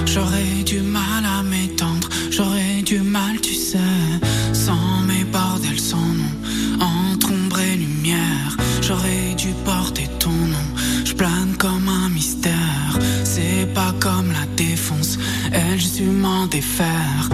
J'aurais 0.06 0.64
du 0.66 0.80
mal 0.80 1.24
à 1.24 1.42
m'étendre, 1.44 2.08
j'aurais 2.30 2.82
du 2.84 2.98
mal, 3.00 3.40
tu 3.40 3.54
sais, 3.54 3.78
sans 4.52 5.02
mes 5.06 5.22
bordels, 5.24 5.78
sans 5.78 5.98
nom, 5.98 6.80
entre 6.80 7.30
ombre 7.30 7.60
et 7.60 7.76
lumière. 7.76 8.56
J'aurais 8.82 9.34
dû 9.36 9.48
porter 9.64 10.08
ton 10.18 10.30
nom, 10.32 10.68
je 11.04 11.12
plane 11.14 11.54
comme 11.58 11.88
un 11.88 12.08
mystère. 12.08 12.98
C'est 13.22 13.72
pas 13.72 13.94
comme 14.00 14.29
m'en 16.04 16.46
défaire. 16.46 17.28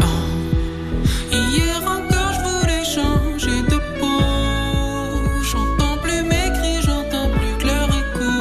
Hier 1.33 1.81
encore, 1.83 2.33
je 2.37 2.41
voulais 2.49 2.85
changer 2.85 3.63
de 3.63 3.79
peau. 3.99 4.21
J'entends 5.43 5.99
plus 6.03 6.23
mes 6.23 6.51
cris, 6.57 6.81
j'entends 6.85 7.31
plus 7.31 7.55
que 7.59 7.67
leur 7.67 7.89
écho. 7.89 8.33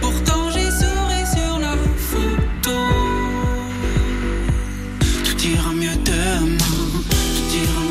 Pourtant, 0.00 0.50
j'ai 0.52 0.70
souri 0.70 1.22
sur 1.34 1.58
la 1.58 1.76
photo. 2.10 2.78
Tout 5.24 5.38
ira 5.46 5.72
mieux 5.72 5.96
demain, 6.04 6.76
tout 7.36 7.56
ira 7.62 7.83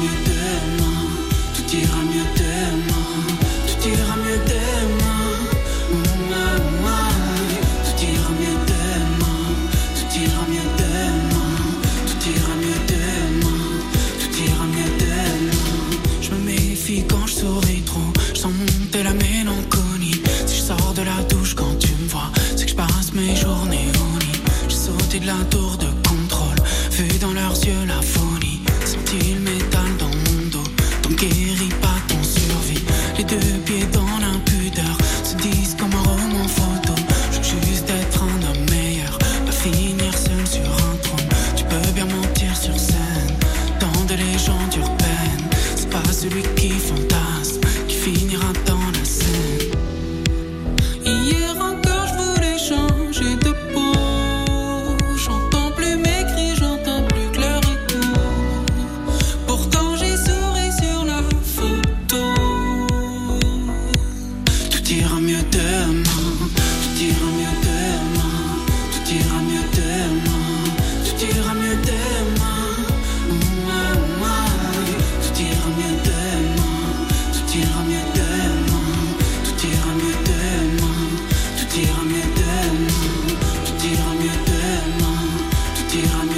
tout 85.93 85.99
ira 85.99 86.32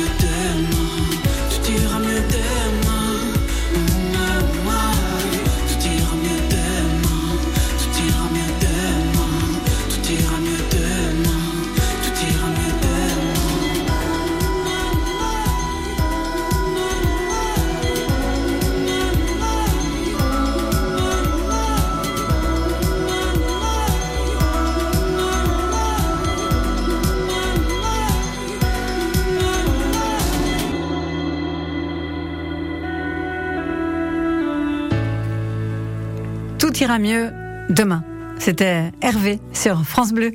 mieux 37.00 37.32
demain. 37.70 38.04
C'était 38.38 38.92
Hervé 39.02 39.40
sur 39.54 39.84
France 39.84 40.14
Bleu. 40.14 40.32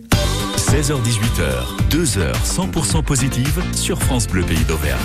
16h-18h, 0.57 1.89
2 1.91 2.19
heures 2.19 2.37
100% 2.45 3.03
positives 3.03 3.63
sur 3.75 4.01
France 4.03 4.27
Bleu 4.27 4.43
Pays 4.43 4.65
d'Auvergne. 4.65 4.99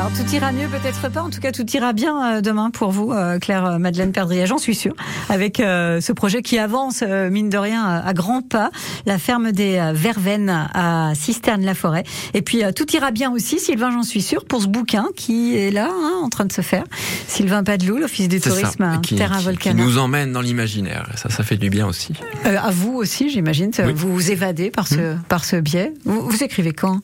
Alors 0.00 0.12
tout 0.12 0.34
ira 0.34 0.50
mieux, 0.50 0.66
peut-être 0.66 1.10
pas. 1.10 1.20
En 1.20 1.28
tout 1.28 1.40
cas, 1.40 1.52
tout 1.52 1.66
ira 1.76 1.92
bien 1.92 2.38
euh, 2.38 2.40
demain 2.40 2.70
pour 2.70 2.90
vous, 2.90 3.12
euh, 3.12 3.38
Claire 3.38 3.66
euh, 3.66 3.78
Madeleine 3.78 4.12
Perdria, 4.12 4.46
j'en 4.46 4.56
suis 4.56 4.74
sûre, 4.74 4.94
avec 5.28 5.58
ce 5.58 6.12
projet 6.12 6.40
qui 6.40 6.58
avance, 6.58 7.02
mine 7.02 7.50
de 7.50 7.58
rien, 7.58 7.84
à, 7.84 8.14
grands 8.14 8.40
pas. 8.40 8.70
La 9.04 9.18
ferme 9.18 9.52
des 9.52 9.92
Verveines 9.92 10.68
à 10.72 11.12
Cisterne-la-Forêt. 11.14 12.04
Et 12.32 12.40
puis 12.40 12.62
tout 12.74 12.90
ira 12.96 13.10
bien 13.10 13.30
aussi, 13.30 13.58
Sylvain, 13.58 13.90
j'en 13.90 14.02
suis 14.02 14.22
sûre, 14.22 14.46
pour 14.46 14.62
ce 14.62 14.68
bouquin 14.68 15.06
qui 15.16 15.54
est 15.58 15.70
là, 15.70 15.90
hein, 15.90 16.12
en 16.22 16.30
train 16.30 16.46
de 16.46 16.52
se 16.52 16.62
faire. 16.62 16.84
Sylvain 17.26 17.62
Padelou, 17.62 17.98
l'Office 17.98 18.28
du 18.28 18.40
ça, 18.40 18.48
tourisme 18.48 18.82
à 18.82 18.96
qui, 18.98 19.16
Terra 19.16 19.36
qui- 19.52 19.56
qui 19.58 19.74
nous 19.74 19.98
emmène 19.98 20.32
dans 20.32 20.40
l'imaginaire. 20.40 21.10
Ça, 21.16 21.28
ça 21.28 21.42
fait 21.42 21.58
du 21.58 21.68
bien 21.68 21.86
aussi. 21.86 22.14
Euh, 22.46 22.56
à 22.58 22.70
vous 22.70 22.94
aussi, 22.94 23.28
j'imagine. 23.28 23.70
Oui. 23.78 23.92
Vous 23.94 24.14
vous 24.14 24.30
évadez 24.30 24.70
par 24.70 24.88
ce, 24.88 25.14
par 25.28 25.44
ce 25.44 25.56
biais. 25.56 25.92
Vous, 26.06 26.22
vous 26.26 26.42
écrivez 26.42 26.72
quand? 26.72 27.00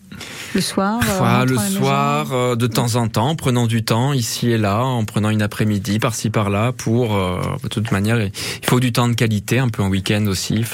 Le 0.55 0.61
soir 0.62 1.01
euh, 1.07 1.16
en 1.16 1.18
Parfois, 1.18 1.44
le 1.44 1.59
soir, 1.59 2.57
de 2.57 2.66
temps 2.66 2.86
en 2.95 3.09
temps, 3.09 3.30
en 3.30 3.34
prenant 3.34 3.66
du 3.66 3.84
temps 3.84 4.12
ici 4.12 4.53
et 4.53 4.59
là, 4.59 4.84
en 4.84 5.05
prenant 5.05 5.30
une 5.30 5.43
après-midi 5.43 5.99
par-ci 5.99 6.30
par-là 6.30 6.70
pour, 6.72 7.16
euh, 7.16 7.41
de 7.62 7.68
toute 7.68 7.91
manière, 7.91 8.20
il 8.20 8.30
faut 8.64 8.78
du 8.78 8.93
temps 8.93 9.09
de 9.09 9.14
qualité, 9.14 9.59
un 9.59 9.68
peu 9.68 9.82
en 9.82 9.89
week-end 9.89 10.24
aussi. 10.26 10.64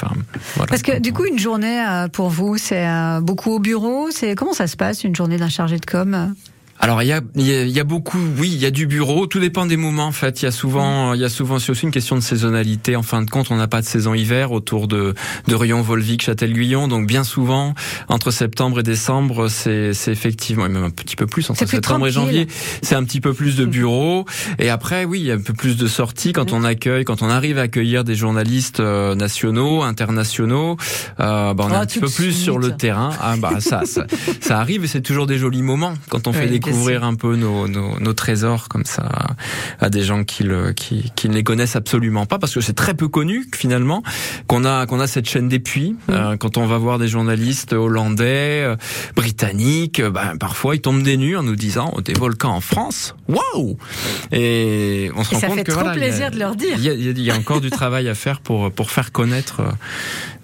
Parce 0.55 0.83
que 0.83 0.99
du 0.99 1.13
coup, 1.13 1.25
une 1.25 1.39
journée 1.39 1.83
euh, 1.83 2.07
pour 2.07 2.29
vous, 2.29 2.57
c'est 2.57 2.87
euh, 2.87 3.19
beaucoup 3.21 3.51
au 3.51 3.59
bureau? 3.59 4.11
C'est 4.11 4.35
comment 4.35 4.53
ça 4.53 4.67
se 4.67 4.77
passe 4.77 5.03
une 5.03 5.15
journée 5.15 5.37
d'un 5.37 5.49
chargé 5.49 5.79
de 5.79 5.85
com 5.85 6.35
Alors 6.79 7.01
il 7.01 7.07
y 7.07 7.13
a, 7.13 7.21
y 7.35 7.51
a- 7.53 7.63
y 7.65 7.79
a 7.79 7.83
beaucoup, 7.85 8.19
oui, 8.37 8.49
il 8.53 8.59
y 8.59 8.65
a 8.65 8.71
du 8.71 8.87
bureau. 8.87 9.25
Tout 9.25 9.39
dépend 9.39 9.65
des 9.65 9.77
moments 9.77 10.07
en 10.07 10.11
fait. 10.11 10.41
Il 10.41 10.45
y 10.45 10.47
a 10.47 10.51
souvent, 10.51 11.13
il 11.13 11.21
y 11.21 11.23
a 11.23 11.29
souvent 11.29 11.57
c'est 11.57 11.71
aussi 11.71 11.83
une 11.85 11.91
question 11.91 12.15
de 12.17 12.21
saisonnalité. 12.21 12.97
En 12.97 13.03
fin 13.03 13.21
de 13.21 13.29
compte, 13.29 13.51
on 13.51 13.55
n'a 13.55 13.67
pas 13.69 13.79
de 13.79 13.85
saison 13.85 14.13
hiver 14.13 14.51
autour 14.51 14.89
de 14.89 15.13
de 15.47 15.55
Rion, 15.55 15.81
Volvic, 15.81 16.23
Châtel-Guyon. 16.23 16.89
Donc 16.89 17.07
bien 17.07 17.23
souvent, 17.23 17.73
entre 18.09 18.31
septembre 18.31 18.81
et 18.81 18.83
décembre, 18.83 19.47
c'est 19.47 19.93
c'est 19.93 20.11
effectivement 20.11 20.65
et 20.65 20.69
même 20.69 20.83
un 20.83 20.89
petit 20.89 21.15
peu 21.15 21.25
plus 21.25 21.49
entre 21.49 21.65
septembre 21.65 22.07
et 22.07 22.11
janvier, 22.11 22.47
c'est 22.81 22.95
un 22.95 23.03
petit 23.05 23.21
peu 23.21 23.33
plus 23.33 23.55
de 23.55 23.65
bureau. 23.65 24.25
Et 24.59 24.69
après, 24.69 25.05
oui, 25.05 25.21
il 25.21 25.25
y 25.27 25.31
a 25.31 25.35
un 25.35 25.41
peu 25.41 25.53
plus 25.53 25.77
de 25.77 25.87
sorties 25.87 26.33
quand 26.33 26.51
on 26.51 26.65
accueille, 26.65 27.05
quand 27.05 27.21
on 27.21 27.29
arrive 27.29 27.59
à 27.59 27.61
accueillir 27.61 28.03
des 28.03 28.15
journalistes 28.15 28.81
euh, 28.81 29.15
nationaux, 29.15 29.83
internationaux. 29.83 30.75
Euh, 31.21 31.53
bah, 31.53 31.63
on 31.65 31.69
est 31.69 31.73
Oh, 31.73 31.75
un 31.77 31.85
petit 31.85 31.99
peu 31.99 32.09
plus 32.09 32.33
sur 32.33 32.59
le 32.59 32.75
terrain. 32.75 33.11
Ah 33.21 33.35
bah 33.37 33.59
ça, 33.59 33.83
ça, 33.85 34.05
ça 34.41 34.59
arrive 34.59 34.83
et 34.83 34.87
c'est 34.87 35.01
toujours 35.01 35.27
des 35.27 35.37
jolis 35.37 35.61
moments 35.61 35.93
quand 36.09 36.27
on 36.27 36.33
fait 36.33 36.47
bien 36.47 36.59
découvrir 36.71 37.03
un 37.03 37.15
peu 37.15 37.35
nos, 37.35 37.67
nos, 37.67 37.99
nos 37.99 38.13
trésors 38.13 38.67
comme 38.69 38.85
ça 38.85 39.09
à 39.79 39.89
des 39.89 40.03
gens 40.03 40.23
qui, 40.23 40.43
le, 40.43 40.73
qui, 40.73 41.11
qui 41.15 41.29
ne 41.29 41.33
les 41.33 41.43
connaissent 41.43 41.75
absolument 41.75 42.25
pas 42.25 42.39
parce 42.39 42.53
que 42.53 42.61
c'est 42.61 42.73
très 42.73 42.93
peu 42.93 43.07
connu 43.07 43.45
finalement 43.55 44.03
qu'on 44.47 44.65
a 44.65 44.85
qu'on 44.85 44.99
a 44.99 45.07
cette 45.07 45.27
chaîne 45.27 45.47
des 45.49 45.59
puits. 45.59 45.95
Mm. 46.07 46.11
Euh, 46.11 46.37
quand 46.37 46.57
on 46.57 46.65
va 46.65 46.77
voir 46.77 46.99
des 46.99 47.07
journalistes 47.07 47.73
hollandais, 47.73 48.63
euh, 48.63 48.75
britanniques, 49.15 49.99
euh, 49.99 50.09
ben, 50.11 50.37
parfois 50.39 50.75
ils 50.75 50.81
tombent 50.81 51.03
des 51.03 51.17
nues 51.17 51.37
en 51.37 51.43
nous 51.43 51.55
disant 51.55 51.91
oh, 51.95 52.01
des 52.01 52.13
volcans 52.13 52.53
en 52.55 52.61
France, 52.61 53.15
waouh 53.27 53.77
Et 54.31 55.11
on 55.15 55.23
se 55.23 55.31
Et 55.31 55.35
rend 55.35 55.41
ça 55.41 55.47
compte 55.47 55.57
fait 55.57 55.63
que 55.63 55.71
trop 55.71 55.81
voilà, 55.81 55.95
il 55.95 56.01
y 56.01 56.03
a- 56.03 56.07
plaisir 56.07 56.31
de 56.31 56.39
leur 56.39 56.55
dire. 56.55 56.75
il 56.77 56.83
y, 56.85 56.89
y 57.19 57.23
y 57.23 57.31
a 57.31 57.35
encore 57.35 57.61
du 57.61 57.69
travail 57.69 58.09
à 58.09 58.15
faire 58.15 58.39
pour 58.41 58.71
pour 58.71 58.91
faire 58.91 59.11
connaître 59.11 59.61
euh, 59.61 59.71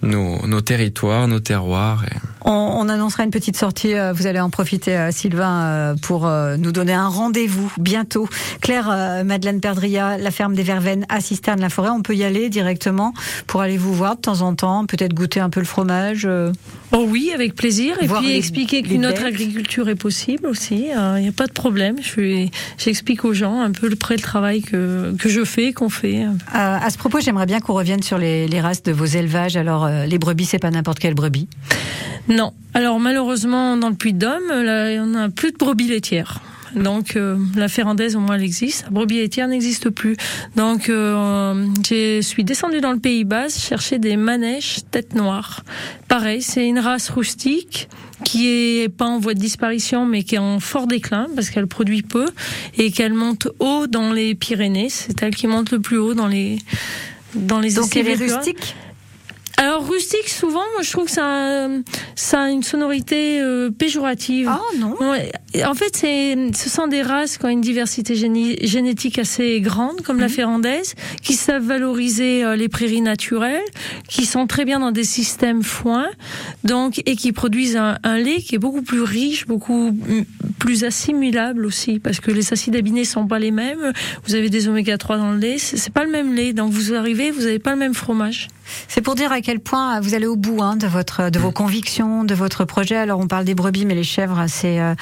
nos, 0.02 0.46
nos 0.46 0.60
territoires, 0.60 1.28
nos 1.28 1.40
terroirs. 1.40 2.04
Et... 2.04 2.16
On, 2.44 2.50
on 2.52 2.88
annoncera 2.88 3.24
une 3.24 3.30
petite 3.30 3.56
sortie. 3.56 3.94
euh, 3.94 4.12
Vous 4.12 4.26
allez 4.26 4.40
en 4.40 4.50
profiter, 4.50 5.08
Sylvain, 5.12 5.62
euh, 5.64 5.94
pour 6.10 6.26
euh, 6.26 6.56
nous 6.56 6.72
donner 6.72 6.92
un 6.92 7.06
rendez-vous 7.06 7.72
bientôt. 7.78 8.28
Claire, 8.60 8.88
euh, 8.90 9.22
Madeleine 9.22 9.60
Perdria, 9.60 10.18
la 10.18 10.32
ferme 10.32 10.56
des 10.56 10.64
Verveines 10.64 11.06
à 11.08 11.20
Cisterne-la-Forêt. 11.20 11.90
On 11.90 12.02
peut 12.02 12.16
y 12.16 12.24
aller 12.24 12.48
directement 12.48 13.14
pour 13.46 13.60
aller 13.60 13.76
vous 13.78 13.94
voir 13.94 14.16
de 14.16 14.20
temps 14.20 14.40
en 14.40 14.56
temps, 14.56 14.86
peut-être 14.86 15.14
goûter 15.14 15.38
un 15.38 15.50
peu 15.50 15.60
le 15.60 15.66
fromage. 15.66 16.24
euh. 16.26 16.50
Oh 16.90 17.06
oui, 17.08 17.30
avec 17.32 17.54
plaisir. 17.54 17.94
Et 18.02 18.08
puis 18.08 18.26
les- 18.26 18.34
expliquer 18.34 18.82
qu'une 18.82 19.06
autre 19.06 19.24
agriculture 19.24 19.88
est 19.88 19.94
possible 19.94 20.48
aussi. 20.48 20.88
Il 20.88 21.22
n'y 21.22 21.28
a 21.28 21.32
pas 21.32 21.46
de 21.46 21.52
problème. 21.52 21.94
Je 22.02 22.48
J'explique 22.76 23.24
aux 23.24 23.32
gens 23.32 23.60
un 23.60 23.70
peu 23.70 23.88
le 23.88 23.94
près 23.94 24.16
le 24.16 24.20
travail 24.22 24.62
que, 24.62 25.14
que 25.16 25.28
je 25.28 25.44
fais, 25.44 25.72
qu'on 25.72 25.90
fait. 25.90 26.24
Euh, 26.24 26.28
à 26.56 26.90
ce 26.90 26.98
propos, 26.98 27.20
j'aimerais 27.20 27.46
bien 27.46 27.60
qu'on 27.60 27.74
revienne 27.74 28.02
sur 28.02 28.18
les, 28.18 28.48
les 28.48 28.60
races 28.60 28.82
de 28.82 28.90
vos 28.90 29.04
élevages. 29.04 29.56
Alors, 29.56 29.84
euh, 29.84 30.06
les 30.06 30.18
brebis, 30.18 30.46
c'est 30.46 30.58
pas 30.58 30.72
n'importe 30.72 30.98
quelle 30.98 31.14
brebis? 31.14 31.46
Non. 32.28 32.52
Alors 32.74 33.00
malheureusement, 33.00 33.76
dans 33.76 33.88
le 33.88 33.96
Puy-de-Dôme, 33.96 34.48
là, 34.62 35.02
on 35.02 35.06
n'a 35.06 35.28
plus 35.28 35.52
de 35.52 35.56
brebis 35.56 35.88
laitières. 35.88 36.40
Donc 36.74 37.16
euh, 37.16 37.36
la 37.56 37.68
ferrandaise 37.68 38.14
au 38.14 38.20
moins 38.20 38.36
elle 38.36 38.44
existe, 38.44 38.84
la 38.84 38.90
brebis 38.90 39.16
laitière 39.16 39.48
n'existe 39.48 39.90
plus. 39.90 40.16
Donc 40.54 40.88
euh, 40.88 41.66
je 41.88 42.20
suis 42.20 42.44
descendue 42.44 42.80
dans 42.80 42.92
le 42.92 43.00
Pays 43.00 43.24
Bas 43.24 43.48
chercher 43.48 43.98
des 43.98 44.16
manèches 44.16 44.80
tête 44.90 45.14
noire. 45.14 45.64
Pareil, 46.08 46.42
c'est 46.42 46.66
une 46.68 46.78
race 46.78 47.08
rustique 47.10 47.88
qui 48.24 48.46
est 48.48 48.88
pas 48.88 49.06
en 49.06 49.18
voie 49.18 49.34
de 49.34 49.40
disparition 49.40 50.06
mais 50.06 50.22
qui 50.22 50.36
est 50.36 50.38
en 50.38 50.60
fort 50.60 50.86
déclin 50.86 51.26
parce 51.34 51.50
qu'elle 51.50 51.66
produit 51.66 52.02
peu 52.02 52.28
et 52.78 52.92
qu'elle 52.92 53.14
monte 53.14 53.48
haut 53.58 53.86
dans 53.88 54.12
les 54.12 54.34
Pyrénées. 54.34 54.90
C'est 54.90 55.20
elle 55.22 55.34
qui 55.34 55.46
monte 55.48 55.72
le 55.72 55.80
plus 55.80 55.98
haut 55.98 56.14
dans 56.14 56.28
les 56.28 56.58
dans 57.34 57.60
les 57.60 57.74
Donc, 57.74 57.96
elle 57.96 58.06
est 58.06 58.12
estivales. 58.12 58.36
rustique? 58.38 58.76
Alors 59.62 59.86
rustique, 59.86 60.30
souvent, 60.30 60.62
moi, 60.72 60.80
je 60.82 60.90
trouve 60.90 61.04
que 61.04 61.10
ça, 61.10 61.64
a- 61.66 61.68
ça 62.16 62.40
a 62.44 62.48
une 62.50 62.62
sonorité 62.62 63.42
euh, 63.42 63.70
péjorative. 63.70 64.48
Ah 64.50 64.58
non 64.78 64.96
Ouais. 64.98 65.30
En 65.66 65.74
fait, 65.74 65.94
c'est, 65.94 66.34
ce 66.56 66.70
sont 66.70 66.86
des 66.86 67.02
races 67.02 67.36
qui 67.36 67.44
ont 67.44 67.50
une 67.50 67.60
diversité 67.60 68.14
génétique 68.16 69.18
assez 69.18 69.60
grande, 69.60 70.00
comme 70.00 70.18
la 70.18 70.28
Mhm. 70.28 70.32
ferrandaise, 70.32 70.94
qui 71.22 71.34
savent 71.34 71.62
valoriser 71.64 72.42
euh, 72.42 72.56
les 72.56 72.68
prairies 72.70 73.02
naturelles, 73.02 73.60
qui 74.08 74.24
sont 74.24 74.46
très 74.46 74.64
bien 74.64 74.80
dans 74.80 74.92
des 74.92 75.04
systèmes 75.04 75.62
foin, 75.62 76.06
donc 76.64 77.02
et 77.04 77.14
qui 77.14 77.32
produisent 77.32 77.76
un, 77.76 77.98
un 78.02 78.16
lait 78.16 78.38
qui 78.40 78.54
est 78.54 78.58
beaucoup 78.58 78.80
plus 78.82 79.02
riche, 79.02 79.46
beaucoup 79.46 79.94
plus 80.58 80.84
assimilable 80.84 81.66
aussi, 81.66 81.98
parce 81.98 82.20
que 82.20 82.30
les 82.30 82.50
acides 82.54 82.76
aminés 82.76 83.04
sont 83.04 83.26
pas 83.26 83.38
les 83.38 83.50
mêmes. 83.50 83.92
Vous 84.26 84.34
avez 84.34 84.48
des 84.48 84.68
oméga 84.68 84.96
3 84.96 85.18
dans 85.18 85.32
le 85.32 85.38
lait, 85.38 85.58
c'est 85.58 85.76
c'est 85.76 85.92
pas 85.92 86.04
le 86.04 86.10
même 86.10 86.34
lait, 86.34 86.54
donc 86.54 86.72
vous 86.72 86.94
arrivez, 86.94 87.30
vous 87.30 87.44
avez 87.44 87.58
pas 87.58 87.72
le 87.72 87.78
même 87.78 87.94
fromage. 87.94 88.48
C'est 88.86 89.00
pour 89.00 89.16
dire 89.16 89.32
à 89.32 89.40
quel 89.40 89.49
point 89.58 89.98
vous 90.00 90.14
allez 90.14 90.26
au 90.26 90.36
bout 90.36 90.62
hein, 90.62 90.76
de 90.76 90.86
votre, 90.86 91.30
de 91.30 91.38
vos 91.40 91.50
convictions, 91.50 92.22
de 92.22 92.34
votre 92.34 92.64
projet. 92.64 92.96
Alors, 92.96 93.18
on 93.18 93.26
parle 93.26 93.44
des 93.44 93.54
brebis, 93.54 93.84
mais 93.86 93.94
les 93.96 94.04
chèvres, 94.04 94.44
c'est 94.46 94.78
euh, 94.80 94.94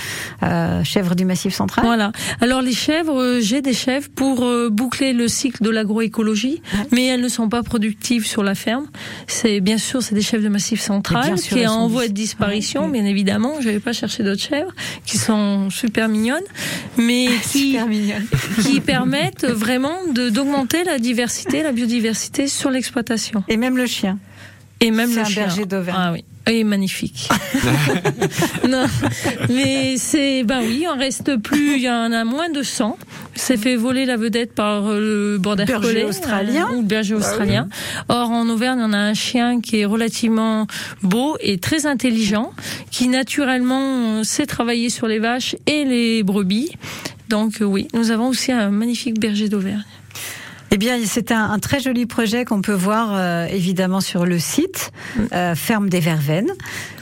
euh, 0.42 0.82
chèvres 0.84 1.14
du 1.14 1.24
Massif 1.26 1.52
Central. 1.52 1.84
Voilà. 1.84 2.12
Alors 2.40 2.62
les 2.62 2.72
chèvres, 2.72 3.20
euh, 3.20 3.40
j'ai 3.40 3.60
des 3.60 3.74
chèvres 3.74 4.08
pour 4.14 4.46
boucler 4.70 5.12
le 5.12 5.28
cycle 5.28 5.62
de 5.62 5.70
l'agroécologie, 5.70 6.62
mais 6.92 7.06
elles 7.06 7.20
ne 7.20 7.28
sont 7.28 7.48
pas 7.48 7.62
productives 7.62 8.26
sur 8.26 8.42
la 8.42 8.54
ferme. 8.54 8.86
C'est 9.26 9.60
bien 9.60 9.78
sûr, 9.78 10.02
c'est 10.02 10.14
des 10.14 10.22
chèvres 10.22 10.44
de 10.44 10.48
massif 10.48 10.80
central 10.80 11.38
sûr, 11.38 11.56
qui 11.56 11.62
est 11.62 11.66
en 11.66 11.88
voie 11.88 12.06
de 12.08 12.12
dis- 12.12 12.22
disparition, 12.22 12.84
Ouais. 12.86 12.92
bien 12.92 13.04
évidemment. 13.04 13.54
Je 13.60 13.68
vais 13.68 13.80
pas 13.80 13.92
chercher 13.92 14.22
d'autres 14.22 14.42
chèvres 14.42 14.72
qui 15.04 15.18
sont 15.18 15.70
super 15.70 16.08
mignonnes, 16.08 16.40
mais 16.96 17.28
qui 17.50 17.76
qui 18.62 18.80
permettent 18.80 19.46
vraiment 19.46 19.96
d'augmenter 20.12 20.84
la 20.84 20.98
diversité, 20.98 21.62
la 21.62 21.72
biodiversité 21.72 22.46
sur 22.48 22.70
l'exploitation. 22.70 23.42
Et 23.48 23.56
même 23.56 23.76
le 23.76 23.86
chien. 23.86 24.18
Et 24.80 24.90
même 24.90 25.08
C'est 25.10 25.16
le 25.16 25.20
un 25.22 25.24
chien. 25.24 25.42
berger 25.46 25.66
d'Auvergne. 25.66 25.98
Ah 26.00 26.12
oui. 26.12 26.24
Et 26.50 26.64
magnifique. 26.64 27.28
non, 28.68 28.86
mais 29.50 29.96
c'est 29.98 30.44
ben 30.44 30.60
oui, 30.62 30.86
on 30.90 30.96
reste 30.98 31.36
plus, 31.36 31.76
il 31.76 31.82
y 31.82 31.90
en 31.90 32.10
a 32.10 32.24
moins 32.24 32.48
de 32.48 32.62
100. 32.62 32.96
C'est 33.34 33.58
fait 33.58 33.76
voler 33.76 34.06
la 34.06 34.16
vedette 34.16 34.54
par 34.54 34.86
euh, 34.86 34.98
le 35.34 35.38
border 35.38 35.64
Berger 35.66 35.86
collie, 35.92 36.04
australien. 36.04 36.68
euh, 36.70 36.76
ou 36.76 36.80
le 36.80 36.86
berger 36.86 37.14
australien. 37.14 37.68
Or 38.08 38.30
en 38.30 38.48
Auvergne, 38.48 38.78
on 38.82 38.92
a 38.94 38.98
un 38.98 39.12
chien 39.14 39.60
qui 39.60 39.80
est 39.80 39.84
relativement 39.84 40.66
beau 41.02 41.36
et 41.40 41.58
très 41.58 41.84
intelligent, 41.84 42.52
qui 42.90 43.08
naturellement 43.08 44.18
euh, 44.20 44.22
sait 44.24 44.46
travailler 44.46 44.88
sur 44.88 45.06
les 45.06 45.18
vaches 45.18 45.54
et 45.66 45.84
les 45.84 46.22
brebis. 46.22 46.70
Donc 47.28 47.58
oui, 47.60 47.88
nous 47.92 48.10
avons 48.10 48.28
aussi 48.28 48.52
un 48.52 48.70
magnifique 48.70 49.20
berger 49.20 49.50
d'Auvergne. 49.50 49.84
Eh 50.70 50.76
bien, 50.76 50.98
c'est 51.04 51.32
un, 51.32 51.50
un 51.50 51.58
très 51.58 51.80
joli 51.80 52.04
projet 52.06 52.44
qu'on 52.44 52.60
peut 52.60 52.74
voir 52.74 53.14
euh, 53.14 53.46
évidemment 53.46 54.00
sur 54.00 54.26
le 54.26 54.38
site 54.38 54.92
euh, 55.32 55.54
Ferme 55.54 55.88
des 55.88 56.00
Verveines. 56.00 56.52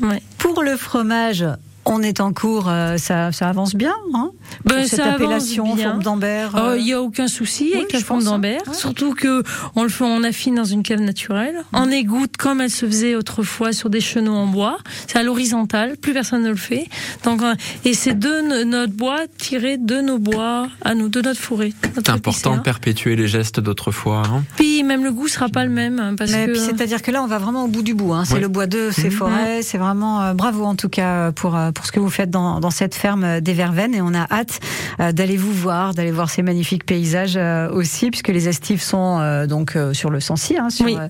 Ouais. 0.01 0.23
Pour 0.39 0.63
le 0.63 0.77
fromage, 0.77 1.45
on 1.87 2.03
est 2.03 2.21
en 2.21 2.33
cours, 2.33 2.67
euh, 2.69 2.97
ça, 2.99 3.33
ça 3.33 3.49
avance 3.49 3.75
bien. 3.75 3.95
Hein 4.15 4.31
Ben, 4.65 4.85
cette 4.87 5.01
ça 5.01 5.13
appellation, 5.13 5.75
bien. 5.75 5.91
forme 5.91 6.03
d'Ambert. 6.03 6.51
Oh, 6.55 6.59
euh, 6.59 6.79
Il 6.79 6.87
y 6.87 6.93
a 6.93 7.01
aucun 7.01 7.29
souci 7.29 7.73
avec 7.75 7.89
je 7.91 7.97
la 7.99 8.03
forme 8.03 8.21
pense, 8.21 8.29
hein. 8.29 8.33
d'Ambert, 8.33 8.63
Ouais. 8.67 8.75
surtout 8.75 9.15
que 9.15 9.43
on 9.77 9.83
le 9.85 9.89
fait, 9.89 10.05
on 10.05 10.23
affine 10.25 10.55
dans 10.57 10.65
une 10.65 10.83
cave 10.83 11.01
naturelle. 11.01 11.63
On 11.73 11.91
égoutte 11.91 12.37
comme 12.37 12.61
elle 12.61 12.71
se 12.71 12.87
faisait 12.87 13.15
autrefois 13.15 13.73
sur 13.73 13.89
des 13.91 14.01
chenaux 14.01 14.35
en 14.35 14.47
bois. 14.47 14.79
C'est 15.07 15.19
à 15.19 15.23
l'horizontale, 15.23 15.97
plus 15.97 16.13
personne 16.13 16.43
ne 16.43 16.49
le 16.51 16.57
fait. 16.57 16.87
Donc 17.25 17.43
euh, 17.43 17.55
et 17.85 17.95
c'est 17.95 18.19
de 18.19 18.41
no- 18.49 18.65
notre 18.65 18.93
bois 18.93 19.21
tiré 19.39 19.77
de 19.79 20.01
nos 20.01 20.19
bois 20.19 20.69
à 20.83 20.95
nous, 20.95 21.09
de 21.09 21.21
notre 21.21 21.41
forêt. 21.41 21.73
C'est 21.95 22.11
important 22.11 22.57
de 22.57 22.61
perpétuer 22.63 23.17
les 23.17 23.29
gestes 23.29 23.61
d'autrefois. 23.61 24.23
hein. 24.27 24.43
Puis 24.57 24.83
même 24.83 25.05
le 25.05 25.13
goût 25.13 25.29
sera 25.29 25.49
pas 25.49 25.65
le 25.65 25.71
même 25.71 26.01
hein, 26.01 26.15
parce 26.17 26.33
Mais 26.33 26.47
que 26.47 26.55
c'est-à-dire 26.57 27.03
que 27.03 27.11
là, 27.11 27.23
on 27.23 27.27
va 27.27 27.39
vraiment 27.39 27.65
au 27.65 27.69
bout 27.69 27.83
du 27.83 27.95
bout. 27.95 28.13
Hein. 28.13 28.25
C'est 28.25 28.35
Ouais. 28.35 28.41
le 28.41 28.49
bois 28.49 28.67
d'œuf, 28.67 28.95
c'est 29.01 29.11
forêt. 29.11 29.63
C'est 29.63 29.79
vraiment 29.79 30.21
euh, 30.23 30.35
bravo 30.35 30.65
en 30.65 30.75
tout 30.75 30.89
cas 30.89 31.33
pour 31.33 31.57
euh, 31.57 31.71
pour 31.77 31.87
ce 31.87 31.93
que 31.93 32.01
vous 32.01 32.11
faites 32.11 32.31
dans, 32.31 32.59
dans 32.61 32.71
cette 32.71 32.95
ferme 32.95 33.23
euh, 33.25 33.41
des 33.41 33.53
Verveines. 33.53 33.95
Et 33.95 34.01
on 34.01 34.15
a 34.15 34.27
hâte 34.31 34.61
euh, 35.01 35.13
d'aller 35.13 35.37
vous 35.37 35.53
voir, 35.53 35.95
d'aller 35.95 36.11
voir 36.11 36.31
ces 36.31 36.43
magnifiques 36.43 36.85
paysages 36.87 37.37
euh, 37.37 37.71
aussi, 37.71 38.11
puisque 38.11 38.29
les 38.29 38.49
estives 38.49 38.83
sont 38.83 39.19
euh, 39.21 39.47
donc 39.47 39.77
euh, 39.77 39.93
sur 39.93 40.11
le 40.11 40.21
Sancy. 40.21 40.57
Hein, 40.59 40.71
sur, 40.71 40.87
Oui. 40.87 40.97
euh, 40.99 41.09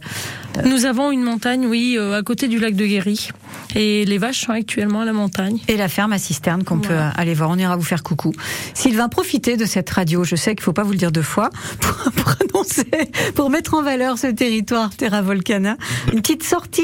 nous 0.64 0.84
avons 0.84 1.10
une 1.12 1.22
montagne, 1.22 1.66
oui, 1.66 1.96
euh, 1.98 2.18
à 2.18 2.22
côté 2.22 2.48
du 2.48 2.58
lac 2.58 2.74
de 2.74 2.84
Guéry, 2.86 3.28
et 3.74 4.04
les 4.04 4.18
vaches 4.18 4.40
sont 4.46 4.52
actuellement 4.52 5.02
à 5.02 5.04
la 5.04 5.12
montagne. 5.12 5.58
et 5.68 5.76
la 5.76 5.88
ferme 5.88 6.12
à 6.12 6.18
Cisterne 6.18 6.64
qu'on 6.64 6.78
peut 6.78 6.96
aller 7.16 7.34
voir. 7.34 7.50
On 7.50 7.56
ira 7.58 7.76
vous 7.76 7.82
faire 7.84 8.02
coucou. 8.02 8.32
Sylvain, 8.74 9.08
profitez 9.08 9.56
de 9.56 9.64
cette 9.64 9.88
radio. 9.90 10.24
Je 10.24 10.34
sais 10.36 10.54
qu'il 10.54 10.62
faut 10.64 10.72
pas 10.72 10.82
vous 10.82 10.92
le 10.92 10.98
dire 10.98 11.12
deux 11.12 11.22
fois 11.22 11.50
pour, 11.80 12.32
annoncer, 12.40 12.86
pour 13.34 13.50
mettre 13.50 13.74
en 13.74 13.82
valeur 13.82 14.18
ce 14.18 14.26
territoire 14.28 14.90
Terra 14.96 15.22
Volcana. 15.22 15.76
Une 16.12 16.20
petite 16.20 16.42
sortie? 16.42 16.82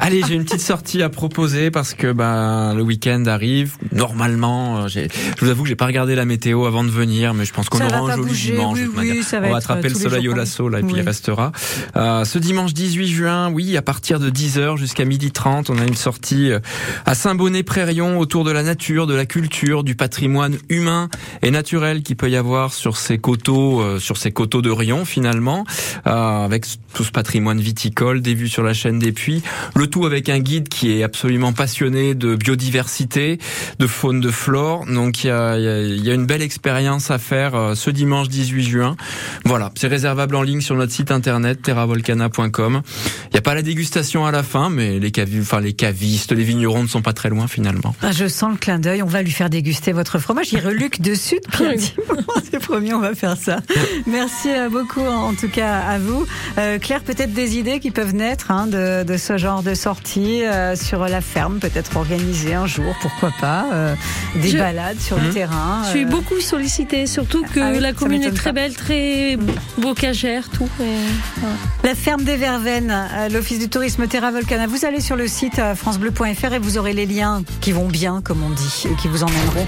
Allez, 0.00 0.22
j'ai 0.26 0.34
une 0.34 0.44
petite 0.44 0.60
sortie 0.60 1.02
à 1.02 1.08
proposer 1.08 1.70
parce 1.70 1.94
que 1.94 2.12
bah, 2.12 2.72
le 2.74 2.82
week-end 3.02 3.24
arrive. 3.26 3.76
Normalement, 3.92 4.84
euh, 4.84 4.88
je 4.88 5.00
vous 5.40 5.50
avoue 5.50 5.62
que 5.64 5.68
j'ai 5.68 5.76
pas 5.76 5.86
regardé 5.86 6.14
la 6.14 6.24
météo 6.24 6.66
avant 6.66 6.84
de 6.84 6.90
venir, 6.90 7.34
mais 7.34 7.44
je 7.44 7.52
pense 7.52 7.68
qu'on 7.68 7.84
aura 7.84 8.12
un 8.12 8.16
joli 8.16 8.32
dimanche. 8.32 8.78
oui, 8.78 8.88
oui, 8.96 9.22
On 9.32 9.50
va 9.50 9.56
attraper 9.56 9.86
euh, 9.86 9.90
le 9.90 9.94
soleil 9.94 10.28
au 10.28 10.34
lasso 10.34 10.68
là, 10.68 10.80
et 10.80 10.82
puis 10.82 10.96
il 10.96 11.02
restera. 11.02 11.52
Euh, 11.96 12.24
ce 12.24 12.38
dimanche 12.38 12.74
18 12.74 13.08
juin, 13.08 13.50
oui, 13.50 13.76
à 13.76 13.82
partir 13.82 14.20
de 14.20 14.30
10h 14.30 14.76
jusqu'à 14.76 15.04
12h30, 15.04 15.66
on 15.70 15.78
a 15.78 15.84
une 15.84 15.94
sortie 15.94 16.50
euh, 16.50 16.60
à 17.06 17.14
Saint-Bonnet-Prérion 17.14 18.18
autour 18.18 18.44
de 18.44 18.50
la 18.50 18.62
nature, 18.62 19.06
de 19.06 19.14
la 19.14 19.26
culture, 19.26 19.84
du 19.84 19.94
patrimoine 19.94 20.56
humain 20.68 21.08
et 21.42 21.50
naturel 21.50 22.02
qu'il 22.02 22.16
peut 22.16 22.30
y 22.30 22.36
avoir 22.36 22.72
sur 22.72 22.96
ces 22.96 23.18
coteaux, 23.18 23.80
euh, 23.80 23.98
sur 23.98 24.16
ces 24.16 24.30
coteaux 24.32 24.62
de 24.62 24.70
Rion 24.70 25.04
finalement, 25.04 25.64
euh, 26.06 26.44
avec 26.44 26.66
tout 26.94 27.04
ce 27.04 27.10
patrimoine 27.10 27.60
viticole, 27.60 28.20
des 28.20 28.34
vues 28.34 28.48
sur 28.48 28.62
la 28.62 28.74
chaîne 28.74 28.98
des 28.98 29.12
puits, 29.12 29.42
le 29.74 29.86
tout 29.86 30.06
avec 30.06 30.28
un 30.28 30.38
guide 30.38 30.68
qui 30.68 30.92
est 30.92 31.02
absolument 31.02 31.52
passionné 31.52 32.14
de 32.14 32.36
biodiversité 32.36 32.91
biodiversité, 32.92 33.38
de 33.78 33.86
faune, 33.86 34.20
de 34.20 34.30
flore. 34.30 34.84
Donc 34.86 35.24
il 35.24 35.28
y 35.28 35.30
a, 35.30 35.56
il 35.56 35.64
y 35.64 35.68
a- 35.68 35.82
il 35.82 36.04
y 36.04 36.10
a 36.10 36.14
une 36.14 36.26
belle 36.26 36.42
expérience 36.42 37.10
à 37.10 37.18
faire 37.18 37.54
euh, 37.54 37.74
ce 37.74 37.90
dimanche 37.90 38.28
18 38.28 38.62
juin. 38.64 38.96
Voilà, 39.44 39.70
c'est 39.76 39.86
réservable 39.88 40.34
en 40.36 40.42
ligne 40.42 40.60
sur 40.60 40.76
notre 40.76 40.92
site 40.92 41.10
internet 41.10 41.62
terravolcana.com. 41.62 42.82
Il 43.26 43.32
n'y 43.32 43.38
a 43.38 43.42
pas 43.42 43.54
la 43.54 43.62
dégustation 43.62 44.26
à 44.26 44.30
la 44.30 44.42
fin, 44.42 44.68
mais 44.68 44.98
les, 44.98 45.10
cavi- 45.10 45.40
enfin, 45.40 45.60
les 45.60 45.72
cavistes, 45.72 46.32
les 46.32 46.44
vignerons 46.44 46.82
ne 46.82 46.88
sont 46.88 47.02
pas 47.02 47.12
très 47.12 47.28
loin 47.30 47.46
finalement. 47.46 47.94
Ah, 48.02 48.12
je 48.12 48.26
sens 48.28 48.52
le 48.52 48.58
clin 48.58 48.78
d'œil. 48.78 49.02
On 49.02 49.06
va 49.06 49.22
lui 49.22 49.30
faire 49.32 49.48
déguster 49.50 49.92
votre 49.92 50.18
fromage. 50.18 50.52
Il 50.52 50.60
reluque 50.60 51.00
dessus 51.00 51.38
depuis 51.46 51.64
un 51.66 51.72
petit 51.74 51.94
moment. 52.08 52.22
C'est 52.50 52.60
promis, 52.60 52.92
on 52.92 53.00
va 53.00 53.14
faire 53.14 53.36
ça. 53.36 53.60
Merci 54.06 54.48
euh, 54.50 54.68
beaucoup, 54.68 55.00
en 55.06 55.34
tout 55.34 55.48
cas, 55.48 55.78
à 55.80 55.98
vous. 55.98 56.26
Euh, 56.58 56.78
Claire, 56.78 57.02
peut-être 57.02 57.32
des 57.32 57.56
idées 57.56 57.80
qui 57.80 57.90
peuvent 57.90 58.14
naître 58.14 58.50
hein, 58.50 58.66
de, 58.66 59.04
de 59.04 59.16
ce 59.16 59.36
genre 59.38 59.62
de 59.62 59.74
sortie 59.74 60.44
euh, 60.44 60.76
sur 60.76 61.00
la 61.06 61.20
ferme, 61.20 61.58
peut-être 61.58 61.96
organiser 61.96 62.54
un 62.54 62.66
jour, 62.66 62.81
pourquoi 63.00 63.32
pas, 63.40 63.66
euh, 63.72 63.94
des 64.36 64.48
Je- 64.48 64.58
balades 64.58 65.00
sur 65.00 65.18
le 65.18 65.28
Mmh. 65.28 65.34
terrain. 65.34 65.82
Je 65.84 65.90
suis 65.90 66.04
euh, 66.04 66.08
beaucoup 66.08 66.40
sollicitée, 66.40 67.06
surtout 67.06 67.42
que 67.54 67.60
Ah 67.60 67.70
oui, 67.72 67.80
la 67.80 67.92
commune 67.92 68.22
est 68.22 68.32
très 68.32 68.50
pas. 68.50 68.60
belle, 68.62 68.74
très 68.74 69.38
bocagère, 69.78 70.48
tout. 70.50 70.68
et. 70.80 71.86
La 71.86 71.94
ferme 71.94 72.24
des 72.24 72.36
Verveines, 72.36 72.90
euh, 72.92 73.28
l'Office 73.28 73.58
du 73.58 73.68
tourisme 73.68 74.06
Terra 74.06 74.30
Volcana. 74.30 74.66
Vous 74.66 74.84
allez 74.84 75.00
sur 75.00 75.16
le 75.16 75.26
site 75.28 75.60
francebleu.fr 75.76 76.52
et 76.54 76.58
vous 76.58 76.78
aurez 76.78 76.92
les 76.92 77.06
liens 77.06 77.42
qui 77.60 77.72
vont 77.72 77.88
bien, 77.88 78.20
comme 78.22 78.42
on 78.42 78.50
dit, 78.50 78.84
et 78.90 78.94
qui 79.00 79.08
vous 79.08 79.22
emmèneront 79.22 79.66